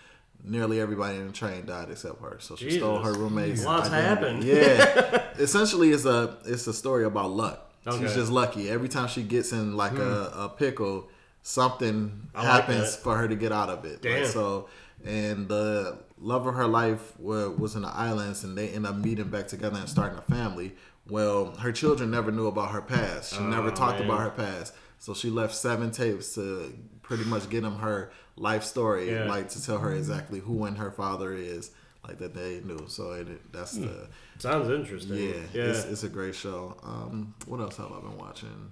[0.45, 2.37] Nearly everybody in the train died except her.
[2.39, 4.07] So she stole her roommate's Lots identity.
[4.07, 4.45] happened.
[4.45, 7.66] Yeah, essentially, it's a it's a story about luck.
[7.87, 8.03] Okay.
[8.03, 8.69] She's just lucky.
[8.69, 10.41] Every time she gets in like a, hmm.
[10.41, 11.09] a pickle,
[11.43, 14.05] something I happens for her to get out of it.
[14.05, 14.69] Like, so,
[15.05, 19.29] and the love of her life was in the islands, and they end up meeting
[19.29, 20.75] back together and starting a family.
[21.09, 23.35] Well, her children never knew about her past.
[23.35, 24.09] She never Oh, talked man.
[24.09, 24.75] about her past.
[24.99, 29.27] So she left seven tapes to pretty much get them her life story, Yeah.
[29.27, 31.71] like to tell her exactly who and her father is,
[32.07, 32.87] like that they knew.
[32.89, 33.85] So it, that's hmm.
[33.85, 34.09] the
[34.39, 35.17] Sounds interesting.
[35.17, 35.65] yeah, yeah.
[35.71, 36.77] It's, it's a great show.
[36.83, 38.71] Um, what else have I been watching?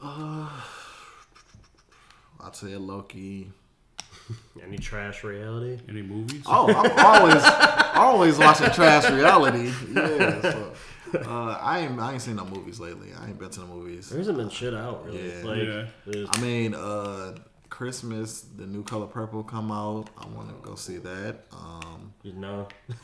[0.00, 0.48] Uh,
[2.40, 3.50] I'd say Loki.
[4.62, 5.78] Any trash reality?
[5.88, 6.42] Any movies?
[6.46, 7.42] Oh, I'm always
[7.94, 9.72] always watching trash reality.
[9.92, 10.40] Yeah.
[10.42, 10.72] So,
[11.24, 13.10] uh, I ain't I ain't seen no movies lately.
[13.18, 14.08] I ain't been to the movies.
[14.08, 15.28] There hasn't been shit out really.
[15.28, 15.44] Yeah.
[15.44, 16.26] Like, Yeah.
[16.30, 17.36] I mean, uh,
[17.68, 20.10] Christmas, the new color purple come out.
[20.18, 21.44] I want to go see that.
[21.52, 22.66] Um, you know.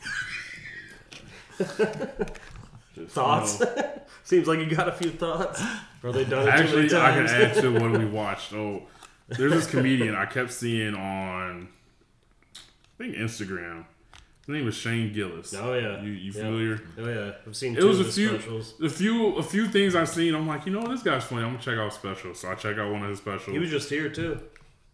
[3.07, 3.61] thoughts?
[4.23, 5.61] Seems like you got a few thoughts.
[6.03, 7.31] Or they done it Actually, too I can times?
[7.31, 8.53] add to what we watched.
[8.53, 8.83] Oh,
[9.29, 11.67] there's this comedian I kept seeing on,
[12.55, 13.85] I think Instagram.
[14.45, 15.53] His name was Shane Gillis.
[15.53, 16.01] Oh yeah.
[16.01, 16.41] you, you Yeah.
[16.43, 16.81] familiar?
[16.97, 17.31] Oh yeah.
[17.47, 18.73] I've seen It two was a his few, specials.
[18.83, 20.35] a few, a few things I've seen.
[20.35, 21.43] I'm like, you know, this guy's funny.
[21.43, 22.33] I'm gonna check out special.
[22.35, 23.53] So I check out one of his specials.
[23.53, 24.41] He was just here too.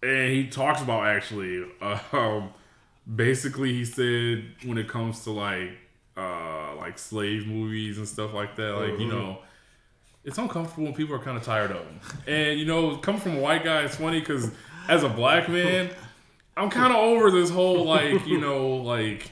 [0.04, 1.66] and he talks about actually
[2.14, 2.52] um
[3.16, 5.72] basically he said when it comes to like
[6.20, 9.38] uh like slave movies and stuff like that like you know
[10.24, 13.38] it's uncomfortable when people are kind of tired of them and you know coming from
[13.38, 14.52] a white guy it's funny because
[14.88, 15.90] as a black man
[16.58, 19.32] i'm kind of over this whole like you know like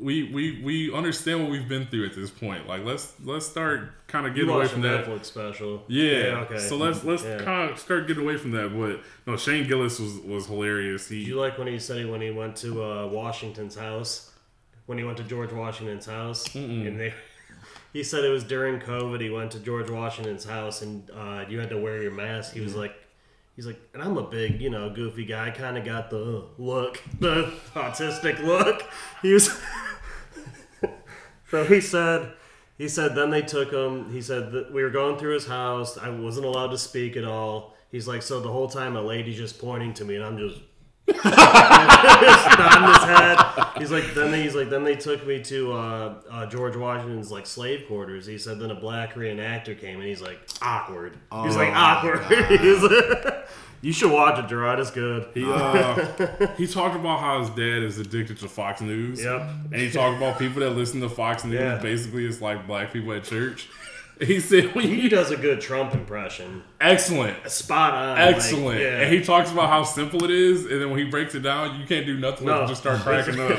[0.00, 3.92] we we we understand what we've been through at this point like let's let's start
[4.06, 5.82] kind of getting away from that Netflix special.
[5.88, 6.44] yeah.
[6.50, 6.58] okay.
[6.58, 7.38] So let's let's Yeah.
[7.42, 8.70] kind of start getting away from that.
[8.78, 11.08] But no, Shane Gillis was was hilarious.
[11.08, 14.30] Did you like when he said he, when he went to uh, Washington's house?
[14.88, 17.12] When he went to George Washington's house, and they,
[17.92, 19.20] he said it was during COVID.
[19.20, 22.54] He went to George Washington's house, and uh, you had to wear your mask.
[22.54, 22.94] He was like,
[23.54, 25.50] he's like, and I'm a big, you know, goofy guy.
[25.50, 28.82] Kind of got the look, the autistic look.
[29.20, 29.60] He was.
[31.50, 32.32] so he said.
[32.78, 34.10] He said then they took him.
[34.10, 35.98] He said that we were going through his house.
[35.98, 37.74] I wasn't allowed to speak at all.
[37.90, 40.60] He's like, so the whole time a lady's just pointing to me, and I'm just
[41.24, 43.38] nodding his head.
[43.78, 47.30] He's like, then they, he's like, then they took me to uh, uh, George Washington's
[47.30, 48.26] like slave quarters.
[48.26, 51.16] He said, then a black reenactor came, and he's like, awkward.
[51.44, 52.24] he's like, awkward.
[52.60, 53.46] He's like-
[53.80, 54.80] you should watch it, Gerard.
[54.80, 55.28] It's good.
[55.34, 59.22] he uh, he talked about how his dad is addicted to Fox News.
[59.22, 59.40] Yep.
[59.72, 61.60] And he talked about people that listen to Fox News.
[61.60, 61.76] Yeah.
[61.78, 63.68] Basically, it's like black people at church.
[64.26, 66.62] He said, when He does a good Trump impression.
[66.80, 68.18] "Excellent." Spot on.
[68.18, 68.80] like, Excellent.
[68.80, 69.00] yeah.
[69.02, 71.78] And he talks about how simple it is, and then when he breaks it down,
[71.80, 72.60] you can't do nothing No.
[72.60, 73.58] but just start cracking up.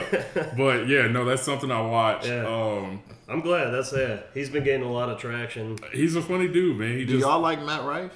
[0.58, 2.28] But yeah, no, that's something I watch.
[2.28, 2.46] Yeah.
[2.46, 3.70] Um, I'm glad.
[3.70, 4.30] That's it.
[4.34, 5.78] He's been getting a lot of traction.
[5.94, 6.98] he's a funny dude, man.
[6.98, 8.12] He do just y'all like Matt Rife?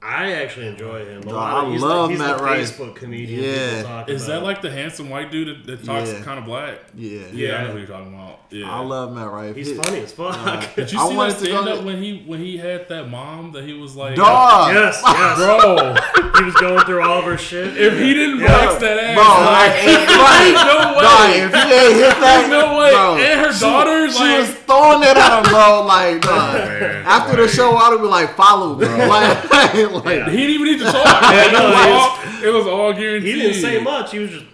[0.00, 1.22] I actually enjoy him.
[1.22, 2.60] A Dog, lot of, I he's love the, he's Matt the Rife.
[2.78, 3.42] Facebook comedian.
[3.42, 3.76] Yeah.
[3.78, 6.22] people talk Is that like the handsome white dude that, that talks Yeah.
[6.22, 6.78] kind of black?
[6.94, 7.22] Yeah.
[7.32, 8.38] Yeah, I know who you're talking about.
[8.50, 9.56] Yeah, I love Matt Rife.
[9.56, 10.74] He's He- funny as fuck.
[10.76, 12.88] Did you I see wanted that to go stand up when he when he had
[12.88, 14.72] that mom that he was like, Dog.
[14.72, 15.36] yes, yes.
[16.14, 17.76] bro, he was going through all of her shit.
[17.76, 20.54] if he didn't box that ass, Bro, like, like, it- right.
[20.64, 22.92] no way, Dog, if he ain't hit that, there's no way.
[22.92, 25.84] bro, and her she- daughter, she like, was throwing it at him, bro.
[25.84, 27.04] Like, oh, dog.
[27.04, 28.86] after the show, I would be like, follow me.
[28.86, 30.94] Like, like, he didn't even need to talk.
[31.34, 33.34] it, no, was all, it was all guaranteed.
[33.34, 34.12] he didn't say much.
[34.12, 34.44] He was just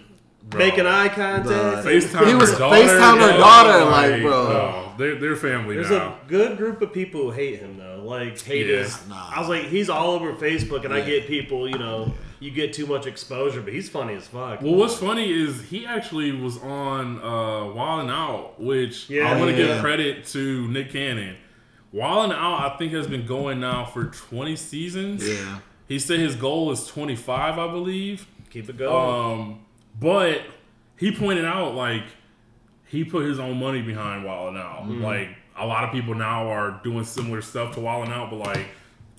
[0.53, 1.85] making eye contact.
[1.85, 2.75] FaceTime He was her daughter.
[2.77, 4.47] FaceTime her yeah, daughter, like, bro.
[4.49, 6.17] no, they're, they're family There's now.
[6.23, 8.01] a good group of people who hate him though.
[8.05, 8.77] Like hate Yeah.
[8.77, 9.07] his.
[9.07, 9.31] Nah.
[9.35, 11.67] I was like, he's all over Facebook, and I get people.
[11.67, 14.61] You know, you get too much exposure, but he's funny as fuck.
[14.61, 19.31] Well, what's funny is he actually was on uh, Wild and Out, which Yeah.
[19.31, 19.73] I want to Yeah.
[19.73, 21.35] give credit to Nick Cannon.
[21.95, 25.27] Wild and Out, I think, has been going now for 20 seasons.
[25.27, 25.59] Yeah.
[25.87, 28.27] He said his goal is 25, I believe.
[28.49, 29.39] Keep it going.
[29.49, 29.59] Um,
[29.99, 30.41] but
[30.97, 32.03] he pointed out like
[32.87, 34.83] he put his own money behind Wild and Out.
[34.83, 35.03] Mm-hmm.
[35.03, 38.37] Like a lot of people now are doing similar stuff to Wild and Out, but
[38.39, 38.65] like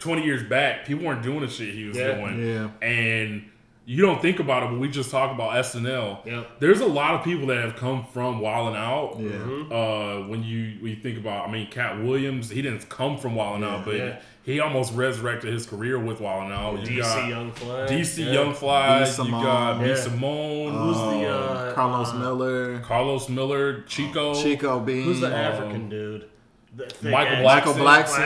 [0.00, 2.14] 20 years back, people weren't doing the shit he was Yeah.
[2.14, 2.46] doing.
[2.46, 2.86] Yeah.
[2.86, 3.50] And
[3.88, 6.26] you don't think about it, but we just talk about SNL.
[6.26, 6.58] Yep.
[6.58, 9.16] There's a lot of people that have come from Wild and Out.
[9.20, 9.30] Yeah.
[9.30, 9.72] Mm-hmm.
[9.72, 13.36] Uh, when you when you think about, I mean, Katt Williams, he didn't come from
[13.36, 14.18] Wild and Out, but Yeah.
[14.42, 16.80] he almost resurrected his career with Wild and Out.
[16.80, 17.86] You DC got Young Fly.
[17.86, 18.32] DC yeah.
[18.32, 19.06] Young Fly, B.
[19.06, 19.44] you Simone.
[19.44, 19.88] got B.
[19.88, 19.94] Yeah.
[19.94, 25.04] Simone, Who's who's the uh, Carlos uh, Miller, Carlos Miller, Chico, Chico Bean.
[25.04, 26.28] Who's the Um, African dude?
[26.74, 27.74] The thick Michael ass- Blackson,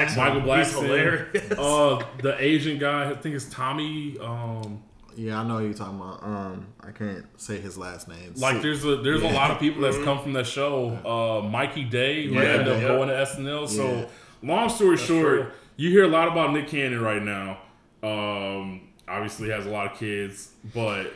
[0.09, 0.17] Blackson.
[0.17, 1.53] Michael Blackson, He's hilarious.
[1.53, 4.17] Uh, the Asian guy, I think it's Tommy.
[4.19, 4.83] Um,
[5.21, 6.23] Yeah, I know who you're talking about.
[6.23, 8.33] Um, I can't say his last name.
[8.37, 10.97] like Si- there's a there's a lot of people that's come from that show.
[11.05, 12.89] Uh, Mikey Day, who Yeah, ended up yeah.
[12.89, 13.69] going to SNL.
[13.69, 14.07] So, Yeah.
[14.43, 15.47] long story short, true.
[15.77, 17.59] you hear a lot about Nick Cannon right now.
[18.03, 21.13] Um, obviously has a lot of kids, but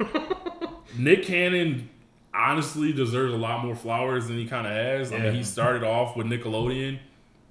[0.99, 1.89] Nick Cannon
[2.35, 5.13] honestly deserves a lot more flowers than he kind of has.
[5.13, 6.99] I mean, he started off with Nickelodeon.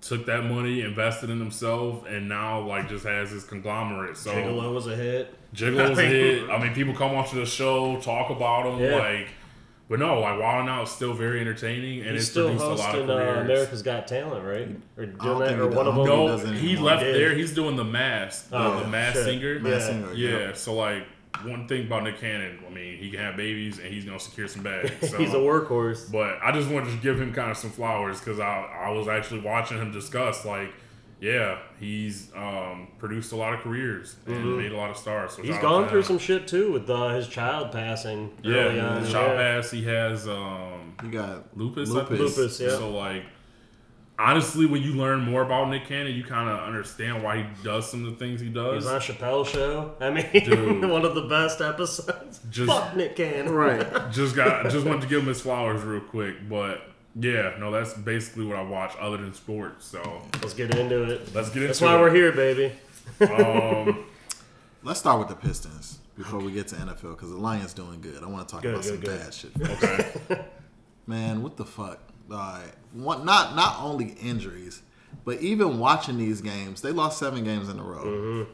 [0.02, 4.18] Took that money, invested in himself, and now like just has his conglomerate.
[4.18, 5.34] So Gigolo was a hit.
[5.54, 6.50] Gigolo's a hit.
[6.50, 8.96] I mean, people come onto the show, talk about him, Yeah.
[8.98, 9.28] like,
[9.90, 12.66] but no, like Wild 'N Out is still very entertaining, and He's it's still produced
[12.66, 13.38] a lot hosting of uh, careers.
[13.46, 14.70] America's Got Talent, right?
[14.98, 16.06] Or doing that, or one of them.
[16.06, 17.16] no, does he left Did.
[17.16, 17.34] there.
[17.36, 19.26] He's doing the mask, Oh, the mask shit.
[19.26, 19.60] singer.
[19.60, 20.08] Masked Yeah.
[20.08, 21.04] Singer, Yeah, so like
[21.44, 24.48] one thing about Nick Cannon, I mean, he can have babies and he's gonna secure
[24.48, 24.92] some bags.
[25.12, 25.18] So.
[25.18, 26.12] He's a workhorse.
[26.12, 29.08] But I just wanted to give him kind of some flowers because I I was
[29.08, 30.72] actually watching him discuss like,
[31.24, 35.32] yeah, he's um, produced a lot of careers and made a lot of stars.
[35.32, 35.46] So Mm-hmm.
[35.48, 38.30] He's shout out gone through some shit too with uh, his child passing.
[38.46, 39.02] early Yeah, on.
[39.04, 39.56] his child yeah.
[39.62, 39.72] pass.
[39.72, 41.90] He has um, You got lupus.
[41.90, 42.10] I Lupus.
[42.10, 42.20] think.
[42.38, 42.70] Lupus, yeah.
[42.72, 43.24] So like,
[44.20, 47.90] honestly, when you learn more about Nick Cannon, you kind of understand why he does
[47.90, 48.84] some of the things he He does.
[48.84, 49.94] was on Chappelle's show.
[50.00, 50.82] I mean, Dude.
[50.90, 52.42] one of the best episodes.
[52.50, 53.52] Just- Fuck Nick Cannon.
[53.54, 53.88] right.
[54.12, 56.82] just got just wanted to give him his flowers real quick, but
[57.16, 59.86] yeah, no, that's basically what I watch other than sports.
[59.86, 61.34] So Let's get into it.
[61.34, 62.00] let's get into That's why it.
[62.00, 62.72] we're here, baby.
[63.22, 64.06] Um,
[64.86, 68.22] Let's start with the Pistons before we get to NFL because the Lions doing good.
[68.22, 69.20] I want to talk Good, about good, some good.
[69.22, 70.22] bad shit.
[70.30, 70.46] okay.
[71.08, 72.00] Man, what the fuck?
[72.30, 72.72] All right.
[72.94, 74.82] One, not not only injuries,
[75.24, 78.04] but even watching these games, they lost seven games in a row.
[78.40, 78.48] Like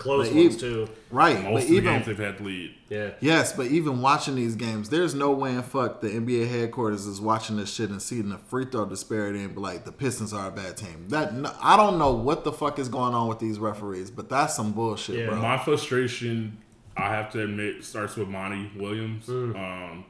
[0.00, 0.88] Close but ones ev- too.
[1.10, 2.74] Right, Most but of the even games they've had lead.
[2.88, 3.10] Yeah.
[3.20, 7.20] yes, but even watching these games, there's no way in fuck the NBA headquarters is
[7.20, 10.48] watching this shit and seeing the free throw disparity and be like, the Pistons are
[10.48, 11.06] a bad team.
[11.08, 14.54] That I don't know what the fuck is going on with these referees, but that's
[14.56, 15.36] some bullshit, Yeah, bro.
[15.36, 16.56] My frustration,
[16.96, 19.26] I have to admit, starts with Monty Williams.
[19.26, 19.54] Mm.
[19.56, 20.04] Um,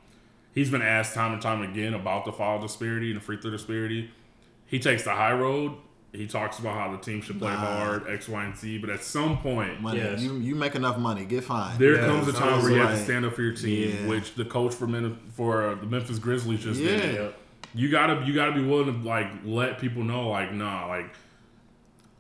[0.55, 3.51] he's been asked time and time again about the foul disparity and the free throw
[3.51, 4.11] disparity.
[4.67, 5.73] He takes the high road.
[6.13, 7.57] He talks about how the team should play Nah.
[7.59, 8.79] hard, X, Y, and Z.
[8.79, 10.21] But at some point, money, Yes.
[10.21, 11.79] you you make enough money, get fined.
[11.79, 14.09] there Yeah, comes a time where you have to stand up for your team, Yeah.
[14.09, 16.97] which the coach for Men- for uh, the Memphis Grizzlies just Yeah.
[16.97, 17.35] did.
[17.75, 21.15] You gotta you gotta be willing to like let people know like nah like.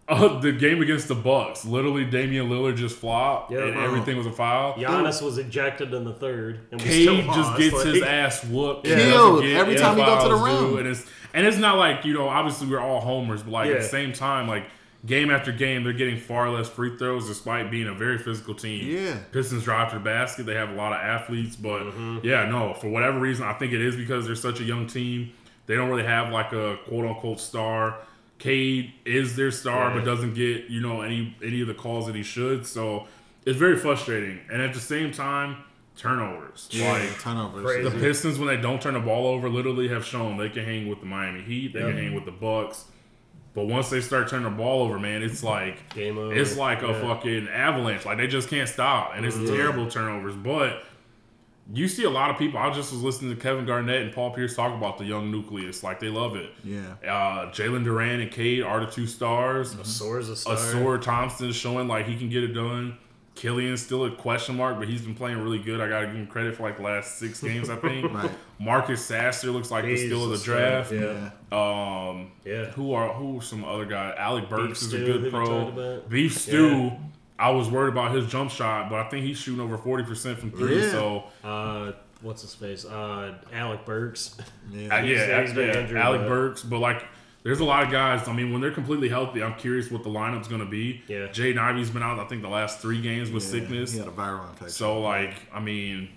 [0.08, 3.60] Uh, the game against the Bucks, literally Damian Lillard just flopped, Yeah.
[3.66, 4.74] and everything was a foul.
[4.74, 7.58] Giannis was ejected in the third, and we Cade still just lost.
[7.58, 8.86] gets Like, his ass whooped.
[8.86, 10.86] Killed get every time he go to the fouls, rim.
[11.34, 12.28] And it's not like you know.
[12.28, 14.64] Obviously, we're all homers, but like at the same time, like
[15.06, 18.86] game after game, they're getting far less free throws despite being a very physical team.
[18.86, 19.16] Yeah.
[19.32, 20.44] Pistons drive to the basket.
[20.44, 22.18] They have a lot of athletes, but Mm-hmm.
[22.22, 22.74] yeah, no.
[22.74, 25.32] For whatever reason, I think it is because they're such a young team.
[25.66, 27.96] They don't really have like a quote unquote star.
[28.38, 29.96] Cade is their star, Yeah.
[29.96, 32.66] but doesn't get you know any any of the calls that he should.
[32.66, 33.06] So
[33.46, 34.40] it's very frustrating.
[34.52, 35.56] And at the same time,
[36.00, 36.68] turnovers.
[36.72, 37.64] Yeah, Like turnovers.
[37.64, 37.82] Crazy.
[37.88, 40.88] the Pistons, when they don't turn the ball over, literally have shown they can hang
[40.88, 41.72] with the Miami Heat.
[41.74, 41.86] They Yeah.
[41.88, 42.86] can hang with the Bucks.
[43.52, 46.32] But once they start turning the ball over, man, it's like Game over.
[46.34, 48.04] it's like a fucking avalanche.
[48.06, 50.34] Like they just can't stop, and it's terrible turnovers.
[50.36, 50.84] But
[51.72, 52.58] you see a lot of people.
[52.60, 55.82] I just was listening to Kevin Garnett and Paul Pierce talk about the young nucleus.
[55.82, 56.50] Like they love it.
[56.64, 56.94] Yeah.
[57.04, 59.76] Uh, Jalen Duren and Cade are the two stars.
[59.82, 60.56] Soar's a star.
[60.56, 62.96] Ausar Thompson is showing like he can get it done.
[63.40, 65.80] Killian's still a question mark, but he's been playing really good.
[65.80, 68.12] I gotta give him credit for like the last six games, I think.
[68.12, 68.30] Right.
[68.58, 70.92] Marcus Sasser looks like He's the steal of the draft.
[70.92, 71.30] Yeah.
[71.50, 72.66] Um, Yeah.
[72.72, 74.14] who are who are some other guys?
[74.18, 76.02] Alec Burks is a Stew, good pro.
[76.08, 76.92] Beef Stew.
[77.38, 80.38] I was worried about his jump shot, but I think he's shooting over forty percent
[80.38, 80.82] from three.
[80.82, 80.90] Yeah.
[80.90, 82.84] So Uh, what's his face?
[82.84, 84.36] Uh, Alec Burks.
[84.70, 84.94] Yeah.
[84.98, 86.62] uh, yeah, yeah, Alec but- Burks.
[86.62, 87.02] But like,
[87.42, 88.28] there's a lot of guys.
[88.28, 91.02] I mean, when they're completely healthy, I'm curious what the lineup's going to be.
[91.08, 91.28] Yeah.
[91.28, 92.18] Jaden Ivey's been out.
[92.18, 93.92] I think the last three games with Yeah, sickness.
[93.92, 94.68] He had a viral infection.
[94.70, 96.10] So like, I mean,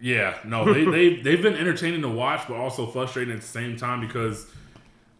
[0.00, 3.76] yeah, no, they they they've been entertaining to watch, but also frustrating at the same
[3.76, 4.46] time because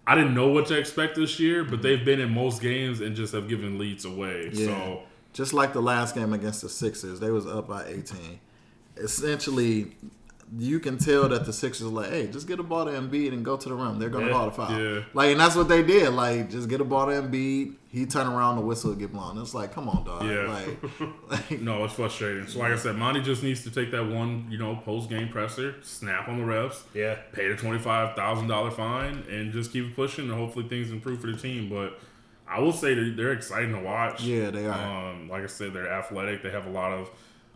[0.07, 3.15] I didn't know what to expect this year, but they've been in most games and
[3.15, 4.51] just have given leads away.
[4.53, 4.67] Yeah.
[4.67, 5.03] So
[5.35, 8.41] just like the last game against the Sixers, they was up by 18.
[8.97, 9.95] Essentially,
[10.57, 13.33] you can tell that the Sixers are like, hey, just get a ball to Embiid
[13.33, 13.99] and go to the rim.
[13.99, 14.33] They're gonna Yeah.
[14.33, 14.81] call the foul.
[14.81, 15.01] Yeah.
[15.13, 16.11] Like, and that's what they did.
[16.11, 17.75] Like, just get a ball to Embiid.
[17.91, 19.39] He turn around, the whistle would get blown.
[19.39, 20.25] It's like, come on, dog.
[20.25, 20.53] Yeah.
[20.53, 22.47] Like, like no, it's frustrating.
[22.47, 25.29] So like I said, Monty just needs to take that one, you know, post game
[25.29, 27.17] presser, snap on the refs, Yeah.
[27.33, 30.31] pay the twenty five thousand dollar fine, and just keep it pushing.
[30.31, 31.69] And hopefully things improve for the team.
[31.69, 31.99] But
[32.47, 34.23] I will say that they're exciting to watch.
[34.23, 35.11] Yeah, they are.
[35.11, 36.43] Um, like I said, they're athletic.
[36.43, 37.11] They have a lot of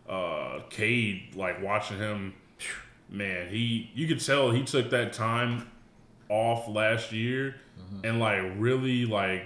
[0.09, 1.35] uh, Cade.
[1.35, 2.33] Like watching him,
[3.09, 5.69] man, he you could tell he took that time
[6.29, 8.05] off last year Mm-hmm.
[8.05, 9.45] and like really like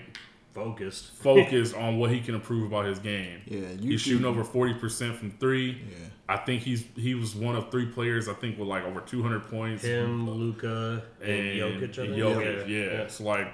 [0.54, 1.14] Focused.
[1.14, 3.40] focused on what he can improve about his game.
[3.46, 5.72] Yeah, he's shooting over forty percent from three.
[5.90, 5.98] Yeah.
[6.28, 9.22] I think he's he was one of three players I think with like over two
[9.24, 9.84] hundred points.
[9.84, 11.96] Him, Luka, and, and Jokic.
[11.96, 12.16] Think.
[12.16, 13.02] Jokic, yeah.
[13.04, 13.48] It's like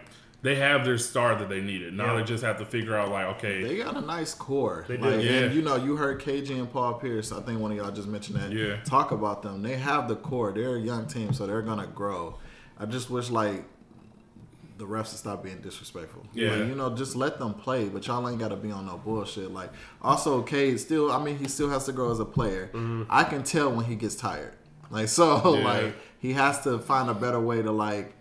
[0.43, 1.93] they have their star that they needed.
[1.93, 2.19] Now Yeah.
[2.19, 4.85] they just have to figure out like okay, They got a nice core.
[4.87, 5.03] They do.
[5.09, 5.31] Like, Yeah.
[5.45, 7.31] And you know, you heard KG and Paul Pierce.
[7.31, 8.51] I think one of y'all just mentioned that.
[8.51, 8.75] Yeah.
[8.83, 9.61] Talk about them.
[9.63, 10.51] They have the core.
[10.51, 12.37] They're a young team, so they're gonna grow.
[12.79, 13.63] I just wish like
[14.77, 16.25] the refs would stop being disrespectful.
[16.33, 16.49] Yeah.
[16.55, 17.87] Like, you know, just let them play.
[17.89, 19.51] But y'all ain't gotta be on no bullshit.
[19.51, 19.69] Like
[20.01, 21.11] also, Cade still.
[21.11, 22.69] I mean, he still has to grow as a player.
[23.09, 24.53] I can tell when he gets tired.
[24.89, 25.57] Like so, Mm-hmm.
[25.59, 25.63] Yeah.
[25.83, 28.13] like he has to find a better way to like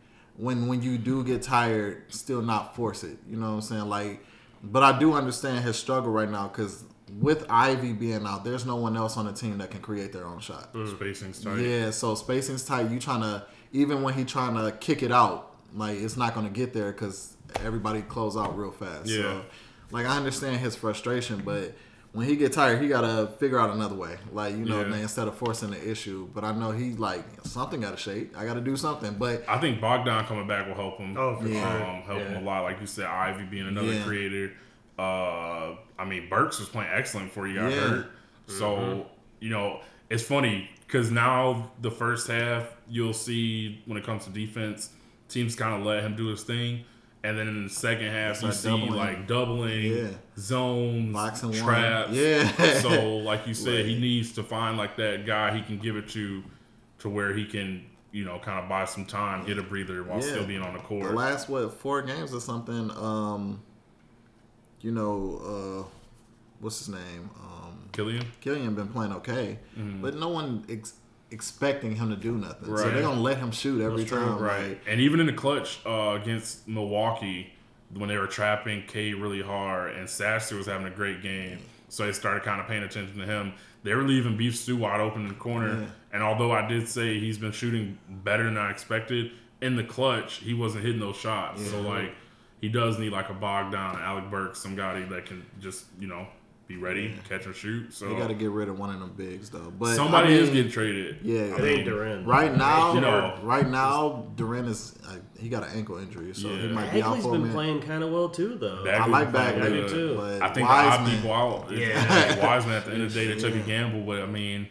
[0.42, 3.16] when when you do get tired, still not force it.
[3.28, 3.88] You know what I'm saying?
[3.88, 4.24] Like,
[4.60, 6.82] but I do understand his struggle right now because
[7.20, 10.26] with Ivey being out, there's no one else on the team that can create their
[10.26, 10.74] own shot.
[10.74, 10.96] Mm.
[10.96, 11.60] Spacing's tight.
[11.60, 12.90] Yeah, so spacing's tight.
[12.90, 16.46] You trying to even when he trying to kick it out, like it's not going
[16.46, 19.06] to get there because everybody close out real fast.
[19.06, 19.22] Yeah.
[19.22, 19.44] So,
[19.92, 21.72] like I understand his frustration, but
[22.12, 24.16] when he get tired, he got to figure out another way.
[24.32, 24.88] Like you know, Yeah.
[24.88, 26.28] man, instead of forcing the issue.
[26.34, 28.36] But I know he like something got to shake.
[28.36, 29.14] I got to do something.
[29.14, 31.16] But I think Bogdan coming back will help him.
[31.16, 31.60] Oh, for um, sure.
[31.60, 32.62] help him a lot.
[32.64, 34.04] Like you said, Ivey being another Yeah.
[34.04, 34.52] creator.
[34.98, 37.78] Uh, I mean, Burks was playing excellent before he got Yeah.
[37.80, 38.06] hurt.
[38.46, 39.06] So
[39.40, 39.80] you know,
[40.10, 44.90] it's funny because now the first half you'll see when it comes to defense,
[45.28, 46.84] teams kind of let him do his thing.
[47.24, 48.92] And then in the second half, you see doubling.
[48.94, 50.08] like doubling, Yeah.
[50.36, 51.52] zones, and one.
[51.52, 52.12] traps.
[52.12, 52.50] Yeah.
[52.80, 56.08] so, like you said, he needs to find like that guy he can give it
[56.10, 56.42] to,
[56.98, 60.18] to where he can, you know, kind of buy some time, get a breather while
[60.20, 60.26] Yeah.
[60.26, 61.10] still being on the court.
[61.10, 63.62] the last what four games or something, um,
[64.80, 65.96] you know, uh,
[66.60, 67.30] what's his name?
[67.40, 68.26] Um, Killian.
[68.40, 69.58] Killian been playing okay,
[70.00, 70.94] but no one ex-
[71.32, 72.66] expecting him to do nothing.
[72.76, 72.94] So Mm-hmm.
[72.94, 74.38] They're gonna let him shoot every time.
[74.38, 74.68] Right.
[74.70, 77.52] Like, And even in the clutch uh, against Milwaukee,
[77.94, 82.06] when they were trapping K really hard and Sasser was having a great game, so
[82.06, 83.52] they started kind of paying attention to him.
[83.82, 85.80] They were leaving Beef Stew wide open in the corner.
[85.80, 85.86] Yeah.
[86.14, 90.36] And although I did say he's been shooting better than I expected, in the clutch,
[90.36, 91.64] he wasn't hitting those shots.
[91.70, 92.14] So, like,
[92.60, 96.26] he does need like a Bogdan, Alec Burks, some guy that can just, you know,
[96.68, 97.92] be ready, catch and shoot.
[97.92, 99.70] So, they got to get rid of one of them bigs though.
[99.78, 101.18] But somebody I mean, is getting traded.
[101.22, 102.26] Yeah, It ain't Duren.
[102.26, 103.38] Right now, You know.
[103.42, 107.20] right now, Duren is uh, he got an ankle injury, so he might be out
[107.20, 108.84] for a been playing kind of well too, though.
[108.84, 109.90] Bagley's I like playing Bagley good.
[109.90, 110.14] too.
[110.16, 111.70] but I think the odd Wiseman, people out.
[111.72, 111.88] Yeah.
[111.88, 114.68] Yeah, Wiseman at the end of the day, they took a gamble, but I mean,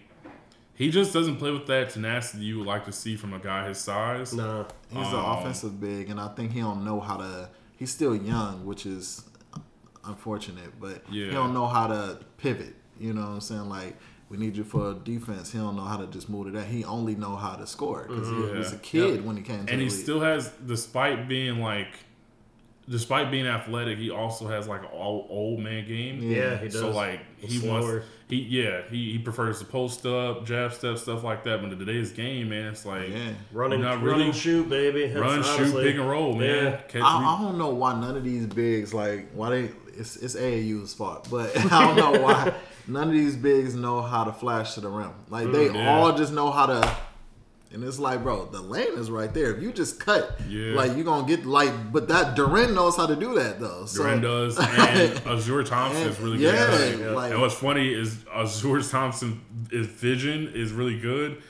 [0.73, 3.68] he just doesn't play with that tenacity you would like to see from a guy
[3.68, 4.34] his size.
[4.34, 4.65] no.
[4.89, 7.49] He's an Um, offensive big, and I think he don't know how to.
[7.77, 9.23] He's still young, which is
[10.06, 12.76] unfortunate, but he don't know how to pivot.
[12.99, 13.69] You know what I'm saying?
[13.69, 13.98] Like
[14.30, 15.52] we need you for defense.
[15.52, 16.68] He don't know how to just move to that.
[16.68, 19.23] He only know how to score because he was a kid Yep.
[19.26, 19.99] when he came to and the he league.
[20.03, 21.88] still has, despite being like,
[22.90, 26.22] despite being athletic, he also has like an old, old man game.
[26.22, 26.80] Yeah, he does.
[26.80, 27.82] So like he Slower.
[27.94, 31.61] wants, he yeah, he, he prefers to post up, jab step, stuff like that.
[31.61, 33.33] But in today's game, man, it's like yeah.
[33.51, 34.23] Running, Not really.
[34.25, 35.05] and shoot, baby.
[35.07, 36.63] That's run, shoot, honestly- pick and roll, man.
[36.63, 36.77] Yeah.
[36.87, 40.35] Catch, I, I don't know why none of these bigs like why they it's it's
[40.35, 42.53] AAU's fault, but I don't know why
[42.87, 45.11] none of these bigs know how to flash to the rim.
[45.29, 45.95] Like they Mm, yeah.
[45.99, 46.97] all just know how to.
[47.73, 49.56] And it's like, bro, the lane is right there.
[49.56, 50.76] If you just cut, Yeah.
[50.76, 53.85] like you're gonna get like, but that Duren knows how to do that though.
[53.85, 54.68] So, Duren does, and
[55.26, 56.99] Ausar Thompson is really good.
[56.99, 59.41] Yeah, like- and what's funny is Ausar Thompson,
[59.72, 61.41] his vision is really good,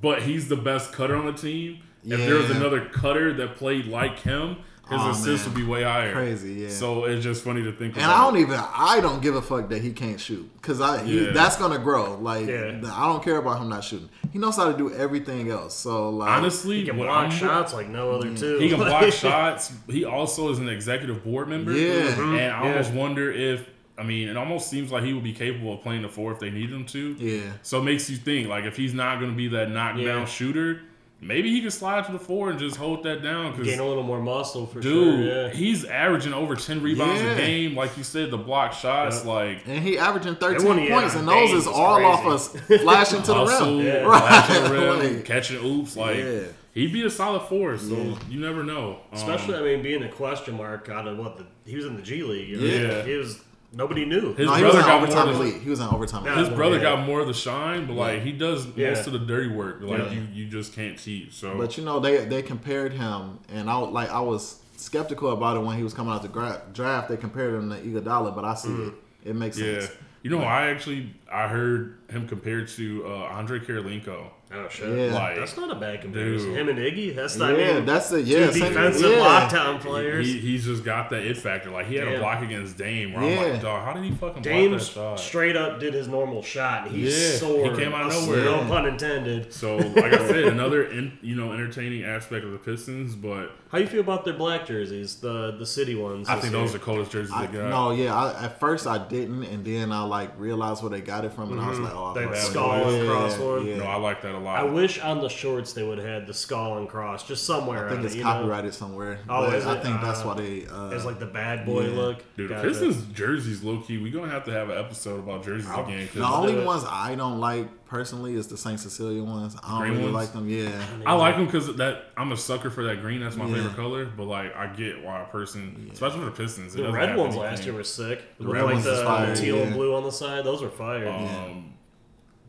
[0.00, 1.78] but he's the best cutter on the team.
[2.04, 4.58] If there was another cutter that played like him,
[4.90, 5.54] his Aw, assists man.
[5.54, 6.12] would be way higher.
[6.12, 6.68] Crazy, yeah.
[6.70, 8.16] So it's just funny to think And about.
[8.16, 11.26] I don't even I don't give a fuck that he can't shoot because I he,
[11.26, 11.32] Yeah.
[11.32, 12.16] that's gonna grow.
[12.18, 12.80] Like Yeah.
[12.92, 14.08] I don't care about him not shooting.
[14.32, 15.74] He knows how to do everything else.
[15.74, 18.58] So like Honestly, He can block I'm- shots like no other two.
[18.58, 19.72] He can block shots.
[19.88, 21.72] He also is an executive board member.
[21.72, 22.14] Yeah.
[22.14, 22.38] Mhm.
[22.38, 22.70] And I Yeah.
[22.70, 26.02] almost wonder if, I mean, it almost seems like he would be capable of playing
[26.02, 27.16] the four if they need him to.
[27.18, 27.40] Yeah.
[27.62, 30.24] So it makes you think, like, if he's not going to be that knockdown Yeah.
[30.24, 30.82] shooter,
[31.20, 33.52] maybe he can slide to the four and just hold that down.
[33.52, 35.44] Gain Because, a little more muscle for dude, sure.
[35.46, 35.48] Yeah.
[35.50, 37.32] he's averaging over 10 rebounds Yeah.
[37.32, 37.74] a game.
[37.74, 39.32] Like you said, the block shots, Yeah.
[39.32, 42.74] like, And he averaging 13 he points, and those is is all off crazy.
[42.76, 43.86] us flashing to the hustle, rim.
[43.86, 44.04] Yeah.
[44.04, 44.70] flashing the
[45.00, 45.96] rim, Like, catching oops.
[45.96, 46.40] Like, Yeah.
[46.74, 47.82] he'd be a solid force.
[47.88, 48.14] So Yeah.
[48.30, 48.98] you never know.
[49.12, 51.96] Um, Especially, I mean, being a question mark out of what the he was in
[51.96, 52.54] the G League.
[52.54, 53.02] I mean, Yeah.
[53.02, 53.40] he was
[53.72, 54.34] nobody knew.
[54.34, 55.62] His no, he was brother got more overtime than- elite.
[55.62, 56.38] He was in overtime Yeah.
[56.38, 56.82] his brother Yeah.
[56.82, 58.90] got more of the shine, but like he does Yeah.
[58.90, 59.78] most of the dirty work.
[59.82, 60.10] Like Yeah.
[60.12, 61.28] you, you just can't see.
[61.30, 65.56] So But you know, they they compared him, and I like I was skeptical about
[65.56, 67.08] it when he was coming out the gra- draft.
[67.08, 68.94] They compared him to Iguodala, but I see it.
[69.24, 69.92] It makes yeah, sense.
[70.22, 74.30] you know, I actually I heard him compared to uh, Andre Kirilenko.
[74.50, 74.88] Oh shit!
[74.96, 75.14] Yeah.
[75.14, 76.48] Like That's not a bad comparison.
[76.50, 76.58] Dude.
[76.58, 77.14] Him and Iggy.
[77.14, 77.58] That's not.
[77.58, 78.24] Yeah, I mean, that's it.
[78.24, 79.18] two Yeah, same- defensive yeah.
[79.18, 80.26] lockdown players.
[80.26, 81.70] he, he's just got that it factor.
[81.70, 83.12] Like he had a block against Dame.
[83.12, 85.20] Where I'm like, dog, how did he fucking block that shot?
[85.20, 86.86] straight up did his normal shot.
[86.86, 87.76] and He Yeah, soared.
[87.76, 88.44] he came out of A- nowhere.
[88.44, 89.52] No pun intended.
[89.52, 93.76] So, like I said, another in, you know entertaining aspect of the Pistons, but How
[93.78, 96.26] you feel about their black jerseys, the the city ones?
[96.26, 96.62] I think year?
[96.62, 97.68] those are the coldest jerseys I, they got.
[97.68, 98.14] no, yeah.
[98.16, 101.52] I, at first I didn't, and then I like realized where they got it from,
[101.52, 101.84] and I was mm-hmm.
[101.84, 103.02] like, oh, I They fuck with skull it.
[103.04, 103.66] across Yeah, one.
[103.66, 103.76] yeah.
[103.76, 104.58] No, I like that a a lot.
[104.60, 107.86] I wish on the shorts they would have had the skull and cross just somewhere.
[107.88, 108.30] I think it's it, you know?
[108.32, 109.18] copyrighted somewhere.
[109.28, 109.82] Oh, but is I it?
[109.82, 110.66] think that's Uh, why they.
[110.66, 111.96] Uh, It's like the bad boy yeah.
[111.96, 112.18] look.
[112.36, 112.68] Dude, the Gotcha.
[112.68, 113.98] Pistons jerseys, low key.
[113.98, 116.06] We're gonna have to have an episode about jerseys again.
[116.08, 119.56] 'cause the only do ones I don't like personally is the Saint Cecilia ones.
[119.64, 120.14] I don't Green really ones?
[120.14, 120.48] like them.
[120.48, 120.70] Yeah,
[121.06, 123.20] I like them because that I'm a sucker for that green.
[123.20, 123.54] That's my Yeah.
[123.54, 124.04] favorite color.
[124.16, 127.18] But like, I get why a person, especially for the Pistons, it The red have
[127.18, 127.50] ones anything.
[127.50, 128.22] last year were sick.
[128.38, 130.44] The red like ones the, fire, the teal and blue on the side.
[130.44, 131.08] Those were fire.
[131.08, 131.72] Um,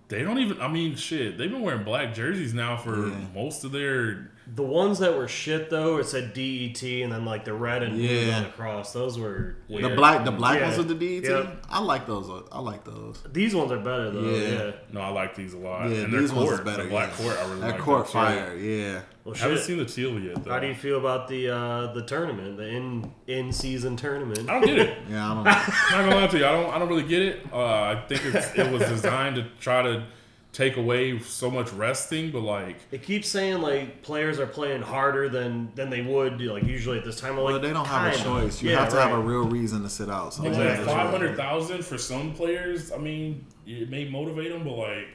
[0.10, 0.60] they don't even.
[0.62, 1.38] I mean, shit.
[1.38, 3.16] They've been wearing black jerseys now for Yeah.
[3.34, 4.29] most of their.
[4.56, 7.94] The ones that were shit though, it said DET and then like the red and
[7.98, 8.38] blue Yeah.
[8.38, 8.94] on the cross.
[8.94, 9.84] Those were weird.
[9.84, 10.66] the black, the black Yeah.
[10.66, 11.30] ones with the DET.
[11.30, 11.66] Yep.
[11.70, 12.30] I like those.
[12.52, 13.22] I like those.
[13.32, 14.22] These ones are better though.
[14.30, 14.64] Yeah.
[14.66, 14.72] Yeah.
[14.92, 15.90] No, I like these a lot.
[15.90, 16.84] Yeah, and their these ones court, better.
[16.84, 17.24] the black yeah.
[17.26, 18.12] court, I really that like court too.
[18.14, 18.56] fire.
[18.58, 19.02] Yeah.
[19.24, 19.66] Well, I haven't shit.
[19.68, 20.52] seen the teal yet though.
[20.52, 24.50] How do you feel about the uh, the tournament, the in in season tournament?
[24.50, 24.98] I don't get it.
[25.10, 25.48] Yeah, I don't.
[25.48, 25.54] I'm
[26.06, 26.46] not gonna lie to you.
[26.46, 26.74] I don't.
[26.74, 27.46] I don't really get it.
[27.54, 30.06] Uh, I think it's, it was designed to try to
[30.52, 35.30] take away so much resting, but like, It keeps saying like players are playing harder
[35.30, 37.32] than than they would like usually at this time.
[37.38, 38.42] I'm Well, like they don't have a kinda.
[38.42, 38.62] choice.
[38.62, 40.34] You Yeah, have to have a real reason to sit out.
[40.34, 40.86] So like Exactly.
[40.86, 42.92] five hundred thousand for some players.
[42.92, 45.08] I mean, it may motivate them, but like,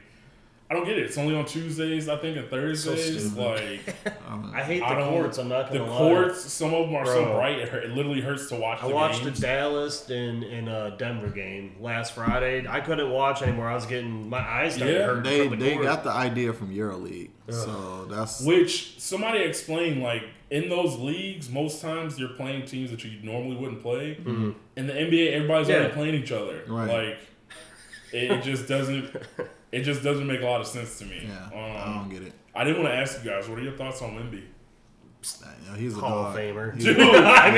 [0.74, 1.04] I don't get it.
[1.04, 3.30] It's only on Tuesdays, I think, and Thursdays.
[3.30, 3.36] stupid.
[3.38, 4.14] like,
[4.54, 5.38] I hate the don't- courts.
[5.38, 5.98] I'm not the gonna lie.
[5.98, 6.40] courts.
[6.52, 8.82] Some of them are so bright, it, hurt, it literally hurts to watch.
[8.82, 9.38] I the watched games.
[9.40, 12.66] the Dallas and in uh, Denver game last Friday.
[12.68, 13.68] I couldn't watch anymore.
[13.68, 15.84] I was getting my eyes started Yeah, hurting They from the they court.
[15.86, 17.30] got the idea from EuroLeague.
[17.50, 23.04] So that's Which somebody explained, like in those leagues, most times you're playing teams that
[23.04, 24.16] you normally wouldn't play.
[24.76, 25.76] In the NBA, everybody's Yeah.
[25.76, 26.62] already playing each other.
[26.66, 26.88] Right.
[27.10, 27.18] Like
[28.12, 29.14] it, it just doesn't.
[29.74, 31.22] It just doesn't make a lot of sense to me.
[31.28, 31.48] yeah.
[31.58, 32.32] I Um, don't get it.
[32.54, 34.42] I didn't want to ask you guys, what are your thoughts on Wemby?
[35.64, 36.34] You know, he's a Hall dog.
[36.36, 36.78] of Famer.
[36.78, 37.50] Dude, I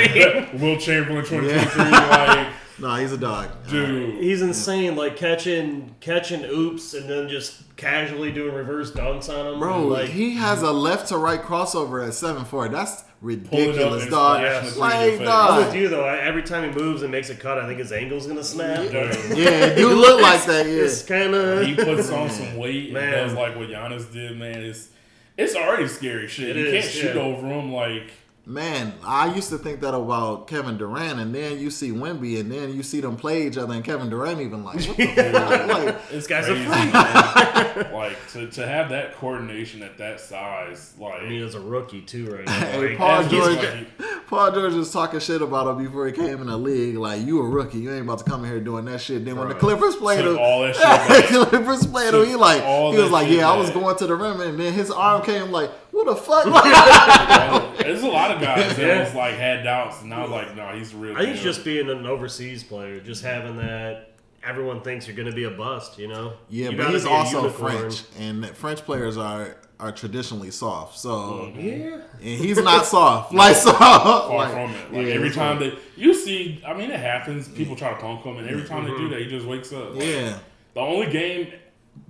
[0.52, 2.48] mean, Wilt Chamberlain 2023, like,
[2.78, 3.48] No, he's a dog.
[3.68, 4.22] dude.
[4.22, 4.94] he's insane.
[4.96, 9.58] Like catching catching oops and then just casually doing reverse dunks on him.
[9.58, 12.68] Bro, like he has a left to right crossover at seven four.
[12.68, 14.40] That's Pulling up ridiculous, and dog.
[14.66, 15.28] splashing Like, three in.
[15.28, 16.04] I'm with you though.
[16.04, 18.90] I, every time he moves and makes a cut, I think his ankle's gonna snap.
[18.90, 19.38] Dude.
[19.38, 20.66] Yeah, you do look like that.
[20.66, 20.82] Yeah.
[20.82, 24.62] It's kind of He puts on some weight and does like what Giannis did, man.
[24.62, 24.88] It's
[25.36, 26.56] it's already scary shit.
[26.56, 27.22] It you is, can't shoot yeah.
[27.22, 28.10] over him like
[28.48, 32.48] Man, I used to think that about Kevin Durant, and then you see Wemby, and
[32.48, 35.66] then you see them play each other, and Kevin Durant even like, what the fuck?
[35.68, 36.92] Like, This guy's a crazy, freak.
[36.92, 37.92] man.
[37.92, 42.02] like to, to have that coordination at that size, like I mean, as a rookie
[42.02, 42.52] too, right now.
[42.52, 43.98] Hey, Like, Paul George, like-
[44.28, 46.96] Paul George was talking shit about him before he came in the league.
[46.96, 49.24] Like, you a rookie, you ain't about to come in here doing that shit.
[49.24, 51.24] Then when the Clippers played him, all that shit back.
[51.50, 54.14] Clippers played him, he like, he was like, shit yeah, I was going to the
[54.14, 56.44] rim, and then his arm came like, what the fuck?
[57.78, 59.04] There's a lot of guys that Yeah.
[59.04, 61.16] was like had doubts, and I was like, no, he's a real.
[61.16, 64.12] I think it's just being an overseas player, just having that.
[64.44, 66.34] Everyone thinks you're going to be a bust, you know.
[66.48, 67.78] yeah, You but he's also unicorn.
[67.90, 70.98] French, and French players are are traditionally soft.
[70.98, 71.60] So, mm-hmm.
[71.60, 72.00] Yeah.
[72.14, 73.34] and he's not soft.
[73.34, 74.92] Like so, far like, from it.
[74.92, 77.48] Like yeah, every time like- that you see, I mean, it happens.
[77.48, 79.10] People try to punk him, and every time they do mm-hmm.
[79.10, 79.94] that, he just wakes up.
[79.94, 80.38] Like, yeah,
[80.74, 81.52] The only game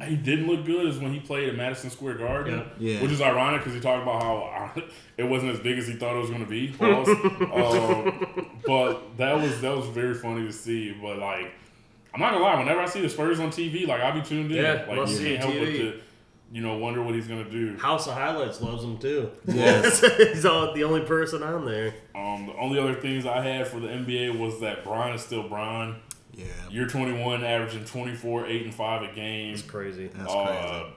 [0.06, 2.92] he didn't look good is when he played at Madison Square Garden, Yeah.
[2.94, 3.02] Yeah.
[3.02, 4.80] which is ironic because he talked about how uh,
[5.16, 6.68] it wasn't as big as he thought it was going to be.
[6.78, 7.08] Pause.
[7.08, 10.92] um, but that was that was very funny to see.
[10.92, 11.52] But like,
[12.14, 14.50] I'm not gonna lie, whenever I see the Spurs on TV, like I'll be tuned
[14.52, 14.56] in.
[14.62, 16.00] Yeah, like must you see can't help but to,
[16.52, 17.76] you know, wonder what he's gonna do.
[17.76, 19.30] House of Highlights loves him too.
[19.46, 20.00] Yes.
[20.16, 21.94] he's all, the only person on there.
[22.14, 25.48] Um, the only other things I had for the NBA was that Brian is still
[25.48, 25.96] Brian.
[26.36, 29.52] Yeah, Year 21, averaging 24, 8, and 5 a game.
[29.54, 30.08] It's crazy.
[30.08, 30.92] that's Uh, crazy.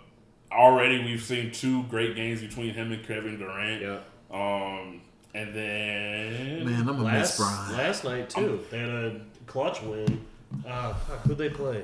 [0.51, 3.81] already we've seen two great games between him and Kevin Durant.
[3.81, 3.99] Yeah.
[4.31, 5.01] Um,
[5.33, 7.77] and then Man, I'm gonna miss Last, Brian.
[7.77, 10.25] last night too, they had a clutch win.
[10.67, 11.83] Uh, fuck, who'd they play?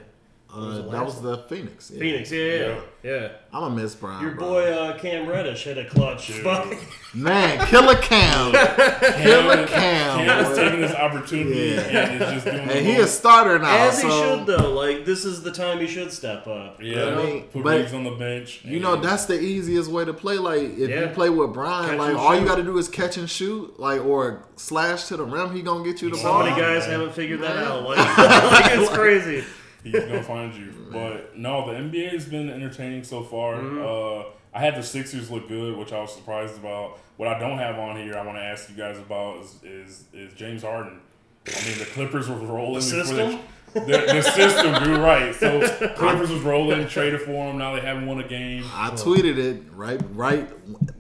[0.55, 1.91] Uh, the that last was the Phoenix.
[1.91, 1.99] Yeah.
[1.99, 2.31] Phoenix.
[2.31, 3.27] Yeah, yeah, yeah.
[3.53, 4.21] I'm gonna miss Brian.
[4.21, 4.45] Your bro.
[4.47, 6.31] boy uh, Cam Reddish had a clutch.
[6.31, 6.67] spot.
[7.13, 8.51] man, Killer Cam,
[9.21, 10.45] Killer Cam Cam.
[10.51, 11.81] is taking this opportunity Yeah.
[12.09, 12.57] and is just doing.
[12.69, 13.75] And he a most- starter now.
[13.87, 14.71] As he so, should though.
[14.73, 16.81] Like this is the time he should step up.
[16.81, 18.61] Yeah, I mean, put but- Riggs on the bench.
[18.63, 20.37] You know that's the easiest way to play.
[20.37, 22.87] Like if you play with Brian, Catch like and all you got to do is
[22.87, 25.53] catch and shoot, like or slash to the rim.
[25.53, 26.43] He gonna get you the So ball.
[26.43, 27.75] many guys haven't figured that out.
[27.85, 29.43] Like, like it's crazy.
[29.91, 30.73] He's gonna find you.
[30.95, 33.55] But no, the NBA has been entertaining so far.
[33.55, 33.81] Mm-hmm.
[33.81, 36.99] Uh, I had the Sixers look good, which I was surprised about.
[37.17, 40.03] What I don't have on here, I want to ask you guys about is is,
[40.13, 41.01] is James Harden.
[41.47, 42.75] I mean, the Clippers were rolling.
[42.75, 43.39] The system?
[43.73, 45.35] The, the, the system, dude, right?
[45.35, 45.59] So
[45.95, 47.57] Clippers was rolling, traded for him.
[47.57, 48.63] Now they haven't won a game.
[48.73, 50.47] I tweeted it right, right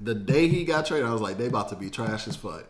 [0.03, 1.07] the day he got traded.
[1.07, 2.65] I was like, they about to be trash as fuck.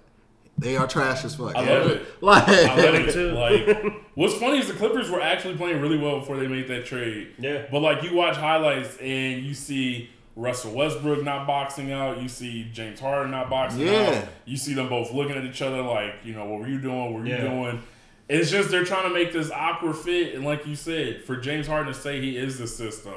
[0.57, 1.55] They are trash as fuck.
[1.55, 1.77] I Yeah.
[1.79, 2.05] love it.
[2.21, 3.13] Like, I love it.
[3.13, 3.31] too.
[3.35, 6.85] Like, what's funny is the Clippers were actually playing really well before they made that
[6.85, 7.29] trade.
[7.37, 7.65] Yeah.
[7.71, 12.21] But like, you watch highlights and you see Russell Westbrook not boxing out.
[12.21, 14.21] You see James Harden not boxing Yeah.
[14.23, 14.27] out.
[14.45, 17.03] You see them both looking at each other like, you know, what were you doing?
[17.05, 17.41] What were you Yeah.
[17.41, 17.81] doing?
[18.27, 21.67] It's just they're trying to make this awkward fit, and like you said, for James
[21.67, 23.13] Harden to say he is the system,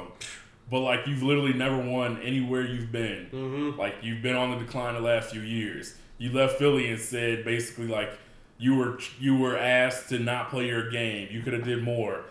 [0.70, 3.26] but like you've literally never won anywhere you've been.
[3.32, 3.78] Mm-hmm.
[3.80, 5.94] Like you've been on the decline the last few years.
[6.18, 8.10] You left Philly and said basically like
[8.58, 11.28] you were you were asked to not play your game.
[11.30, 12.24] You could have did more.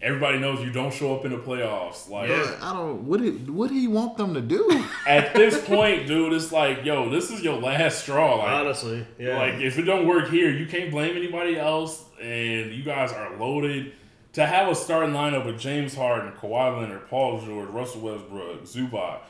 [0.00, 2.08] Everybody knows you don't show up in the playoffs.
[2.08, 2.56] Like Yeah.
[2.62, 3.04] I don't.
[3.04, 4.84] What did what do he want them to do?
[5.06, 8.36] at this point, dude, it's like, yo, this is your last straw.
[8.36, 9.36] Like, Honestly, yeah.
[9.38, 13.36] like if it don't work here, you can't blame anybody else, and you guys are
[13.36, 13.92] loaded.
[14.34, 19.20] To have a starting lineup with James Harden, Kawhi Leonard, Paul George, Russell Westbrook, Zubac,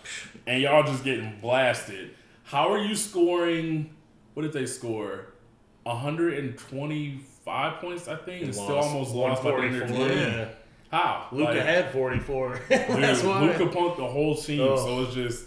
[0.46, 2.10] and y'all just getting blasted.
[2.48, 3.90] How are you scoring?
[4.34, 5.26] What did they score?
[5.82, 8.44] 125 points, I think.
[8.44, 10.08] And still almost lost by the end of the game.
[10.18, 10.48] yeah.
[10.90, 11.26] How?
[11.32, 12.48] Luka Like- had 44.
[12.70, 13.40] Dude, That's why.
[13.42, 14.78] Luka punked the whole team, Ugh.
[14.78, 15.44] so it's just.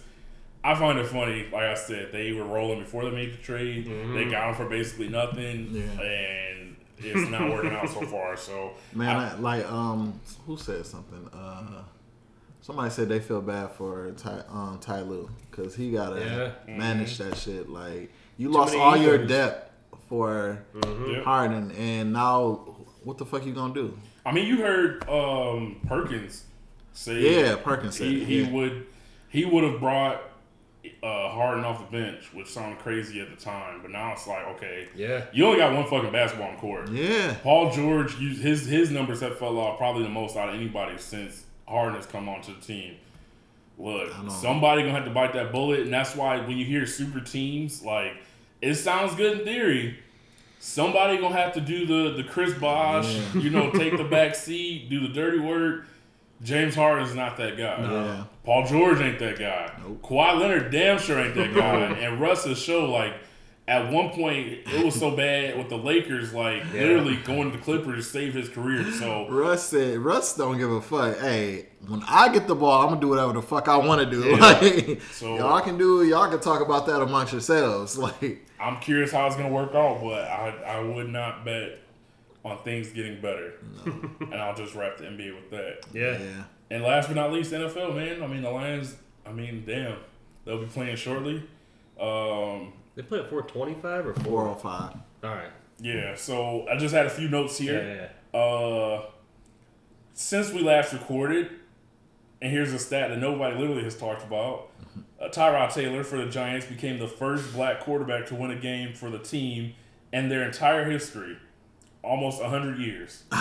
[0.64, 1.48] I find it funny.
[1.52, 3.88] Like I said, they were rolling before they made the trade.
[3.88, 4.14] Mm-hmm.
[4.14, 6.00] They got him for basically nothing, Yeah.
[6.04, 8.38] and it's not working out so far.
[8.38, 11.28] So Man, I, like um, who said something?
[11.34, 11.82] Uh,
[12.62, 16.20] somebody said they feel bad for Ty, um, Ty Lue because he gotta
[16.68, 16.74] Yeah.
[16.78, 17.70] manage that shit.
[17.70, 19.28] Like you lost many all your egos.
[19.30, 19.72] depth
[20.08, 20.64] for
[21.08, 21.24] Yep.
[21.24, 23.98] Harden, and now what the fuck you gonna do?
[24.26, 26.46] I mean, you heard um, Perkins
[26.94, 28.52] say, Yeah, Perkins said he, he yeah.
[28.52, 28.86] would
[29.30, 30.22] he would have brought
[31.04, 34.46] uh, Harden off the bench, which sounded crazy at the time, but now it's like,
[34.48, 35.26] okay, Yeah.
[35.32, 36.90] you only got one fucking basketball on court.
[36.90, 40.98] Yeah, Paul George, his his numbers have fell off probably the most out of anybody
[40.98, 42.96] since Harden has come onto the team.
[43.80, 47.20] Look, somebody gonna have to bite that bullet, and that's why when you hear super
[47.20, 48.14] teams, like
[48.62, 49.98] it sounds good in theory.
[50.60, 54.90] Somebody gonna have to do the the Chris Bosh, you know, take the back seat,
[54.90, 55.86] do the dirty work.
[56.44, 57.80] James Harden's not that guy.
[57.82, 58.24] Yeah.
[58.44, 59.72] Paul George ain't that guy.
[60.04, 61.80] Kawhi Leonard damn sure ain't that guy.
[61.98, 63.14] and Russ has show like
[63.68, 67.64] at one point it was so bad with the Lakers, like literally going to the
[67.64, 68.84] Clippers to save his career.
[68.92, 71.20] So Russ said Russ don't give a fuck.
[71.20, 74.10] Hey, when I get the ball, I'm gonna do whatever the fuck I want to
[74.10, 74.36] do.
[74.38, 77.98] Like So- y'all can do, y'all can talk about that amongst yourselves.
[78.02, 81.80] Like I'm curious how it's gonna work out, but I I would not bet
[82.44, 83.54] on things getting better.
[83.86, 85.86] and I'll just wrap the NBA with that.
[85.94, 86.18] Yeah.
[86.20, 88.22] yeah, And last but not least, NFL man.
[88.24, 88.96] I mean the Lions.
[89.26, 89.98] I mean, damn,
[90.46, 91.44] they'll be playing shortly.
[92.00, 94.24] Um, They play at 425 or 4?
[94.24, 94.96] four or five.
[95.24, 95.50] All right.
[95.80, 96.14] yeah.
[96.14, 98.10] So I just had a few notes Yeah, here.
[98.34, 99.06] yeah, Uh,
[100.14, 101.50] since we last recorded,
[102.44, 104.70] and here's a stat that nobody literally has talked about.
[105.20, 108.94] Uh, Tyrod Taylor for the Giants became the first black quarterback to win a game
[108.94, 109.74] for the team
[110.14, 111.38] in their entire history,
[112.04, 113.24] almost 100 years.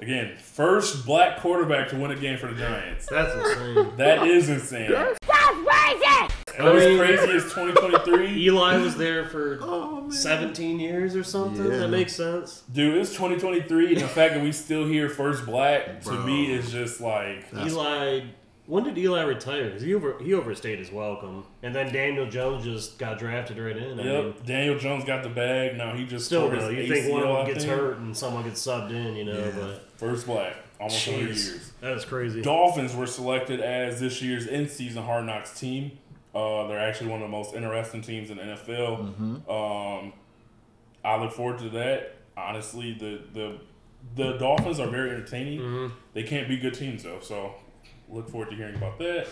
[0.00, 3.06] Again, first black quarterback to win a game for the Giants.
[3.10, 3.96] That's insane.
[3.96, 4.92] That is insane.
[4.94, 5.14] I
[6.56, 8.36] And what's mean, crazy is 2023.
[8.44, 11.64] Eli was there for Oh 17 years or something.
[11.70, 11.78] Yeah.
[11.78, 12.62] That makes sense.
[12.72, 16.70] Dude, it's 2023, and the fact that we still hear first black to me is
[16.72, 18.22] just like Eli,
[18.66, 19.66] when did Eli retire?
[19.66, 23.76] Because he over he overstayed his welcome, and then Daniel Jones just got drafted right
[23.76, 23.98] in.
[23.98, 25.76] I mean, Yep, Daniel Jones got the bag.
[25.76, 28.16] Now he just still tore his though, you think one of them gets hurt and
[28.16, 29.38] someone gets subbed in, you know?
[29.38, 29.50] Yeah.
[29.56, 31.72] But First black, almost 100 jeez, years.
[31.82, 32.40] that is crazy.
[32.40, 35.98] Dolphins were selected as this year's in-season Hard Knocks team.
[36.34, 39.50] Uh, they're actually one of the most interesting teams in the NFL.
[39.50, 40.14] Um,
[41.04, 42.16] I look forward to that.
[42.34, 43.58] Honestly, the the
[44.16, 45.92] the Dolphins are very entertaining.
[46.14, 47.54] They can't be good teams though, so
[48.08, 49.28] look forward to hearing about that.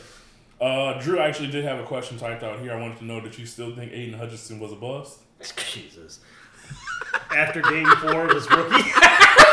[0.60, 2.72] Uh, Drew actually did have a question typed out here.
[2.72, 5.20] I wanted to know that you still think Aidan Hutchinson was a bust.
[5.56, 6.20] Jesus.
[7.34, 8.90] After game four of his rookie.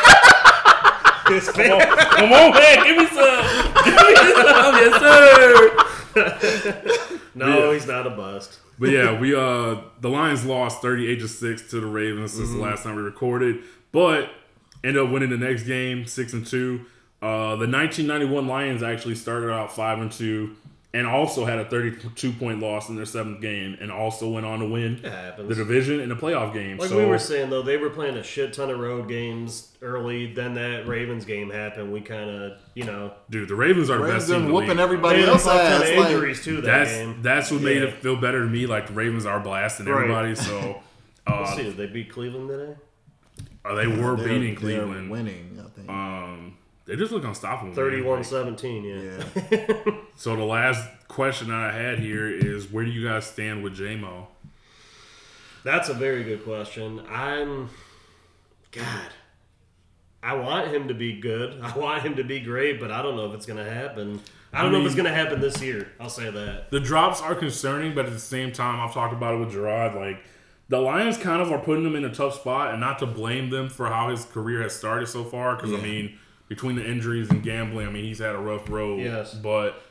[1.28, 3.44] his Come on, come on, man, give me some,
[3.86, 5.72] give me some, yes sir.
[7.36, 8.60] No, he's not a bust.
[8.80, 12.32] But yeah, we uh the Lions lost 38 to 6 to the Ravens.
[12.34, 12.58] Since Mm-hmm.
[12.60, 13.58] the last time we recorded,
[13.92, 14.30] but
[14.84, 16.86] ended up winning the next game 6 and 2.
[17.22, 20.56] Uh the 1991 Lions actually started out 5 and 2
[20.96, 24.60] and also had a 32 point loss in their seventh game and also went on
[24.60, 26.78] to win the division and the playoff game.
[26.78, 29.72] Like so we were saying though, they were playing a shit ton of road games
[29.82, 30.34] early.
[30.34, 31.92] Then that Ravens game happened.
[31.92, 34.54] We kind of, you know, dude, the Ravens are the Ravens best team in been
[34.54, 35.98] whooping everybody they else fuck ton of ass.
[35.98, 37.22] Like, injuries too that That's game.
[37.22, 37.90] that's what made Yeah.
[37.90, 38.66] it feel better to me.
[38.66, 40.02] Like the Ravens are blasting Right.
[40.04, 40.36] everybody.
[40.36, 40.82] So
[41.28, 42.76] Let's uh, see, did they beat Cleveland today?
[43.66, 45.10] uh, they were they're- beating they're Cleveland.
[45.10, 45.60] winning.
[45.60, 45.90] I think.
[45.90, 46.25] Um,
[46.86, 47.74] they just look unstoppable.
[47.76, 47.76] man.
[47.76, 49.52] 31-17, yeah.
[49.52, 53.78] yeah, So the last question I had here is, where do you guys stand with
[53.78, 54.28] JMO?
[55.64, 57.02] That's a very good question.
[57.10, 57.70] I'm,
[58.72, 59.10] God,
[60.22, 61.60] I want him to be good.
[61.64, 64.22] I want him to be great, but I don't know if it's going to happen.
[64.54, 65.92] I don't know if it's going to happen this year.
[66.00, 66.72] I'll say that.
[66.72, 69.96] The drops are concerning, but at the same time, I've talked about it with Gerard.
[69.96, 70.24] Like
[70.70, 73.50] the Lions kind of are putting him in a tough spot, and not to blame
[73.50, 75.56] them for how his career has started so far.
[75.56, 79.02] Because I mean, between the injuries and gambling, I mean, he's had a rough road.
[79.02, 79.34] Yes.
[79.34, 79.82] but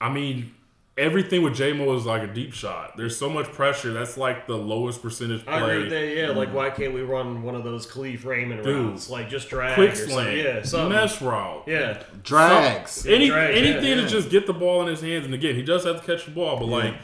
[0.00, 0.52] I mean.
[0.98, 2.96] Everything with JMO is like a deep shot.
[2.96, 3.92] There's so much pressure.
[3.92, 5.52] That's like the lowest percentage play.
[5.52, 6.16] I agree with that.
[6.16, 8.74] Yeah, like why can't we run one of those Kalif Raymond Dude.
[8.74, 9.10] routes?
[9.10, 10.14] Like just drag Quick or something.
[10.14, 10.96] slant, Yeah, something.
[10.96, 13.04] mesh route, Yeah, Drags.
[13.06, 14.04] Any, Drag, anything yeah.
[14.04, 15.26] to just get the ball in his hands.
[15.26, 16.94] And again, he does have to catch the ball, but like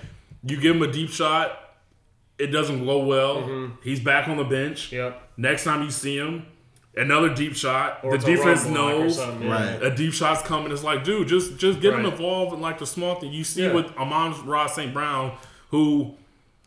[0.42, 1.58] you give him a deep shot,
[2.38, 3.72] it doesn't go well.
[3.84, 4.86] He's back on the bench.
[4.86, 4.96] Mm-hmm.
[4.96, 5.22] Yep.
[5.36, 6.46] Next time you see him,
[6.96, 8.00] another deep shot.
[8.02, 9.50] Or the defense run block or knows yeah.
[9.50, 9.82] Right.
[9.82, 10.72] a deep shot's coming.
[10.72, 13.32] It's like, dude, just just get him involved in like the small thing.
[13.32, 13.72] You see Yeah.
[13.72, 14.92] with Amon Ra St.
[14.92, 15.36] Brown,
[15.70, 16.14] who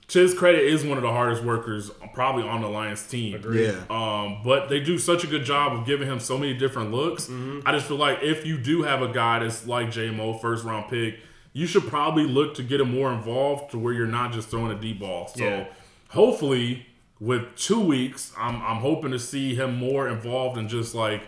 [0.08, 3.42] to his credit is one of the hardest workers probably on the Lions team.
[3.52, 3.72] Yeah.
[3.90, 7.26] Um, but they do such a good job of giving him so many different looks.
[7.26, 7.62] Mm-hmm.
[7.68, 10.90] I just feel like if you do have a guy that's like JMO, first round
[10.92, 11.16] pick,
[11.54, 14.72] you should probably look to get him more involved to where you're not just throwing
[14.72, 15.28] a deep ball.
[15.36, 15.66] So Yeah.
[16.10, 16.86] hopefully,
[17.20, 21.24] with two weeks, I'm, I'm hoping to see him more involved and just like,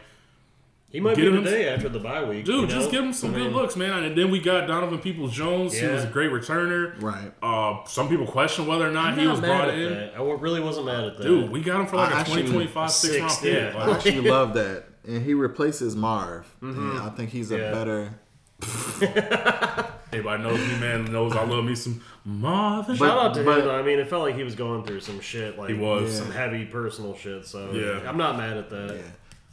[0.89, 2.45] He might Get be the him- day after the bye week.
[2.45, 4.03] dude, you just give him some I good mean, looks, man.
[4.03, 7.01] And then we got Donovan Peoples Jones, who was a great returner.
[7.01, 7.31] Right.
[7.41, 9.93] Uh, some people question whether or not I'm he not was mad brought at in.
[9.93, 10.15] that.
[10.15, 11.23] I really wasn't mad at that.
[11.23, 13.53] Dude, we got him for like I a actually- 2025 six round pick.
[13.53, 13.77] yeah.
[13.79, 16.45] Like, I actually love that, and he replaces Marv.
[16.61, 17.71] And I think he's a Yeah.
[17.71, 18.19] better.
[20.11, 21.11] Everybody knows me, man.
[21.11, 22.95] Knows I love me some Marvin.
[22.97, 23.69] But- Shout out to but- him.
[23.69, 25.57] I mean, it felt like he was going through some shit.
[25.57, 26.17] Like He was.
[26.17, 27.45] some heavy personal shit.
[27.45, 28.07] So Yeah.
[28.09, 28.95] I'm not mad at that.
[28.95, 29.01] Yeah.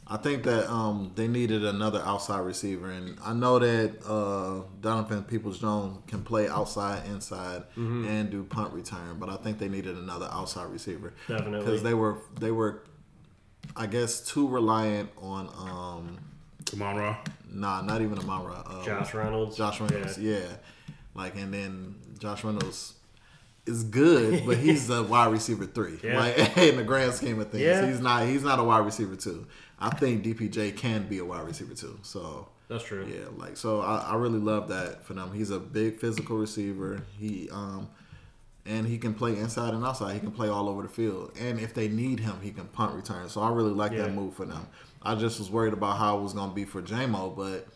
[0.07, 5.23] I think that um, they needed another outside receiver, and I know that uh, Donovan
[5.23, 8.05] Peoples Jones can play outside, inside, Mm-hmm.
[8.07, 9.17] and do punt return.
[9.19, 11.59] But I think they needed another outside receiver Definitely.
[11.65, 12.83] because they were they were,
[13.75, 16.19] I guess, too reliant on um,
[16.71, 17.17] Come on, Raw.
[17.51, 18.63] nah, not even Amon Ra.
[18.65, 19.55] Uh, Josh Reynolds.
[19.57, 20.39] Josh Reynolds, yeah.
[21.13, 22.93] Like, and then Josh Reynolds
[23.65, 25.99] is good, but he's a wide receiver three.
[26.03, 26.19] Yeah.
[26.19, 27.85] Like in the grand scheme of things, Yeah.
[27.87, 28.25] he's not.
[28.27, 29.45] He's not a wide receiver two.
[29.79, 31.99] I think DPJ can be a wide receiver two.
[32.01, 33.05] So That's true.
[33.07, 35.33] yeah, like so, I, I really love that for them.
[35.33, 37.01] He's a big physical receiver.
[37.17, 37.89] He um.
[38.67, 40.13] And he can play inside and outside.
[40.13, 41.31] He can play all over the field.
[41.39, 43.29] And if they need him, he can punt return.
[43.29, 44.03] So I really like Yeah.
[44.03, 44.65] that move for them.
[45.03, 47.67] I just was worried about how it was going to be for JMO, but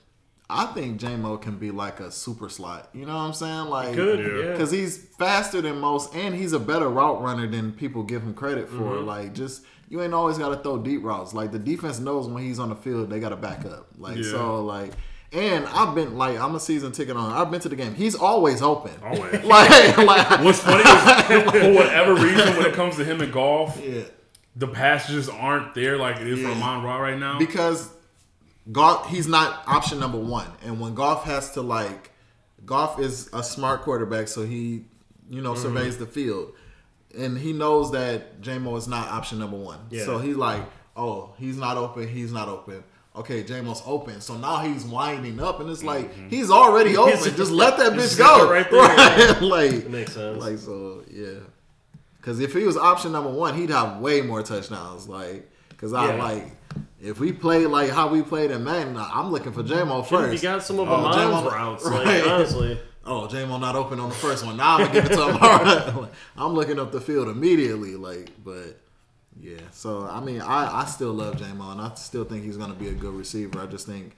[0.50, 2.90] I think JMO can be like a super slot.
[2.92, 3.66] You know what I'm saying?
[3.68, 4.20] Like Good.
[4.20, 4.46] Yeah.
[4.48, 4.52] Yeah.
[4.54, 8.34] because he's faster than most, and he's a better route runner than people give him
[8.34, 8.78] credit for.
[8.96, 9.06] Mm-hmm.
[9.06, 11.36] Like, just you ain't always got to throw deep routes.
[11.36, 13.90] Like the defense knows when he's on the field, they got to back up.
[14.00, 14.32] Like Yeah.
[14.32, 14.94] so, like,
[15.32, 17.32] and I've been like I'm a season ticket on.
[17.34, 17.94] I've been to the game.
[17.96, 18.92] He's always open.
[19.04, 19.34] Always.
[19.44, 23.80] like, like What's funny is for whatever reason, when it comes to him in Goff,
[23.84, 24.02] yeah.
[24.56, 26.56] the passages aren't there like it is for Yeah.
[26.56, 27.38] Amon Ra right now.
[27.38, 27.90] because
[28.72, 32.12] Goff he's not option number one and when Goff has to like
[32.66, 34.86] Goff is a smart quarterback so he
[35.30, 36.04] you know surveys mm-hmm.
[36.04, 36.54] the field
[37.18, 40.06] and he knows that J-Mo is not option number one Yeah.
[40.06, 40.62] so he's like
[40.96, 42.84] oh he's not open he's not open
[43.16, 46.30] okay J-Mo's open so now he's winding up and it's like mm-hmm.
[46.30, 48.82] he's already open just let that bitch go right there.
[48.82, 49.42] Right?
[49.42, 50.42] like makes sense.
[50.42, 51.40] like so yeah
[52.20, 55.08] because if he was option number one, he'd have way more touchdowns.
[55.08, 56.24] Like, because I Yeah.
[56.24, 56.52] like
[57.02, 60.34] if we play like how we played in Madden, I'm looking for J-Mo first.
[60.34, 62.06] you got some of Oh, Amon's routes, right.
[62.06, 62.80] like honestly.
[63.06, 64.58] Oh, J-Mo not open on the first one.
[64.58, 66.08] Now I'm gonna give it to him.
[66.38, 67.96] I'm looking up the field immediately.
[67.96, 68.80] Like, but
[69.42, 69.58] yeah.
[69.72, 72.90] So I mean, I I still love J-Mo, and I still think he's gonna be
[72.90, 73.60] a good receiver.
[73.62, 74.16] I just think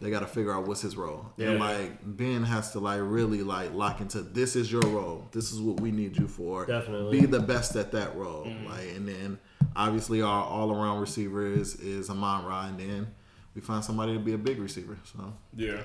[0.00, 1.26] they got to figure out what's his role.
[1.36, 1.58] And Yeah.
[1.58, 5.28] like Ben has to like really like lock into this is your role.
[5.32, 6.64] This is what we need you for.
[6.64, 7.20] Definitely.
[7.20, 8.44] be the best at that role.
[8.66, 9.38] Like, and then
[9.76, 13.08] obviously our all around receiver is is Amon Ra, and then
[13.54, 14.96] we find somebody to be a big receiver.
[15.04, 15.82] So Yeah.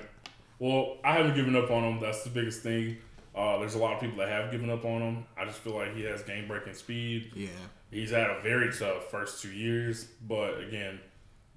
[0.58, 2.00] Well, I haven't given up on him.
[2.00, 2.96] That's the biggest thing.
[3.34, 5.24] Uh, there's a lot of people that have given up on him.
[5.36, 7.32] I just feel like he has game breaking speed.
[7.34, 7.48] yeah,
[7.90, 10.98] He's had a very tough first two years, but again,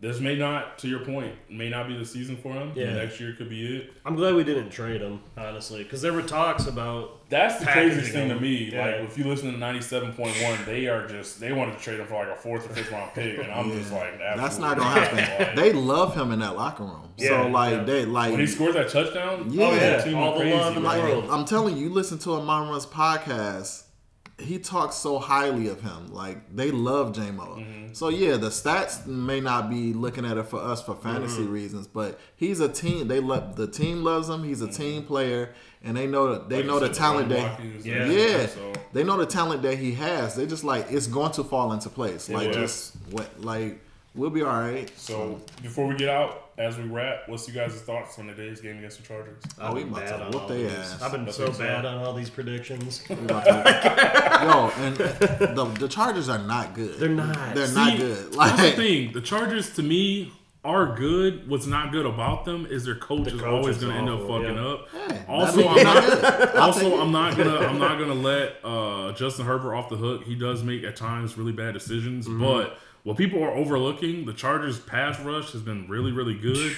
[0.02, 2.72] this may not, to your point, may not be the season for him.
[2.74, 2.94] Yeah.
[2.94, 3.92] Next year could be it.
[4.06, 8.14] I'm glad we didn't trade him, honestly, because there were talks about That's the craziest
[8.14, 8.72] thing to me.
[8.72, 8.86] Yeah.
[8.86, 11.84] Like if you listen to ninety seven point one, they are just they wanted to
[11.84, 14.58] trade him for like a fourth or fifth round pick, and I'm just like, that's
[14.58, 15.18] not gonna happen.
[15.48, 17.10] Like, they love him in that locker room.
[17.18, 17.84] Yeah, so like yeah.
[17.84, 19.66] they like when he scored that touchdown, Yeah.
[19.66, 19.98] oh, yeah.
[19.98, 21.26] the team All went the love in the like, world.
[21.30, 23.84] I'm telling you, you listen to Amon Ra's podcast.
[24.40, 26.14] He talks so highly of him.
[26.14, 27.58] Like they love JMO.
[27.60, 27.94] Mm-hmm.
[27.94, 31.52] So yeah, the stats may not be looking at it for us for fantasy Mm-hmm.
[31.54, 33.08] reasons, but he's a team.
[33.08, 34.44] They love the team loves him.
[34.44, 35.54] He's a team player,
[35.84, 36.70] and they know that they Mm-hmm.
[36.70, 38.06] Like know the talent run that Yeah.
[38.06, 40.36] yeah, so- they know the talent that he has.
[40.36, 42.30] They just like it's going to fall into place.
[42.30, 42.54] Like will.
[42.54, 43.80] just what like
[44.16, 44.92] we'll be all right.
[44.98, 48.78] So before we get out, as we wrap, what's you guys' thoughts on today's game
[48.78, 49.42] against the Chargers?
[49.60, 50.72] I've we been about bad to on whoop all they these.
[50.74, 51.02] ass.
[51.02, 53.04] I've been I so bad on all these predictions.
[53.10, 57.00] We about to- Yo, and the, the Chargers are not good.
[57.00, 57.56] They're not.
[57.56, 58.18] They're See, not good.
[58.18, 59.12] That's the Like thing.
[59.14, 60.34] The Chargers, to me,
[60.66, 61.48] are good.
[61.50, 64.20] What's not good about them is their coach is coach always going to end up
[64.22, 64.66] fucking yeah.
[64.68, 64.90] up.
[64.90, 66.04] Hey, Also, I'm not.
[66.04, 66.26] they're good.
[66.58, 67.02] I'll take Also.
[67.02, 67.58] I'm not gonna.
[67.60, 70.24] I'm not gonna let uh, Justin Herbert off the hook.
[70.26, 72.42] He does make at times really bad decisions, Mm-hmm.
[72.44, 76.76] but what people are overlooking, the Chargers' pass rush has been really, really good.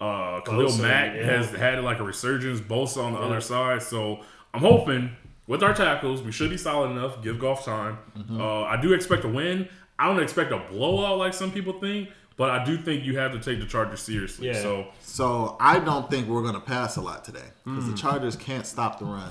[0.00, 1.22] Uh, Khalil Bosa, Mack yeah.
[1.24, 2.60] has had like a resurgence.
[2.60, 4.20] Bosa on the other side, so
[4.52, 5.10] I'm hoping
[5.46, 7.22] with our tackles, we should be solid enough.
[7.22, 7.98] Give Goff time.
[8.18, 8.40] Mm-hmm.
[8.40, 9.68] Uh, I do expect a win.
[9.98, 13.32] I don't expect a blowout like some people think, but I do think you have
[13.32, 14.48] to take the Chargers seriously.
[14.48, 14.54] Yeah.
[14.60, 17.90] So So I don't think we're going to pass a lot today because Hmm.
[17.92, 19.30] the Chargers can't stop the run.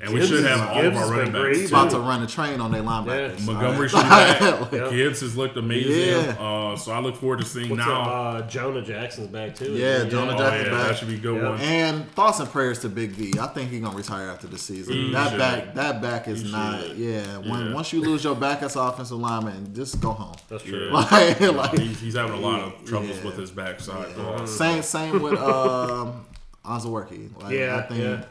[0.00, 1.42] And we should have all Gibbs of our running backs.
[1.58, 1.68] great.
[1.70, 3.44] About to run a train on their linebackers.
[3.44, 4.72] Montgomery All should be back.
[4.72, 5.90] Like, Gibbs has looked amazing.
[6.24, 6.36] Yeah.
[6.38, 8.02] Uh, so I look forward to seeing What's now.
[8.02, 8.06] up,
[8.44, 9.72] uh, Jonah Jackson's back too.
[9.72, 10.10] Yeah, isn't he?
[10.12, 10.88] Jonah oh, Jackson's yeah, back.
[10.88, 11.48] that should be a good Yeah.
[11.50, 11.60] one.
[11.60, 13.34] And thoughts and prayers to Big V.
[13.40, 14.94] I think he's gonna retire after the season.
[14.94, 15.38] He that should.
[15.38, 16.80] back, that back is He not.
[16.80, 16.96] should.
[16.96, 17.74] Yeah, when Yeah.
[17.74, 20.36] once you lose your back as offensive lineman, just go home.
[20.48, 20.90] That's true.
[20.92, 20.94] Yeah.
[20.94, 23.24] Like, like he's, he's having a lot of troubles Yeah.
[23.24, 24.14] with his backside.
[24.48, 26.24] Same, same with um,
[26.64, 27.30] Anzaworki.
[27.42, 28.24] Like, Yeah, I think yeah.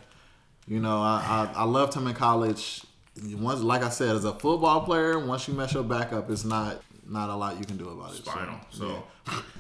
[0.68, 2.82] You know, I, I I loved him in college.
[3.24, 6.46] Once, like I said, as a football player, once you mess your back up, it's
[6.46, 8.18] not not a lot you can do about it.
[8.18, 8.60] So, Spinal.
[8.70, 9.04] So,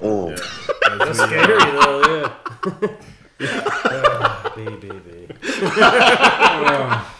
[0.01, 0.29] Oh.
[0.29, 0.97] yeah.
[0.99, 2.01] That's scary though.
[2.21, 2.87] Yeah.
[3.39, 5.29] Ah, BBB.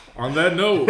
[0.17, 0.89] on that note,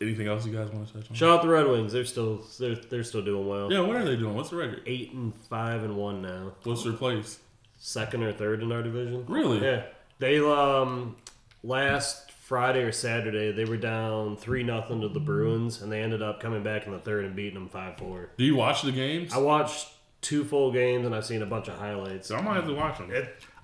[0.00, 1.16] anything else you guys want to touch on?
[1.16, 1.92] Shout out the Red Wings.
[1.92, 3.72] They're still they're, they're still doing well.
[3.72, 4.34] Yeah, what are they doing?
[4.34, 4.82] What's the record?
[4.86, 6.52] Eight and five and one now.
[6.64, 7.38] What's their place?
[7.78, 9.24] Second or third in our division.
[9.28, 9.62] Really?
[9.62, 9.84] Yeah.
[10.18, 11.14] They um
[11.62, 16.22] last Friday or Saturday they were down three nothing to the Bruins and they ended
[16.22, 18.30] up coming back in the third and beating them five four.
[18.36, 19.32] Do you watch the games?
[19.34, 19.88] I watched
[20.20, 22.28] two full games and I've seen a bunch of highlights.
[22.28, 23.10] So I might have to watch them.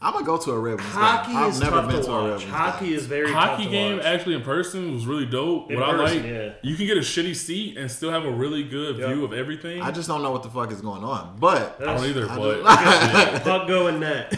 [0.03, 1.37] I'm gonna go to a Red Wings Hockey game.
[1.37, 2.31] I've is never tough been to to a Red.
[2.39, 2.95] Wings Hockey game.
[2.97, 4.07] is very Hockey tough to game watch.
[4.07, 5.71] actually in person was really dope.
[5.71, 6.53] In what I like, yeah.
[6.63, 9.09] you can get a shitty seat and still have a really good Yep.
[9.15, 9.81] view of everything.
[9.81, 11.37] I just don't know what the fuck is going on.
[11.39, 12.63] But I don't either, I but
[13.45, 14.31] Puck go in net.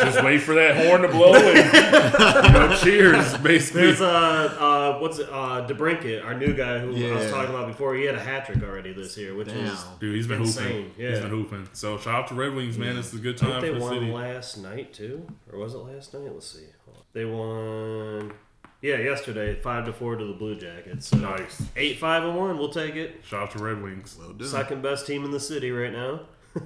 [0.00, 3.82] just wait for that horn to blow and you know, cheers, basically.
[3.82, 7.66] There's uh, uh what's it uh DeBrincat, our new guy who I was talking about
[7.68, 7.94] before.
[7.94, 9.66] He had a hat trick already this year, which Damn.
[9.66, 10.64] is Dude, he's been insane.
[10.86, 10.92] hooping.
[10.96, 11.10] Yeah.
[11.10, 11.68] He's been hooping.
[11.72, 12.96] So shout out to Red Wings, man.
[12.96, 14.10] This is a good time think for they the won city.
[14.14, 16.32] Last night too, or was it last night?
[16.32, 16.64] Let's see.
[17.12, 18.32] They won.
[18.80, 21.08] Yeah, yesterday, five to four to the Blue Jackets.
[21.08, 21.62] So Nice.
[21.76, 22.58] Eight, five, and one.
[22.58, 23.20] We'll take it.
[23.24, 24.18] Shout out to Red Wings.
[24.42, 26.20] Second best team in the city right now.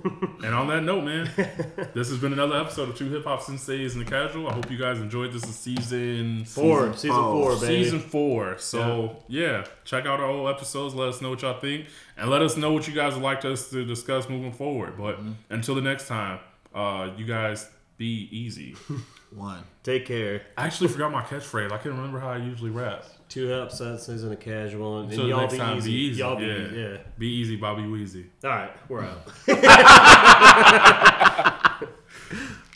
[0.45, 1.31] And on that note, man,
[1.95, 4.47] this has been another episode of Two Hip Hop Senseis and the Casual.
[4.49, 7.85] I hope you guys enjoyed this is season Four, season four, baby.
[7.85, 8.59] Season four.
[8.59, 9.65] So yeah.
[9.85, 10.95] check out our old episodes.
[10.95, 11.87] Let us know what y'all think,
[12.19, 14.97] and let us know what you guys would like us to discuss moving forward.
[14.99, 15.33] But Mm-hmm.
[15.51, 16.39] until the next time,
[16.75, 18.77] uh, you guys be easy.
[19.35, 19.63] one.
[19.83, 20.43] Take care.
[20.57, 21.67] I actually forgot my catchphrase.
[21.67, 23.05] I can't remember how I usually rap.
[23.29, 25.01] Two help senses and a casual.
[25.01, 25.91] And Until the y'all next be time, easy.
[25.91, 26.19] be easy.
[26.21, 26.55] Y'all be yeah.
[26.55, 26.81] easy.
[26.81, 26.97] Yeah.
[27.19, 28.27] Be easy, Bobby Weezy.
[28.45, 29.29] All right, we're out.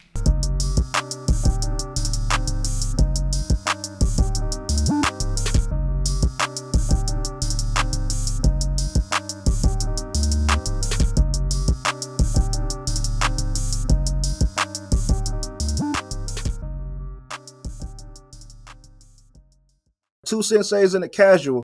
[20.32, 21.62] Two senseis and a casual.